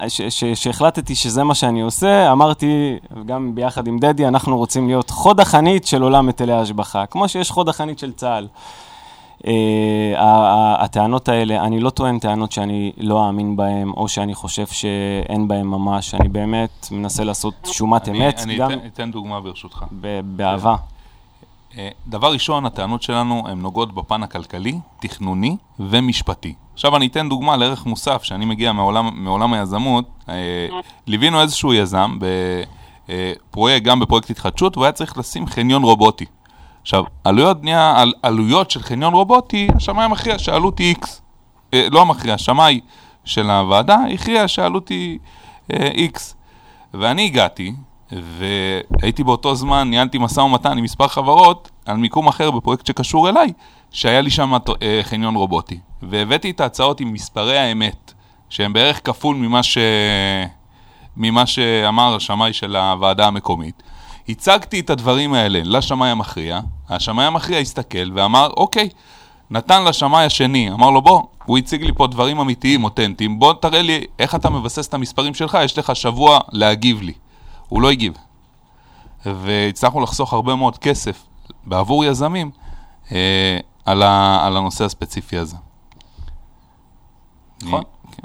ש- 0.08 0.22
ש- 0.22 0.44
שהחלטתי 0.44 1.14
שזה 1.14 1.44
מה 1.44 1.54
שאני 1.54 1.80
עושה, 1.80 2.32
אמרתי, 2.32 2.96
גם 3.26 3.54
ביחד 3.54 3.86
עם 3.86 3.98
דדי, 3.98 4.26
אנחנו 4.28 4.56
רוצים 4.56 4.86
להיות 4.88 5.10
חוד 5.10 5.40
החנית 5.40 5.86
של 5.86 6.02
עולם 6.02 6.26
היטלי 6.26 6.52
ההשבחה, 6.52 7.06
כמו 7.06 7.28
שיש 7.28 7.50
חוד 7.50 7.68
החנית 7.68 7.98
של 7.98 8.12
צה"ל. 8.12 8.46
Uh, 9.42 9.46
הטענות 10.78 11.28
האלה, 11.28 11.64
אני 11.64 11.80
לא 11.80 11.90
טוען 11.90 12.18
טענות 12.18 12.52
שאני 12.52 12.92
לא 12.98 13.26
אאמין 13.26 13.56
בהן, 13.56 13.88
או 13.96 14.08
שאני 14.08 14.34
חושב 14.34 14.66
שאין 14.66 15.48
בהן 15.48 15.66
ממש, 15.66 16.14
אני 16.14 16.28
באמת 16.28 16.88
מנסה 16.90 17.24
לעשות 17.24 17.54
שומת 17.72 18.08
אני, 18.08 18.18
אמת, 18.18 18.40
אני 18.42 18.56
גם 18.56 18.72
אתן, 18.72 18.78
אתן 18.86 19.10
דוגמה 19.10 19.40
ברשותך. 19.40 19.84
ב- 20.00 20.20
באהבה. 20.24 20.74
אה, 21.78 21.88
דבר 22.06 22.32
ראשון, 22.32 22.66
הטענות 22.66 23.02
שלנו 23.02 23.42
הן 23.48 23.58
נוגעות 23.58 23.94
בפן 23.94 24.22
הכלכלי, 24.22 24.78
תכנוני 25.00 25.56
ומשפטי. 25.78 26.54
עכשיו 26.74 26.96
אני 26.96 27.06
אתן 27.06 27.28
דוגמה 27.28 27.56
לערך 27.56 27.86
מוסף, 27.86 28.22
שאני 28.22 28.44
מגיע 28.44 28.72
מעולם, 28.72 29.10
מעולם 29.24 29.52
היזמות. 29.52 30.04
אה, 30.28 30.34
ליווינו 31.06 31.40
איזשהו 31.40 31.74
יזם 31.74 32.18
בפרויקט, 33.08 33.86
גם 33.86 34.00
בפרויקט 34.00 34.30
התחדשות, 34.30 34.76
והוא 34.76 34.84
היה 34.84 34.92
צריך 34.92 35.18
לשים 35.18 35.46
חניון 35.46 35.82
רובוטי. 35.82 36.24
עכשיו, 36.82 37.04
עלויות 37.24 37.60
בנייה, 37.60 38.00
על, 38.00 38.12
עלויות 38.22 38.70
של 38.70 38.82
חניון 38.82 39.14
רובוטי, 39.14 39.68
השמאי 39.76 40.04
המכריע 40.04 40.38
שהעלות 40.38 40.78
היא 40.78 40.94
X. 40.94 41.06
אה, 41.74 41.86
לא 41.90 42.00
המכריע, 42.00 42.34
השמאי 42.34 42.80
של 43.24 43.50
הוועדה 43.50 43.98
הכריע 44.14 44.48
שהעלות 44.48 44.88
היא 44.88 45.18
אה, 45.72 45.90
X. 46.14 46.18
ואני 46.94 47.26
הגעתי, 47.26 47.72
והייתי 48.22 49.24
באותו 49.24 49.54
זמן, 49.54 49.90
ניהלתי 49.90 50.18
משא 50.18 50.40
ומתן 50.40 50.78
עם 50.78 50.84
מספר 50.84 51.08
חברות 51.08 51.70
על 51.86 51.96
מיקום 51.96 52.28
אחר 52.28 52.50
בפרויקט 52.50 52.86
שקשור 52.86 53.28
אליי, 53.28 53.52
שהיה 53.90 54.20
לי 54.20 54.30
שם 54.30 54.52
אה, 54.82 55.00
חניון 55.02 55.34
רובוטי. 55.34 55.78
והבאתי 56.02 56.50
את 56.50 56.60
ההצעות 56.60 57.00
עם 57.00 57.12
מספרי 57.12 57.58
האמת, 57.58 58.12
שהם 58.48 58.72
בערך 58.72 59.00
כפול 59.04 59.36
ממה, 59.36 59.62
ש... 59.62 59.78
ממה 61.16 61.46
שאמר 61.46 62.16
השמאי 62.16 62.52
של 62.52 62.76
הוועדה 62.76 63.26
המקומית. 63.26 63.82
הצגתי 64.28 64.80
את 64.80 64.90
הדברים 64.90 65.34
האלה 65.34 65.60
לשמאי 65.64 66.08
המכריע, 66.08 66.60
השמאי 66.88 67.24
המכריע 67.24 67.58
הסתכל 67.58 68.10
ואמר, 68.14 68.50
אוקיי, 68.56 68.88
נתן 69.50 69.84
לשמאי 69.84 70.24
השני, 70.24 70.72
אמר 70.72 70.90
לו, 70.90 71.02
בוא, 71.02 71.22
הוא 71.44 71.58
הציג 71.58 71.82
לי 71.82 71.92
פה 71.92 72.06
דברים 72.06 72.38
אמיתיים, 72.40 72.84
אותנטיים, 72.84 73.38
בוא 73.38 73.52
תראה 73.52 73.82
לי 73.82 74.04
איך 74.18 74.34
אתה 74.34 74.50
מבסס 74.50 74.88
את 74.88 74.94
המספרים 74.94 75.34
שלך, 75.34 75.58
יש 75.64 75.78
לך 75.78 75.96
שבוע 75.96 76.38
להגיב 76.52 77.02
לי. 77.02 77.12
הוא 77.74 77.82
לא 77.82 77.90
הגיב. 77.90 78.12
והצלחנו 79.26 80.00
לחסוך 80.00 80.32
הרבה 80.32 80.54
מאוד 80.54 80.78
כסף 80.78 81.26
בעבור 81.66 82.04
יזמים 82.04 82.50
אה, 83.12 83.58
על, 83.84 84.02
ה, 84.02 84.40
על 84.46 84.56
הנושא 84.56 84.84
הספציפי 84.84 85.38
הזה. 85.38 85.56
נכון. 87.62 87.82
כן. 88.12 88.22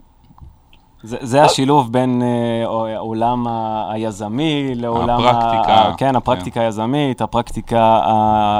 זה, 1.03 1.17
זה 1.21 1.43
השילוב 1.43 1.93
בין 1.93 2.21
אה, 2.21 2.67
עולם 2.97 3.47
ה- 3.47 3.91
היזמי 3.91 4.75
לעולם... 4.75 5.19
הפרקטיקה. 5.25 5.73
ה- 5.73 5.93
כן, 5.97 6.15
הפרקטיקה 6.15 6.61
היזמית, 6.61 7.21
הפרקטיקה 7.21 8.01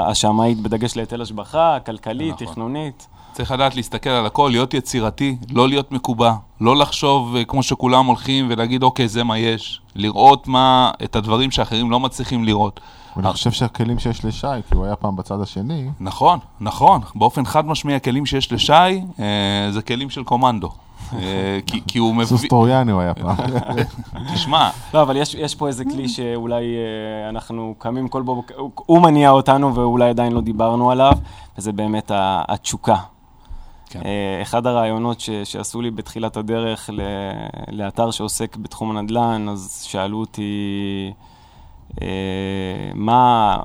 השמאית 0.06 0.60
בדגש 0.60 0.96
להיטל 0.96 1.22
השבחה, 1.22 1.78
כלכלית, 1.86 2.34
נכון. 2.42 2.46
תכנונית. 2.46 3.06
צריך 3.40 3.50
לדעת 3.52 3.76
להסתכל 3.76 4.10
על 4.10 4.26
הכל, 4.26 4.48
להיות 4.52 4.74
יצירתי, 4.74 5.36
לא 5.50 5.68
להיות 5.68 5.92
מקובע, 5.92 6.32
לא 6.60 6.76
לחשוב 6.76 7.36
אה, 7.36 7.44
כמו 7.44 7.62
שכולם 7.62 8.06
הולכים 8.06 8.46
ולהגיד, 8.50 8.82
אוקיי, 8.82 9.08
זה 9.08 9.24
מה 9.24 9.38
יש. 9.38 9.80
לראות 9.94 10.48
מה, 10.48 10.90
את 11.04 11.16
הדברים 11.16 11.50
שאחרים 11.50 11.90
לא 11.90 12.00
מצליחים 12.00 12.44
לראות. 12.44 12.80
ואני 13.16 13.32
חושב 13.32 13.50
שהכלים 13.50 13.98
שיש 13.98 14.24
לשי, 14.24 14.46
כי 14.68 14.74
הוא 14.74 14.84
היה 14.84 14.96
פעם 14.96 15.16
בצד 15.16 15.40
השני, 15.40 15.88
נכון, 16.00 16.38
נכון. 16.60 17.00
באופן 17.14 17.44
חד 17.44 17.66
משמעי, 17.66 17.94
הכלים 17.94 18.26
שיש 18.26 18.52
לשי, 18.52 18.72
אה, 18.72 19.68
זה 19.70 19.82
כלים 19.82 20.10
של 20.10 20.24
קומנדו. 20.24 20.70
אה, 21.12 21.18
כי- 21.66 21.80
כי 21.86 21.98
הוא 21.98 22.24
סוס 22.24 22.38
מביא... 22.38 22.48
טרויאני 22.48 22.92
הוא 22.92 23.00
היה 23.00 23.14
פעם. 23.14 23.36
תשמע, 24.34 24.70
לא, 24.94 25.02
אבל 25.02 25.16
יש, 25.16 25.34
יש 25.34 25.54
פה 25.54 25.68
איזה 25.68 25.84
כלי 25.84 26.08
שאולי 26.08 26.64
אה, 26.64 27.28
אנחנו 27.28 27.74
קמים 27.78 28.08
כל 28.08 28.22
בוקר, 28.22 28.54
הוא, 28.86 29.02
מניע 29.02 29.30
אותנו 29.30 29.74
ואולי 29.74 30.08
עדיין 30.10 30.32
לא 30.32 30.40
דיברנו 30.40 30.90
עליו, 30.90 31.12
וזה 31.58 31.72
באמת 31.72 32.10
התשוקה. 32.48 32.96
כן. 33.90 34.00
אה, 34.04 34.42
אחד 34.42 34.66
הרעיונות 34.66 35.20
ש, 35.20 35.30
שעשו 35.30 35.80
לי 35.80 35.90
בתחילת 35.90 36.36
הדרך 36.36 36.90
ל, 36.92 37.00
לאתר 37.72 38.10
שעוסק 38.10 38.56
בתחום 38.56 38.96
הנדל"ן, 38.96 39.48
אז 39.48 39.82
שאלו 39.88 40.20
אותי, 40.20 41.12
אה, 42.02 42.06
מה, 42.94 43.56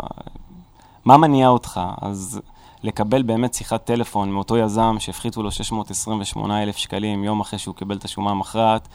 מה 1.06 1.18
מניע 1.18 1.48
אותך? 1.48 1.82
אז 2.02 2.42
לקבל 2.84 3.22
באמת 3.22 3.54
שיחת 3.54 3.86
טלפון 3.86 4.32
מאותו 4.32 4.58
יזם 4.58 4.96
שהפחיתו 5.00 5.44
לו 5.44 5.52
628,000 5.52 6.78
שקלים 6.78 7.24
יום 7.24 7.40
אחרי 7.40 7.60
שהוא 7.60 7.76
קיבל 7.76 7.96
את 7.96 8.06
השומה 8.06 8.32
המכרעת, 8.32 8.88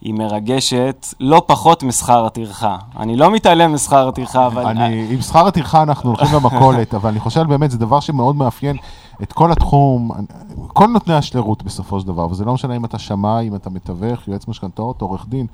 היא 0.00 0.14
מרגשת 0.14 1.06
לא 1.20 1.42
פחות 1.46 1.82
משכר 1.82 2.26
הטרחה. 2.26 2.76
אני 2.98 3.16
לא 3.16 3.30
מתעלם 3.30 3.74
משכר 3.74 4.08
הטרחה, 4.08 4.46
אבל... 4.46 4.66
אני, 4.66 5.06
עם 5.10 5.20
שכר 5.20 5.46
הטרחה 5.46 5.82
אנחנו 5.82 6.10
הולכים 6.10 6.28
למכולת, 6.34 6.94
אבל 6.94 7.10
אני 7.10 7.20
חושב 7.20 7.42
באמת, 7.42 7.70
זה 7.70 7.78
דבר 7.78 8.00
שמאוד 8.00 8.36
מאפיין 8.36 8.76
את 9.22 9.32
כל 9.32 9.52
התחום, 9.52 10.10
כל 10.66 10.86
נותני 10.86 11.14
השירות 11.14 11.62
בסופו 11.62 12.00
של 12.00 12.06
דבר, 12.06 12.30
וזה 12.30 12.44
לא 12.44 12.54
משנה 12.54 12.76
אם 12.76 12.84
אתה 12.84 12.98
שמאי, 12.98 13.48
אם 13.48 13.54
אתה 13.54 13.70
מתווך, 13.70 14.28
יועץ 14.28 14.48
משכנתאות, 14.48 15.02
עורך 15.02 15.26
דין, 15.28 15.46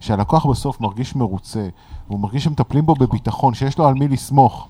שהלקוח 0.00 0.46
בסוף 0.46 0.80
מרגיש 0.80 1.16
מרוצה, 1.16 1.68
והוא 2.08 2.20
מרגיש 2.20 2.44
שמטפלים 2.44 2.86
בו 2.86 2.94
בביטחון, 2.94 3.54
שיש 3.54 3.78
לו 3.78 3.86
על 3.86 3.94
מי 3.94 4.08
לסמוך. 4.08 4.68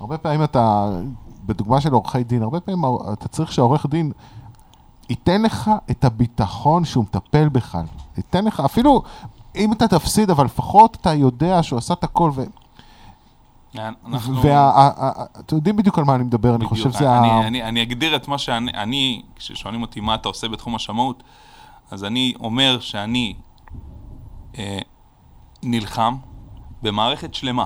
הרבה 0.00 0.18
פעמים 0.18 0.44
אתה, 0.44 0.90
בדוגמה 1.46 1.80
של 1.80 1.92
עורכי 1.92 2.24
דין, 2.24 2.42
הרבה 2.42 2.60
פעמים 2.60 2.84
אתה 3.12 3.28
צריך 3.28 3.52
שהעורך 3.52 3.86
דין 3.86 4.12
ייתן 5.10 5.42
לך 5.42 5.70
את 5.90 6.04
הביטחון 6.04 6.84
שהוא 6.84 7.04
מטפל 7.04 7.48
בך. 7.48 7.78
ייתן 8.16 8.44
לך, 8.44 8.60
אפילו 8.60 9.02
אם 9.56 9.72
אתה 9.72 9.88
תפסיד, 9.88 10.30
אבל 10.30 10.44
לפחות 10.44 10.96
אתה 11.00 11.14
יודע 11.14 11.62
שהוא 11.62 11.78
עשה 11.78 11.94
את 11.94 12.04
הכל. 12.04 12.30
אנחנו... 13.78 14.42
ואתם 14.42 15.56
יודעים 15.56 15.76
בדיוק 15.76 15.98
על 15.98 16.04
מה 16.04 16.14
אני 16.14 16.24
מדבר, 16.24 16.54
אני 16.54 16.64
חושב 16.64 16.92
שזה 16.92 17.18
אני, 17.18 17.62
ה... 17.62 17.68
אני, 17.68 17.82
אגדיר 17.82 18.16
את 18.16 18.28
מה 18.28 18.38
שאני, 18.38 18.72
אני, 18.74 19.22
כששואלים 19.36 19.82
אותי 19.82 20.00
מה 20.00 20.14
אתה 20.14 20.28
עושה 20.28 20.48
בתחום 20.48 20.74
השמאות, 20.74 21.22
אז 21.90 22.04
אני 22.04 22.34
אומר 22.40 22.80
שאני 22.80 23.34
אה, 24.58 24.78
נלחם 25.62 26.16
במערכת 26.82 27.34
שלמה. 27.34 27.64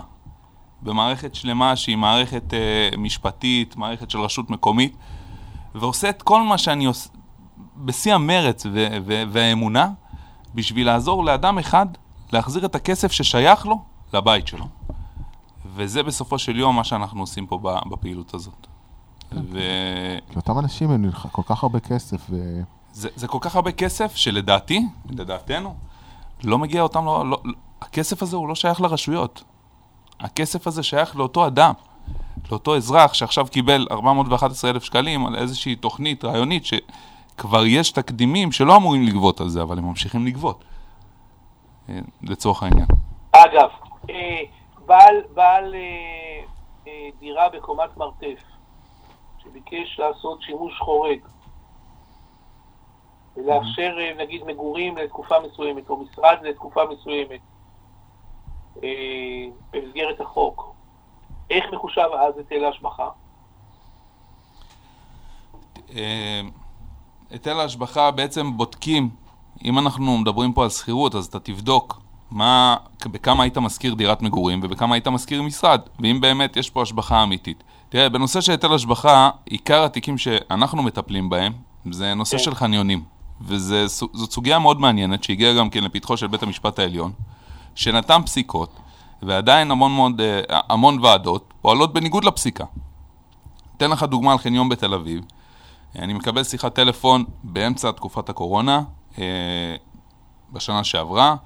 במערכת 0.82 1.34
שלמה 1.34 1.76
שהיא 1.76 1.96
מערכת 1.96 2.54
אה, 2.54 2.88
משפטית, 2.98 3.76
מערכת 3.76 4.10
של 4.10 4.20
רשות 4.20 4.50
מקומית, 4.50 4.96
ועושה 5.74 6.08
את 6.08 6.22
כל 6.22 6.42
מה 6.42 6.58
שאני 6.58 6.84
עושה, 6.84 7.08
בשיא 7.76 8.14
המרץ 8.14 8.66
ו- 8.66 8.96
ו- 9.06 9.22
והאמונה, 9.28 9.90
בשביל 10.54 10.86
לעזור 10.86 11.24
לאדם 11.24 11.58
אחד 11.58 11.86
להחזיר 12.32 12.66
את 12.66 12.74
הכסף 12.74 13.12
ששייך 13.12 13.66
לו 13.66 13.82
לבית 14.12 14.46
שלו. 14.46 14.66
וזה 15.76 16.02
בסופו 16.02 16.38
של 16.38 16.58
יום 16.58 16.76
מה 16.76 16.84
שאנחנו 16.84 17.20
עושים 17.20 17.46
פה 17.46 17.58
בפעילות 17.90 18.34
הזאת. 18.34 18.66
וזה 19.32 20.18
כי 20.30 20.36
אותם 20.36 20.58
אנשים 20.58 20.90
הם 20.90 21.04
נלח... 21.04 21.26
כל 21.32 21.42
כך 21.46 21.62
הרבה 21.62 21.80
כסף, 21.80 22.26
ו... 22.30 22.60
זה 22.92 23.28
כל 23.28 23.38
כך 23.40 23.56
הרבה 23.56 23.72
כסף 23.72 24.16
שלדעתי, 24.16 24.86
לדעתנו, 25.10 25.74
לא 26.44 26.58
מגיע 26.58 26.82
אותם, 26.82 27.04
לא, 27.04 27.30
לא, 27.30 27.38
הכסף 27.80 28.22
הזה 28.22 28.36
הוא 28.36 28.48
לא 28.48 28.54
שייך 28.54 28.80
לרשויות. 28.80 29.44
הכסף 30.20 30.66
הזה 30.66 30.82
שייך 30.82 31.16
לאותו 31.16 31.46
אדם, 31.46 31.72
לאותו 32.50 32.76
אזרח 32.76 33.14
שעכשיו 33.14 33.46
קיבל 33.46 33.86
411 33.90 34.70
אלף 34.70 34.84
שקלים 34.84 35.26
על 35.26 35.36
איזושהי 35.36 35.76
תוכנית 35.76 36.24
רעיונית 36.24 36.66
שכבר 36.66 37.66
יש 37.66 37.90
תקדימים 37.90 38.52
שלא 38.52 38.76
אמורים 38.76 39.02
לגבות 39.02 39.40
על 39.40 39.48
זה, 39.48 39.62
אבל 39.62 39.78
הם 39.78 39.84
ממשיכים 39.84 40.26
לגבות, 40.26 40.64
אה, 41.88 41.98
לצורך 42.22 42.62
העניין. 42.62 42.86
אגב, 43.32 43.68
אה, 44.10 44.14
בעל, 44.86 45.22
בעל 45.34 45.74
אה, 45.74 46.44
אה, 46.86 47.08
דירה 47.18 47.48
בקומת 47.48 47.96
מרתף, 47.96 48.42
שביקש 49.38 49.98
לעשות 49.98 50.42
שימוש 50.42 50.78
חורג, 50.78 51.18
ולאפשר 53.36 53.96
אה, 54.00 54.24
נגיד 54.24 54.44
מגורים 54.44 54.96
לתקופה 54.96 55.34
מסוימת, 55.40 55.90
או 55.90 55.96
משרד 55.96 56.36
לתקופה 56.42 56.80
מסוימת, 56.92 57.40
אה, 58.82 59.46
במסגרת 59.72 60.20
החוק, 60.20 60.74
איך 61.50 61.64
מחושב 61.72 62.08
אז 62.20 62.38
היטל 62.38 62.64
ההשבחה? 62.64 63.08
אה, 65.96 66.40
היטל 67.30 67.60
ההשבחה 67.60 68.10
בעצם 68.10 68.56
בודקים, 68.56 69.10
אם 69.64 69.78
אנחנו 69.78 70.18
מדברים 70.18 70.52
פה 70.52 70.62
על 70.62 70.70
שכירות, 70.70 71.14
אז 71.14 71.26
אתה 71.26 71.40
תבדוק 71.40 72.05
מה, 72.30 72.76
בכמה 73.06 73.42
היית 73.42 73.58
משכיר 73.58 73.94
דירת 73.94 74.22
מגורים 74.22 74.60
ובכמה 74.62 74.94
היית 74.94 75.08
משכיר 75.08 75.42
משרד, 75.42 75.80
ואם 76.00 76.20
באמת 76.20 76.56
יש 76.56 76.70
פה 76.70 76.82
השבחה 76.82 77.22
אמיתית. 77.22 77.62
תראה, 77.88 78.08
בנושא 78.08 78.40
של 78.40 78.52
היטל 78.52 78.74
השבחה, 78.74 79.30
עיקר 79.44 79.84
התיקים 79.84 80.18
שאנחנו 80.18 80.82
מטפלים 80.82 81.28
בהם, 81.28 81.52
זה 81.90 82.14
נושא 82.14 82.36
כן. 82.36 82.42
של 82.42 82.54
חניונים. 82.54 83.02
וזאת 83.40 84.32
סוגיה 84.32 84.58
מאוד 84.58 84.80
מעניינת 84.80 85.24
שהגיעה 85.24 85.54
גם 85.54 85.70
כן 85.70 85.84
לפתחו 85.84 86.16
של 86.16 86.26
בית 86.26 86.42
המשפט 86.42 86.78
העליון, 86.78 87.12
שנתן 87.74 88.22
פסיקות, 88.24 88.70
ועדיין 89.22 89.70
המון, 89.70 89.92
מאוד, 89.92 90.20
אה, 90.20 90.40
המון 90.68 90.98
ועדות 91.02 91.54
פועלות 91.62 91.92
בניגוד 91.92 92.24
לפסיקה. 92.24 92.64
אתן 93.76 93.90
לך 93.90 94.02
דוגמה 94.02 94.32
על 94.32 94.38
חניון 94.38 94.68
בתל 94.68 94.94
אביב. 94.94 95.24
אני 95.98 96.12
מקבל 96.12 96.44
שיחת 96.44 96.74
טלפון 96.74 97.24
באמצע 97.44 97.90
תקופת 97.90 98.28
הקורונה, 98.28 98.82
אה, 99.18 99.24
בשנה 100.52 100.84
שעברה, 100.84 101.36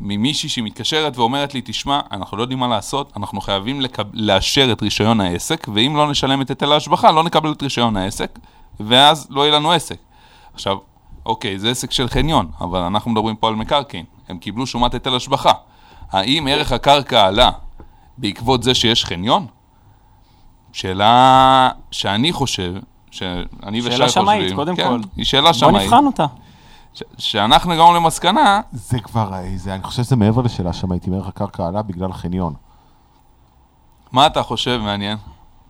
ממישהי 0.00 0.48
שמתקשרת 0.48 1.18
ואומרת 1.18 1.54
לי, 1.54 1.60
תשמע, 1.64 2.00
אנחנו 2.12 2.36
לא 2.36 2.42
יודעים 2.42 2.58
מה 2.58 2.68
לעשות, 2.68 3.12
אנחנו 3.16 3.40
חייבים 3.40 3.80
לקב... 3.80 4.02
לאשר 4.12 4.72
את 4.72 4.82
רישיון 4.82 5.20
העסק, 5.20 5.66
ואם 5.74 5.96
לא 5.96 6.10
נשלם 6.10 6.42
את 6.42 6.48
היטל 6.48 6.72
ההשבחה, 6.72 7.12
לא 7.12 7.24
נקבל 7.24 7.52
את 7.52 7.62
רישיון 7.62 7.96
העסק, 7.96 8.38
ואז 8.80 9.26
לא 9.30 9.40
יהיה 9.40 9.54
לנו 9.54 9.72
עסק. 9.72 9.96
עכשיו, 10.54 10.76
אוקיי, 11.26 11.58
זה 11.58 11.70
עסק 11.70 11.90
של 11.92 12.08
חניון, 12.08 12.50
אבל 12.60 12.80
אנחנו 12.80 13.10
מדברים 13.10 13.36
פה 13.36 13.48
על 13.48 13.54
מקרקעין. 13.54 14.04
הם 14.28 14.38
קיבלו 14.38 14.66
שומת 14.66 14.94
היטל 14.94 15.16
השבחה. 15.16 15.52
האם 16.10 16.46
ערך 16.50 16.72
הקרקע 16.72 17.26
עלה 17.26 17.50
בעקבות 18.18 18.62
זה 18.62 18.74
שיש 18.74 19.04
חניון? 19.04 19.46
שאלה 20.72 21.70
שאני 21.90 22.32
חושב, 22.32 22.74
שאני 23.10 23.80
ושי 23.80 23.90
שאלה 23.90 24.06
חושבים... 24.06 24.24
שמאית, 24.24 24.52
קודם 24.54 24.76
כן, 24.76 24.88
כל. 24.88 25.00
היא 25.16 25.24
שאלה 25.24 25.42
בוא 25.42 25.52
שמאית. 25.52 25.86
נבחן 25.86 26.06
אותה. 26.06 26.26
ש- 26.94 27.02
שאנחנו 27.18 27.72
הגענו 27.72 27.94
למסקנה, 27.94 28.60
זה 28.72 28.98
כבר, 28.98 29.30
זה, 29.56 29.74
אני 29.74 29.82
חושב 29.82 30.02
שזה 30.02 30.16
מעבר 30.16 30.42
לשאלה 30.42 30.72
שם, 30.72 30.92
הייתי 30.92 31.10
ערך 31.14 31.26
הקרקע 31.26 31.66
עלה 31.66 31.82
בגלל 31.82 32.12
חניון. 32.12 32.54
מה 34.12 34.26
אתה 34.26 34.42
חושב 34.42 34.80
מעניין? 34.82 35.18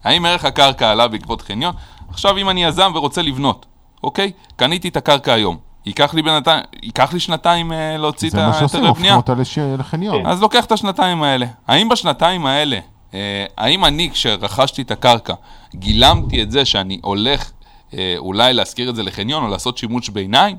האם 0.04 0.26
ערך 0.26 0.44
הקרקע 0.44 0.90
עלה 0.90 1.08
בעקבות 1.08 1.42
חניון? 1.42 1.74
עכשיו 2.08 2.38
אם 2.38 2.48
אני 2.50 2.64
יזם 2.64 2.92
ורוצה 2.94 3.22
לבנות, 3.22 3.66
אוקיי? 4.02 4.32
קניתי 4.56 4.88
את 4.88 4.96
הקרקע 4.96 5.32
היום. 5.32 5.56
ייקח 5.86 6.14
לי 6.14 6.22
בינתיים, 6.22 6.62
ייקח 6.82 7.12
לי 7.12 7.20
שנתיים 7.20 7.72
אה, 7.72 7.96
להוציא 7.96 8.28
את 8.28 8.32
זה 8.32 8.46
מה 8.46 8.52
שעושים, 8.52 8.80
ההיתרי 8.84 8.88
הופכים. 8.88 9.16
אותה 9.16 9.34
לש... 9.34 9.58
לחניון. 9.58 10.26
אז 10.26 10.40
לוקח 10.42 10.64
את 10.64 10.72
השנתיים 10.72 11.22
האלה. 11.22 11.46
האם 11.68 11.88
בשנתיים 11.88 12.46
האלה, 12.46 12.78
אה, 13.14 13.46
האם 13.58 13.84
אני 13.84 14.10
כשרכשתי 14.10 14.82
את 14.82 14.90
הקרקע, 14.90 15.34
גילמתי 15.74 16.42
את 16.42 16.50
זה 16.50 16.64
שאני 16.64 17.00
הולך 17.02 17.50
אה, 17.94 18.14
אולי 18.18 18.52
להשכיר 18.52 18.90
את 18.90 18.96
זה 18.96 19.02
לחניון 19.02 19.44
או 19.44 19.48
לעשות 19.48 19.78
שימוש 19.78 20.08
ביניים? 20.08 20.56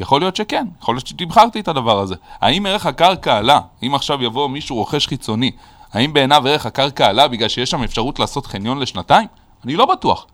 יכול 0.00 0.20
להיות 0.20 0.36
שכן, 0.36 0.66
יכול 0.82 0.94
להיות 0.94 1.06
שתמכרתי 1.06 1.60
את 1.60 1.68
הדבר 1.68 1.98
הזה. 1.98 2.14
האם 2.40 2.66
ערך 2.66 2.86
הקרקע 2.86 3.36
עלה? 3.36 3.60
אם 3.82 3.94
עכשיו 3.94 4.22
יבוא 4.22 4.48
מישהו 4.48 4.76
רוכש 4.76 5.06
חיצוני, 5.06 5.50
האם 5.92 6.12
בעיניו 6.12 6.48
ערך 6.48 6.66
הקרקע 6.66 7.06
עלה 7.06 7.28
בגלל 7.28 7.48
שיש 7.48 7.70
שם 7.70 7.82
אפשרות 7.82 8.18
לעשות 8.18 8.46
חניון 8.46 8.78
לשנתיים? 8.78 9.28
אני 9.64 9.76
לא 9.76 9.86
בטוח. 9.86 10.26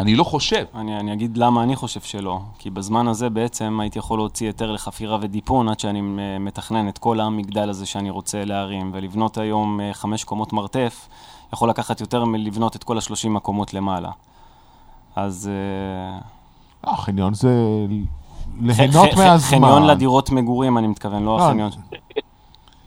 אני 0.00 0.14
לא 0.14 0.24
חושב. 0.24 0.64
אני, 0.74 1.00
אני 1.00 1.12
אגיד 1.12 1.36
למה 1.36 1.62
אני 1.62 1.76
חושב 1.76 2.00
שלא. 2.00 2.40
כי 2.58 2.70
בזמן 2.70 3.08
הזה 3.08 3.30
בעצם 3.30 3.78
הייתי 3.80 3.98
יכול 3.98 4.18
להוציא 4.18 4.46
היתר 4.46 4.72
לחפירה 4.72 5.18
ודיפון 5.20 5.68
עד 5.68 5.80
שאני 5.80 6.00
אה, 6.00 6.38
מתכנן 6.38 6.88
את 6.88 6.98
כל 6.98 7.20
המגדל 7.20 7.70
הזה 7.70 7.86
שאני 7.86 8.10
רוצה 8.10 8.44
להרים. 8.44 8.90
ולבנות 8.94 9.38
היום 9.38 9.80
אה, 9.80 9.94
חמש 9.94 10.24
קומות 10.24 10.52
מרתף 10.52 11.08
יכול 11.52 11.70
לקחת 11.70 12.00
יותר 12.00 12.24
מלבנות 12.24 12.76
את 12.76 12.84
כל 12.84 12.98
השלושים 12.98 13.36
הקומות 13.36 13.74
למעלה. 13.74 14.10
אז... 15.16 15.50
אה, 15.52 16.18
אה, 16.88 17.28
זה 17.32 17.86
ליהנות 18.60 19.12
ח- 19.14 19.16
מהזמן. 19.18 19.38
חניון 19.68 19.86
לדירות 19.86 20.30
מגורים, 20.30 20.78
אני 20.78 20.86
מתכוון, 20.86 21.22
לא 21.24 21.38
לא, 21.38 21.46
החניון. 21.46 21.70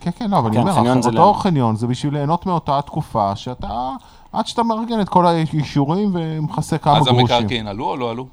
כן, 0.00 0.10
כן, 0.18 0.30
לא, 0.30 0.38
אבל 0.38 0.46
אני 0.46 0.56
כן, 0.56 0.60
אומר, 0.62 0.72
חניון 0.72 1.02
זה 1.02 1.08
אותו 1.08 1.30
ל- 1.38 1.42
חניון 1.42 1.76
זה 1.76 1.86
בשביל 1.86 2.14
ליהנות 2.14 2.46
מאותה 2.46 2.80
תקופה 2.82 3.36
שאתה, 3.36 3.90
עד 4.32 4.46
שאתה 4.46 4.62
מארגן 4.62 5.00
את 5.00 5.08
כל 5.08 5.26
האישורים 5.26 6.10
ומכסה 6.14 6.78
כמה 6.78 6.96
אז 6.98 7.04
גרושים. 7.04 7.20
המקרקעין 7.36 7.66
עלו 7.66 7.84
או 7.84 7.96
לא 7.96 8.10
עלו? 8.10 8.26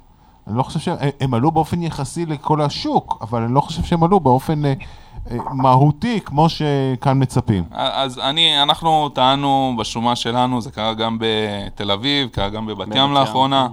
אני 0.46 0.56
לא 0.58 0.62
חושב 0.62 0.78
שהם 0.80 0.96
הם 1.20 1.34
עלו 1.34 1.50
באופן 1.50 1.82
יחסי 1.82 2.26
לכל 2.26 2.60
השוק, 2.60 3.18
אבל 3.20 3.42
אני 3.42 3.54
לא 3.54 3.60
חושב 3.60 3.82
שהם 3.84 4.02
עלו 4.04 4.20
באופן 4.20 4.64
אה, 4.64 4.72
אה, 5.30 5.36
מהותי 5.52 6.20
כמו 6.24 6.46
שכאן 6.48 7.22
מצפים. 7.22 7.64
אז 7.72 8.18
אני, 8.18 8.62
אנחנו 8.62 9.08
טענו 9.08 9.74
בשומה 9.78 10.16
שלנו, 10.16 10.60
זה 10.60 10.70
קרה 10.70 10.94
גם 10.94 11.18
בתל 11.20 11.90
אביב, 11.90 12.28
קרה 12.28 12.48
גם 12.48 12.66
בבת 12.66 12.88
ים 12.88 12.96
ים, 12.96 13.12
לאחרונה, 13.12 13.68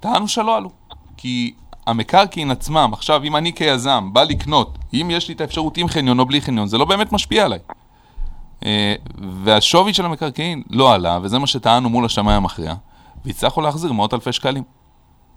טענו 0.00 0.28
שלא 0.28 0.56
עלו. 0.56 0.70
כי 1.16 1.54
המקרקעין 1.86 2.50
עצמם, 2.50 2.90
עכשיו, 2.92 3.22
אם 3.24 3.36
אני 3.36 3.52
כיזם 3.52 4.10
בא 4.12 4.22
לקנות, 4.22 4.78
אם 4.94 5.08
יש 5.10 5.28
לי 5.28 5.34
את 5.34 5.40
האפשרות 5.40 5.76
עם 5.76 5.88
חניון 5.88 6.18
או 6.18 6.26
בלי 6.26 6.40
חניון, 6.40 6.66
זה 6.66 6.78
לא 6.78 6.84
באמת 6.84 7.12
משפיע 7.12 7.44
עליי. 7.44 7.58
אה, 8.66 8.94
והשווי 9.44 9.94
של 9.94 10.04
המקרקעין 10.04 10.62
לא 10.70 10.92
עלה, 10.94 11.18
וזה 11.22 11.38
מה 11.38 11.46
שטענו 11.46 11.88
מול 11.88 12.04
השמאי 12.04 12.34
המכריע, 12.34 12.74
והצלחנו 13.24 13.62
להחזיר 13.62 13.92
מאות 13.92 14.14
אלפי 14.14 14.32
שקלים. 14.32 14.62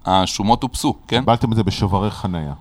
השומות 0.06 0.62
הופסו, 0.62 0.94
כן? 1.08 1.20
קיבלתם 1.20 1.52
את 1.52 1.56
זה 1.56 1.62
בשוברי 1.62 2.10
חנייה. 2.10 2.52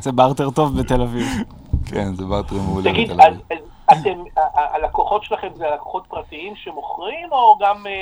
זה 0.00 0.12
בארטר 0.12 0.50
טוב 0.50 0.80
בתל 0.80 1.02
אביב. 1.02 1.26
כן, 1.86 2.14
זה 2.14 2.24
בארטרי 2.24 2.58
מעולה 2.60 2.90
תגיד, 2.90 3.10
בתל 3.10 3.20
אביב. 3.20 3.40
אתם, 3.92 4.10
ה- 4.36 4.74
הלקוחות 4.76 5.24
שלכם 5.24 5.48
זה 5.56 5.64
לקוחות 5.74 6.04
פרטיים 6.08 6.52
שמוכרים, 6.56 7.28
או 7.32 7.58
גם... 7.60 7.86
אה, 7.86 7.92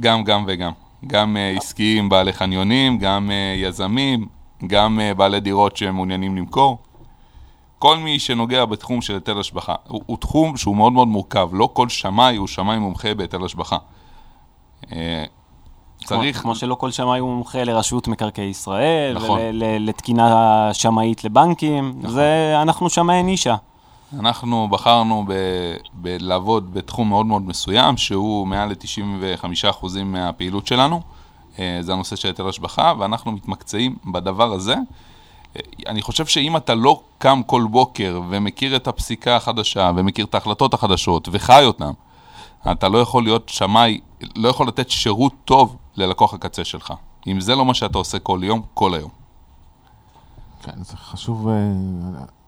גם, 0.00 0.24
גם 0.24 0.44
וגם. 0.48 0.72
גם 1.06 1.36
אה, 1.36 1.54
עסקיים, 1.56 2.08
בעלי 2.08 2.32
חניונים, 2.32 2.98
גם 2.98 3.30
אה, 3.30 3.54
יזמים, 3.56 4.26
גם 4.66 5.00
אה, 5.00 5.14
בעלי 5.14 5.40
דירות 5.40 5.76
שמעוניינים 5.76 6.36
למכור. 6.36 6.78
כל 7.78 7.98
מי 7.98 8.18
שנוגע 8.18 8.64
בתחום 8.64 9.02
של 9.02 9.14
היטל 9.14 9.40
השבחה, 9.40 9.74
הוא, 9.88 10.02
הוא 10.06 10.16
תחום 10.16 10.56
שהוא 10.56 10.76
מאוד 10.76 10.92
מאוד 10.92 11.08
מורכב, 11.08 11.48
לא 11.52 11.68
כל 11.72 11.88
שמאי 11.88 12.36
הוא 12.36 12.46
שמאי 12.46 12.78
מומחה 12.78 13.14
בהיטל 13.14 13.44
השבחה. 13.44 13.76
צריך, 16.04 16.42
כמו, 16.42 16.54
שלא 16.54 16.74
כל 16.74 16.90
שמאי 16.90 17.18
הוא 17.18 17.34
מומחה 17.34 17.64
לרשות 17.64 18.08
מקרקעי 18.08 18.44
ישראל, 18.44 19.14
נכון. 19.16 19.40
ולתקינה 19.40 20.70
שמאית 20.72 21.24
לבנקים, 21.24 22.00
זה, 22.06 22.54
אנחנו 22.62 22.90
שמאי 22.90 23.22
נישה. 23.22 23.56
אנחנו 24.18 24.68
בחרנו 24.68 25.24
ב, 25.28 25.32
ב- 26.02 26.16
לעבוד 26.20 26.74
בתחום 26.74 27.08
מאוד 27.08 27.26
מאוד 27.26 27.42
מסוים, 27.42 27.96
שהוא 27.96 28.46
מעל 28.46 28.68
ל-95% 28.68 29.86
מהפעילות 30.04 30.66
שלנו. 30.66 31.00
אה, 31.58 31.78
זה 31.80 31.92
הנושא 31.92 32.16
של 32.16 32.28
היטל 32.28 32.48
השבחה, 32.48 32.92
ואנחנו 32.98 33.32
מתמקצעים 33.32 33.96
בדבר 34.04 34.52
הזה. 34.52 34.74
אה, 34.74 35.60
אני 35.86 36.02
חושב 36.02 36.26
שאם 36.26 36.56
אתה 36.56 36.74
לא 36.74 37.02
קם 37.18 37.40
כל 37.46 37.66
בוקר 37.70 38.20
ומכיר 38.28 38.76
את 38.76 38.88
הפסיקה 38.88 39.36
החדשה, 39.36 39.90
ומכיר 39.96 40.24
את 40.24 40.34
ההחלטות 40.34 40.74
החדשות, 40.74 41.28
וחי 41.32 41.64
אותן, 41.64 41.90
אתה 42.72 42.88
לא 42.88 42.98
יכול 42.98 43.22
להיות 43.22 43.48
שמאי, 43.48 44.00
לא 44.36 44.48
יכול 44.48 44.68
לתת 44.68 44.90
שירות 44.90 45.32
טוב 45.44 45.76
ללקוח 45.96 46.34
הקצה 46.34 46.64
שלך. 46.64 46.92
אם 47.26 47.40
זה 47.40 47.54
לא 47.54 47.64
מה 47.64 47.74
שאתה 47.74 47.98
עושה 47.98 48.18
כל 48.18 48.40
יום, 48.42 48.62
כל 48.74 48.94
היום. 48.94 49.10
כן, 50.62 50.82
זה 50.84 50.96
חשוב, 50.96 51.48
אה, 51.48 51.54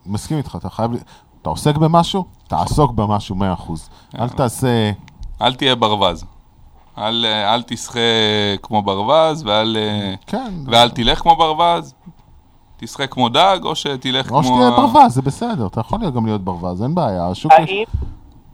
מסכים 0.06 0.38
איתך, 0.38 0.56
אתה 0.56 0.70
חייב, 0.70 0.90
אתה 1.43 1.51
עוסק 1.51 1.76
במשהו? 1.76 2.24
תעסוק 2.49 2.93
במשהו 2.93 3.36
100%. 3.36 3.72
אל 4.20 4.28
תעשה, 4.28 4.91
אל 5.43 5.55
תהיה 5.55 5.74
ברווז. 5.74 6.24
אל, 6.99 7.26
אה, 7.28 7.55
אל 7.55 7.62
תשחה 7.62 8.01
כמו 8.62 8.82
ברווז, 8.82 9.47
ואל, 9.47 9.76
אה, 9.80 10.14
כן, 10.26 10.53
ואל 10.66 10.91
תלך 10.91 11.18
כמו 11.18 11.36
ברווז. 11.36 11.95
תשחה 12.76 13.07
כמו 13.07 13.28
דג, 13.28 13.59
או 13.64 13.76
שתלך 13.76 14.28
כמו... 14.28 14.39
או 14.39 14.43
שתהיה 14.43 14.70
ברווז, 14.70 15.14
זה 15.14 15.22
בסדר, 15.22 15.66
אתה 15.66 15.80
יכול 15.80 15.99
להיות 15.99 16.14
גם 16.14 16.26
להיות 16.26 16.41
ברווז, 16.41 16.82
אין 16.82 16.95
בעיה. 16.95 17.28
השוק 17.28 17.53
יש... 17.53 17.70
האם, 17.70 17.84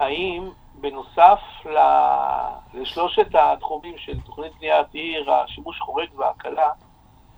האם 0.00 0.48
בנוסף 0.80 1.40
ל, 1.64 1.78
לשלושת 2.74 3.28
התחומים 3.34 3.94
של 3.96 4.20
תוכנית 4.20 4.52
בניית 4.60 4.86
עיר, 4.92 5.32
השימוש 5.32 5.80
חורג 5.80 6.08
וההקלה, 6.16 6.68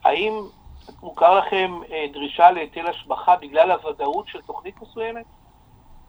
האם 0.05 0.33
מוכר 1.03 1.39
לכם 1.39 1.73
אה, 1.93 2.07
דרישה 2.13 2.51
להיטל 2.51 2.87
השבחה 2.87 3.37
בגלל 3.37 3.71
הוודאות 3.71 4.29
של 4.29 4.41
תוכנית 4.41 4.75
מסוימת? 4.83 5.25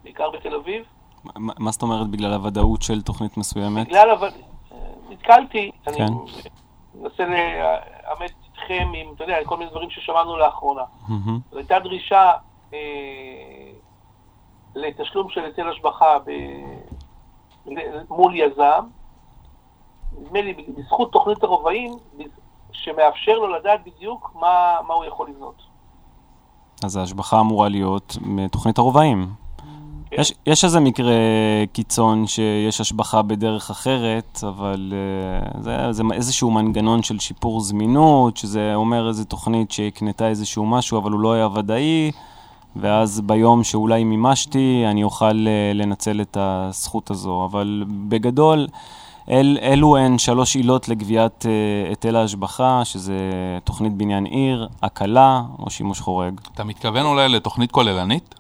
בעיקר 0.08 0.30
בתל 0.30 0.56
אביב? 0.56 0.84
מה 1.24 1.54
מה 1.60 1.72
זאת 1.72 1.82
אומרת 1.82 2.08
בגלל 2.08 2.34
הוודאות 2.34 2.82
של 2.82 3.02
תוכנית 3.02 3.38
מסוימת? 3.38 3.88
בגלל 3.88 4.10
הוודאות... 4.10 4.42
נתקלתי, 5.10 5.72
אני 5.88 5.98
כן. 5.98 6.14
מנסה 6.96 7.26
לאמת 7.26 8.32
איתכם 8.46 8.92
עם, 8.96 9.14
אתה 9.16 9.24
יודע, 9.24 9.38
כל 9.46 9.58
מיני 9.58 9.72
דברים 9.72 9.90
ששמענו 9.90 10.38
לאחרונה. 10.38 10.82
זו 11.52 11.58
הייתה 11.58 11.80
דרישה 11.80 12.32
אה, 12.74 12.80
לתשלום 14.76 15.30
של 15.30 15.46
היטל 15.46 15.70
השבחה 15.70 16.18
ב... 16.26 16.32
מול 18.10 18.36
יזם, 18.36 18.86
נדמה 20.20 20.42
לי 20.42 20.54
בזכות 20.54 21.12
תוכנית 21.12 21.44
הרובעים, 21.44 21.94
שמאפשר 22.72 23.34
לו 23.34 23.48
לדעת 23.48 23.80
בדיוק 23.84 24.32
מה, 24.36 24.76
מה 24.88 24.94
הוא 24.94 25.06
יכול 25.06 25.30
לבנות. 25.30 25.62
אז 26.84 26.98
ההשבחה 26.98 27.40
אמורה 27.40 27.70
להיות 27.70 28.18
מתוכנית 28.22 28.78
הרובעים. 28.78 29.47
כן. 30.10 30.22
יש, 30.22 30.34
יש 30.46 30.66
איזה 30.66 30.80
מקרה 30.80 31.16
קיצון 31.74 32.28
שיש 32.28 32.82
השבחה 32.82 33.22
בדרך 33.22 33.70
אחרת, 33.70 34.40
אבל 34.48 34.94
uh, 35.54 35.62
זה, 35.62 35.92
זה 35.92 36.04
איזשהו 36.14 36.52
מנגנון 36.52 37.04
של 37.04 37.20
שיפור 37.20 37.62
זמינות, 37.62 38.38
שזה 38.38 38.76
אומר 38.76 39.08
איזו 39.08 39.24
תוכנית 39.24 39.72
שהקנתה 39.72 40.28
איזשהו 40.28 40.66
משהו, 40.66 40.98
אבל 40.98 41.12
הוא 41.12 41.20
לא 41.20 41.34
היה 41.34 41.48
ודאי, 41.48 42.12
ואז 42.76 43.22
ביום 43.22 43.64
שאולי 43.64 44.04
מימשתי, 44.04 44.84
אני 44.92 45.04
אוכל 45.04 45.46
uh, 45.46 45.78
לנצל 45.78 46.22
את 46.22 46.38
הזכות 46.40 47.12
הזו. 47.12 47.46
אבל 47.52 47.84
בגדול, 48.10 48.68
אל, 49.30 49.58
אלו 49.62 49.98
הן 49.98 50.18
שלוש 50.18 50.56
עילות 50.56 50.90
לגביית 50.90 51.46
uh, 51.46 51.90
היטל 51.90 52.16
ההשבחה, 52.16 52.86
שזה 52.86 53.20
תוכנית 53.64 53.94
בניין 53.94 54.26
עיר, 54.26 54.68
הקלה 54.82 55.42
או 55.60 55.70
שימוש 55.70 56.00
חורג. 56.00 56.42
אתה 56.54 56.64
מתכוון 56.64 57.06
אולי 57.06 57.30
לתוכנית 57.30 57.72
כוללנית? 57.72 58.36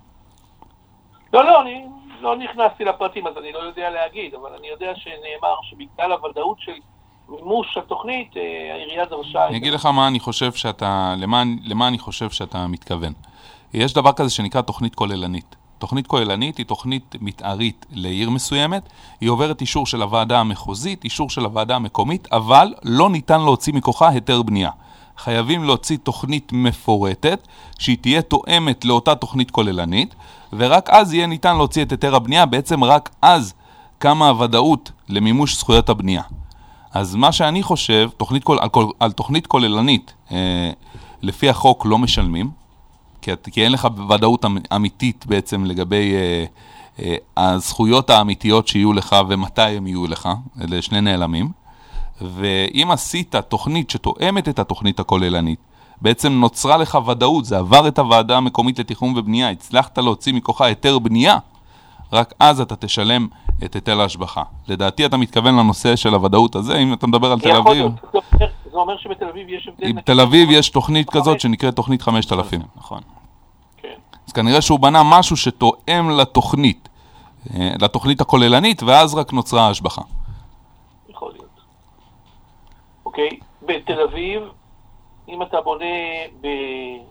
לא, 1.33 1.45
לא, 1.45 1.61
אני 1.61 1.85
לא 2.21 2.37
נכנסתי 2.37 2.83
לפרטים, 2.85 3.27
אז 3.27 3.33
אני 3.37 3.51
לא 3.51 3.59
יודע 3.59 3.89
להגיד, 3.89 4.33
אבל 4.35 4.49
אני 4.59 4.67
יודע 4.67 4.93
שנאמר 4.95 5.55
שבגלל 5.63 6.11
הוודאות 6.11 6.57
של 6.59 6.71
מימוש 7.29 7.77
התוכנית, 7.77 8.37
אה, 8.37 8.41
העירייה 8.73 9.05
דרשה... 9.05 9.47
אני 9.47 9.57
אגיד 9.57 9.73
לך 9.73 9.85
מה 9.85 10.07
אני 10.07 10.19
חושב 10.19 10.51
שאתה, 10.51 11.15
למה, 11.17 11.43
למה 11.63 11.87
אני 11.87 11.99
חושב 11.99 12.29
שאתה 12.29 12.67
מתכוון. 12.67 13.13
יש 13.73 13.93
דבר 13.93 14.11
כזה 14.11 14.29
שנקרא 14.29 14.61
תוכנית 14.61 14.95
כוללנית. 14.95 15.55
תוכנית 15.77 16.07
כוללנית 16.07 16.57
היא 16.57 16.65
תוכנית 16.65 17.15
מתארית 17.21 17.85
לעיר 17.91 18.29
מסוימת, 18.29 18.89
היא 19.21 19.29
עוברת 19.29 19.61
אישור 19.61 19.85
של 19.85 20.01
הוועדה 20.01 20.39
המחוזית, 20.39 21.03
אישור 21.03 21.29
של 21.29 21.45
הוועדה 21.45 21.75
המקומית, 21.75 22.27
אבל 22.31 22.73
לא 22.83 23.09
ניתן 23.09 23.41
להוציא 23.41 23.73
מכוחה 23.73 24.09
היתר 24.09 24.41
בנייה. 24.41 24.71
חייבים 25.17 25.63
להוציא 25.63 25.97
תוכנית 26.03 26.51
מפורטת, 26.53 27.47
שהיא 27.79 27.97
תהיה 28.01 28.21
תואמת 28.21 28.85
לאותה 28.85 29.15
תוכנית 29.15 29.51
כוללנית, 29.51 30.15
ורק 30.53 30.89
אז 30.89 31.13
יהיה 31.13 31.27
ניתן 31.27 31.55
להוציא 31.57 31.81
את 31.81 31.91
היתר 31.91 32.15
הבנייה, 32.15 32.45
בעצם 32.45 32.83
רק 32.83 33.09
אז 33.21 33.53
קמה 33.97 34.29
הוודאות 34.29 34.91
למימוש 35.09 35.57
זכויות 35.57 35.89
הבנייה. 35.89 36.21
אז 36.93 37.15
מה 37.15 37.31
שאני 37.31 37.63
חושב, 37.63 38.09
תוכנית, 38.17 38.49
על, 38.49 38.69
על 38.99 39.11
תוכנית 39.11 39.47
כוללנית, 39.47 40.13
אה, 40.31 40.71
לפי 41.21 41.49
החוק 41.49 41.85
לא 41.85 41.97
משלמים, 41.97 42.51
כי, 43.21 43.31
כי 43.51 43.63
אין 43.63 43.71
לך 43.71 43.87
ודאות 44.09 44.45
אמ- 44.45 44.57
אמיתית 44.75 45.25
בעצם 45.25 45.65
לגבי 45.65 46.13
אה, 46.15 46.45
אה, 46.99 47.15
הזכויות 47.37 48.09
האמיתיות 48.09 48.67
שיהיו 48.67 48.93
לך 48.93 49.15
ומתי 49.27 49.61
הם 49.61 49.87
יהיו 49.87 50.07
לך, 50.07 50.29
אלה 50.61 50.81
שני 50.81 51.01
נעלמים. 51.01 51.51
ואם 52.21 52.91
עשית 52.91 53.35
תוכנית 53.35 53.89
שתואמת 53.89 54.49
את 54.49 54.59
התוכנית 54.59 54.99
הכוללנית, 54.99 55.59
בעצם 56.01 56.33
נוצרה 56.33 56.77
לך 56.77 56.97
ודאות, 57.07 57.45
זה 57.45 57.57
עבר 57.57 57.87
את 57.87 57.99
הוועדה 57.99 58.37
המקומית 58.37 58.79
לתכנון 58.79 59.17
ובנייה, 59.17 59.49
הצלחת 59.49 59.97
להוציא 59.97 60.33
מכוחה 60.33 60.65
היתר 60.65 60.99
בנייה, 60.99 61.37
רק 62.13 62.33
אז 62.39 62.61
אתה 62.61 62.75
תשלם 62.75 63.27
את 63.63 63.73
היטל 63.75 64.01
ההשבחה. 64.01 64.43
לדעתי 64.67 65.05
אתה 65.05 65.17
מתכוון 65.17 65.55
לנושא 65.59 65.95
של 65.95 66.13
הוודאות 66.13 66.55
הזה, 66.55 66.77
אם 66.77 66.93
אתה 66.93 67.07
מדבר 67.07 67.31
על 67.31 67.39
תל 67.39 67.51
אביב. 67.55 67.73
זה 67.73 67.81
אומר- 68.13 68.47
זה 68.71 68.77
אומר 68.77 68.97
שבתל 68.97 69.25
אביב 69.25 69.49
יש 69.49 69.67
הבדל... 69.67 69.83
עם 69.87 69.91
נגיד- 69.91 70.03
תל 70.05 70.19
אביב 70.19 70.49
יש 70.51 70.69
תוכנית 70.69 71.09
כזאת. 71.09 71.39
שנקראת 71.39 71.75
תוכנית 71.75 72.01
5000. 72.01 72.61
נכון. 72.75 73.01
כן. 73.77 73.93
אז 74.27 74.33
כנראה 74.33 74.61
שהוא 74.61 74.79
בנה 74.79 75.01
משהו 75.03 75.37
שתואם 75.37 76.09
לתוכנית, 76.09 76.89
אה, 77.53 77.73
לתוכנית 77.81 78.21
הכוללנית, 78.21 78.83
ואז 78.83 79.15
רק 79.15 79.33
נוצרה 79.33 79.67
ההשבחה. 79.67 80.01
יכול 81.09 81.31
להיות. 81.33 81.47
אוקיי, 83.05 83.29
בתל 83.61 83.99
אביב, 84.11 84.41
אם 85.27 85.41
אתה 85.41 85.61
בונה 85.61 85.85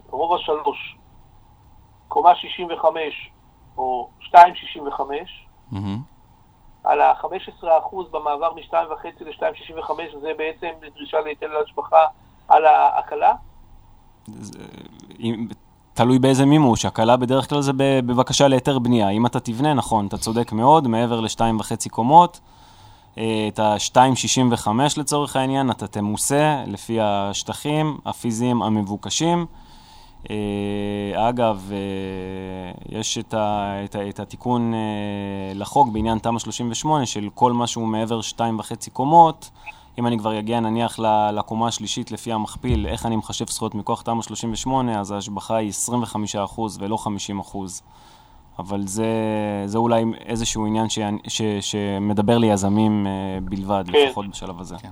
ברובע 0.09 0.37
שלוש, 0.39 0.97
קומה 2.07 2.35
65 2.35 3.31
או 3.77 4.09
2.65, 4.21 5.01
מהמם. 5.71 6.01
על 6.83 7.01
ה-15% 7.01 7.67
במעבר 8.11 8.53
מ-2.5 8.53 8.75
ל-2.65, 9.25 9.91
זה 10.21 10.31
בעצם 10.37 10.67
דרישה 10.95 11.19
להיטל 11.19 11.47
השבחה 11.65 12.05
על 12.47 12.65
ההקלה? 12.65 13.33
אם- 15.19 15.47
תלוי 15.93 16.19
באיזה 16.19 16.45
מימוש, 16.45 16.85
הקלה 16.85 17.17
בדרך 17.17 17.49
כלל 17.49 17.61
זה 17.61 17.71
בבקשה 17.77 18.47
להיתר 18.47 18.79
בנייה. 18.79 19.09
אם 19.09 19.25
אתה 19.25 19.39
תבנה, 19.39 19.73
נכון, 19.73 20.07
אתה 20.07 20.17
צודק 20.17 20.51
מאוד, 20.51 20.87
מעבר 20.87 21.19
לשתיים 21.19 21.59
וחצי 21.59 21.89
קומות, 21.89 22.39
את 23.47 23.59
ה-2.65 23.59 24.67
לצורך 24.97 25.35
העניין, 25.35 25.71
אתה 25.71 25.87
תמוסה 25.87 26.63
לפי 26.67 26.97
השטחים 27.01 27.97
הפיזיים 28.05 28.61
המבוקשים. 28.63 29.45
אה, 30.29 31.29
אגב, 31.29 31.71
אה, 31.71 32.99
יש 32.99 33.17
את, 33.17 33.33
ה, 33.33 33.75
את, 33.85 33.95
ה, 33.95 34.09
את 34.09 34.19
התיקון 34.19 34.73
אה, 34.73 34.79
לחוק 35.55 35.89
בעניין 35.89 36.19
תמ"א 36.19 36.39
38, 36.39 37.05
של 37.05 37.29
כל 37.33 37.53
מה 37.53 37.67
שהוא 37.67 37.87
מעבר 37.87 38.21
שתיים 38.21 38.59
וחצי 38.59 38.89
קומות, 38.89 39.49
אם 39.99 40.07
אני 40.07 40.19
כבר 40.19 40.39
אגיע 40.39 40.59
נניח 40.59 40.99
לקומה 41.33 41.67
השלישית 41.67 42.11
לפי 42.11 42.33
המכפיל, 42.33 42.87
איך 42.87 43.05
אני 43.05 43.15
מחשב 43.15 43.49
זכויות 43.49 43.75
מכוח 43.75 44.01
תמ"א 44.01 44.21
38, 44.21 44.99
אז 44.99 45.11
ההשבחה 45.11 45.55
היא 45.55 45.71
25% 46.55 46.59
ולא 46.79 46.97
50%. 47.03 47.57
אבל 48.59 48.87
זה, 48.87 49.05
זה 49.65 49.77
אולי 49.77 50.03
איזשהו 50.25 50.65
עניין 50.65 50.89
ש, 50.89 50.99
ש, 51.27 51.41
שמדבר 51.61 52.37
ליזמים 52.37 53.07
אה, 53.07 53.11
בלבד, 53.43 53.83
כן. 53.87 54.07
לפחות 54.07 54.29
בשלב 54.29 54.59
הזה. 54.59 54.75
כן. 54.77 54.89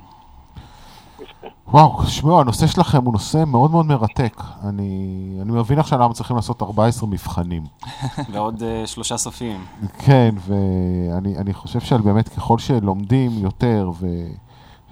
וואו, 1.68 2.04
תשמעו, 2.04 2.40
הנושא 2.42 2.68
שלכם 2.68 3.06
הוא 3.06 3.14
נושא 3.14 3.44
מאוד 3.48 3.72
מאוד 3.72 3.86
מרתק. 3.86 4.42
אני, 4.64 5.38
אני 5.42 5.52
מבין 5.52 5.80
עכשיו 5.80 6.00
למה 6.00 6.14
צריכים 6.14 6.36
לעשות 6.36 6.62
14 6.62 7.10
מבחנים. 7.10 7.64
ועוד 8.32 8.64
אה, 8.64 8.88
שלושה 8.88 9.18
סופיים. 9.18 9.66
כן, 9.98 10.36
ואני 10.48 11.38
אני 11.38 11.54
חושב 11.54 11.80
שבאמת 11.80 12.30
ככל 12.30 12.60
שלומדים 12.60 13.32
יותר 13.32 13.92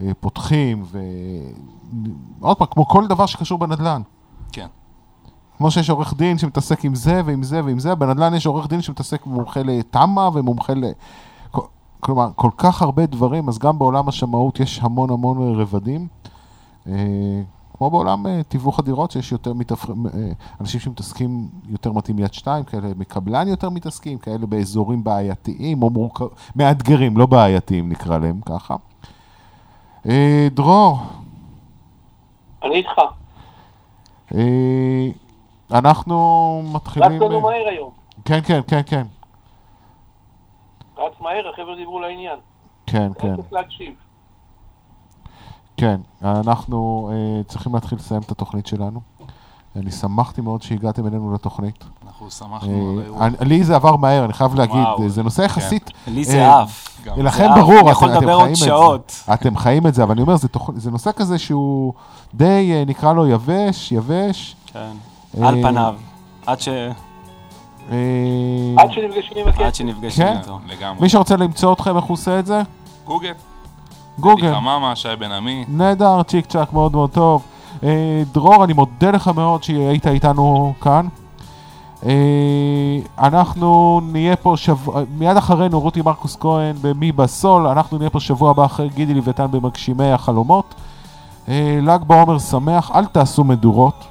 ופותחים, 0.01 0.83
ו... 0.85 0.99
עוד 2.39 2.57
פעם, 2.57 2.67
כמו 2.71 2.87
כל 2.87 3.07
דבר 3.07 3.25
שקשור 3.25 3.59
בנדל"ן. 3.59 4.01
כן. 4.51 4.67
כמו 5.63 5.71
שיש 5.71 5.89
עורך 5.89 6.13
דין 6.13 6.37
שמתעסק 6.37 6.85
עם 6.85 6.95
זה 6.95 7.21
ועם 7.25 7.43
זה 7.43 7.65
ועם 7.65 7.79
זה, 7.79 7.95
בנדל"ן 7.95 8.33
יש 8.33 8.45
עורך 8.45 8.67
דין 8.67 8.81
שמתעסק 8.81 9.25
מומחה 9.25 9.59
לתמ"א 9.63 10.29
ומומחה 10.33 10.73
ל... 10.73 10.83
כל- 11.51 11.61
כלומר, 11.99 12.29
כל 12.35 12.49
כך 12.57 12.81
הרבה 12.81 13.05
דברים, 13.05 13.49
אז 13.49 13.59
גם 13.59 13.79
בעולם 13.79 14.07
השמאות 14.07 14.59
יש 14.59 14.79
המון 14.79 15.09
המון 15.09 15.59
רבדים. 15.61 16.07
אה, 16.87 16.93
כמו 17.77 17.89
בעולם 17.89 18.27
אה, 18.27 18.41
תיווך 18.47 18.79
הדירות, 18.79 19.11
שיש 19.11 19.31
יותר 19.31 19.53
מתפ... 19.53 19.89
אה, 19.89 19.95
אנשים 20.61 20.79
שמתעסקים 20.79 21.47
יותר 21.69 21.91
מתאים 21.91 22.19
יד 22.19 22.33
שתיים, 22.33 22.63
כאלה 22.63 22.87
מקבלן 22.97 23.47
יותר 23.47 23.69
מתעסקים, 23.69 24.17
כאלה 24.17 24.45
באזורים 24.45 25.03
בעייתיים 25.03 25.83
או 25.83 25.89
מורכב... 25.89 26.25
מאתגרים, 26.55 27.17
לא 27.17 27.25
בעייתיים 27.25 27.89
נקרא 27.89 28.17
להם 28.17 28.39
ככה. 28.45 28.75
דרור, 30.53 30.99
אני 32.63 32.75
איתך. 32.75 33.01
אנחנו 35.71 36.61
מתחילים... 36.73 37.21
לנו 37.21 37.41
מהר 37.41 37.67
היום. 37.69 37.89
כן, 38.25 38.39
כן, 38.43 38.59
כן, 38.67 38.81
כן. 38.85 39.03
רץ 40.97 41.13
מהר, 41.19 41.49
החבר'ה 41.53 41.75
דיברו 41.75 41.99
לעניין. 41.99 42.39
כן, 42.85 43.11
כן, 43.19 43.35
צריך 43.35 43.53
להקשיב. 43.53 43.93
כן. 45.77 46.01
אנחנו 46.21 47.09
אה, 47.13 47.43
צריכים 47.43 47.73
להתחיל 47.73 47.97
לסיים 47.97 48.21
את 48.21 48.31
התוכנית 48.31 48.67
שלנו. 48.67 48.99
אני 49.75 49.91
שמחתי 49.91 50.41
מאוד 50.41 50.61
שהגעתם 50.61 51.07
אלינו 51.07 51.33
לתוכנית. 51.33 51.83
אנחנו 52.07 52.31
שמחנו 52.31 52.91
על 52.91 52.97
אה, 52.97 53.01
האירוע. 53.01 53.27
לי 53.41 53.63
זה 53.63 53.75
עבר 53.75 53.95
מהר, 53.95 54.25
אני 54.25 54.33
חייב 54.33 54.55
להגיד. 54.55 54.87
זה 55.07 55.23
נושא 55.23 55.41
יחסית... 55.41 55.91
לי 56.07 56.23
זה 56.23 56.45
אה, 56.45 56.61
עף. 56.61 56.99
זה 57.15 57.27
עף, 57.27 57.57
ברור, 57.57 57.79
אני 57.79 57.89
יכול 57.89 58.11
אתם, 58.11 58.25
חיים 58.25 58.41
את 58.41 58.55
זה. 58.55 58.65
שעות. 58.65 59.23
אתם 59.33 59.57
חיים 59.57 59.87
את 59.87 59.93
זה, 59.93 60.03
אבל 60.03 60.11
אני 60.11 60.21
אומר. 60.21 60.35
זה 60.75 60.91
נושא 60.91 61.11
כזה 61.11 61.37
שהוא 61.37 61.93
די, 62.33 62.71
אה, 62.73 62.83
נקרא 62.87 63.13
לו 63.13 63.27
יבש, 63.27 63.91
יבש. 63.91 64.55
כן. 64.65 64.91
אה, 65.41 65.47
על 65.47 65.61
פניו. 65.61 65.95
עד 66.45 66.59
ש- 66.61 66.67
אה, 67.91 67.95
עד 68.77 68.91
שנפגשים 68.91 69.37
עם 69.37 69.47
עד 69.47 69.53
הכסף. 69.53 69.73
שנפגשים 69.77 70.25
כן. 70.27 70.37
איתו. 70.37 70.59
לגמרי. 70.67 71.01
מי 71.01 71.09
שרוצה 71.09 71.35
למצוא 71.35 71.73
אתכם, 71.73 71.95
איך 71.95 72.05
הוא 72.05 72.13
עושה 72.13 72.39
את 72.39 72.45
זה? 72.45 72.61
גוגל. 73.05 73.31
גוגל. 74.19 74.45
אלי 74.47 74.55
חממה, 74.55 74.95
שי 74.95 75.07
בן 75.19 75.31
עמי. 75.31 75.65
נהדר, 75.67 76.23
צ'יק 76.23 76.45
צ'אק, 76.45 76.73
מאוד 76.73 76.91
מאוד 76.91 77.09
טוב. 77.09 77.41
אה, 77.83 78.23
דרור, 78.33 78.63
אני 78.63 78.73
מודה 78.73 79.11
לך 79.11 79.27
מאוד 79.35 79.63
שהיית 79.63 80.07
איתנו 80.07 80.73
כאן. 80.81 81.07
אה, 82.05 82.11
אנחנו 83.19 84.01
נהיה 84.11 84.35
פה 84.35 84.53
שבוע, 84.57 85.01
מיד 85.17 85.37
אחרינו 85.37 85.79
רותי 85.79 86.01
מרקוס 86.01 86.37
כהן 86.39 86.75
במי 86.81 87.11
בסול, 87.11 87.67
אנחנו 87.67 87.97
נהיה 87.97 88.09
פה 88.09 88.19
שבוע 88.19 88.49
הבא 88.51 88.65
אחרי 88.65 88.89
גידי 88.89 89.13
לוויתן 89.13 89.47
במגשימי 89.51 90.11
החלומות. 90.11 90.75
אה, 91.49 91.79
ל"ג 91.81 92.03
בעומר 92.07 92.39
שמח, 92.39 92.91
אל 92.95 93.05
תעשו 93.05 93.43
מדורות, 93.43 94.05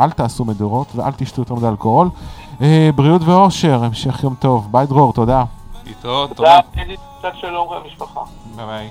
אל 0.00 0.10
תעשו 0.10 0.44
מדורות 0.44 0.86
ואל 0.94 1.12
תשתו 1.16 1.42
יותר 1.42 1.54
מדי 1.54 1.68
אלכוהול. 1.68 2.08
אה, 2.60 2.90
בריאות 2.94 3.22
ואושר, 3.22 3.84
המשך 3.84 4.24
יום 4.24 4.34
טוב. 4.38 4.68
ביי 4.70 4.86
דרור, 4.86 5.12
תודה. 5.12 5.44
להתראות, 5.86 6.30
תודה. 6.36 6.60
תודה, 6.72 6.82
אדי, 6.82 6.96
קצת 7.18 7.32
שלום 7.40 7.68
למשפחה. 7.74 8.20
ביי 8.56 8.66
ביי. 8.66 8.90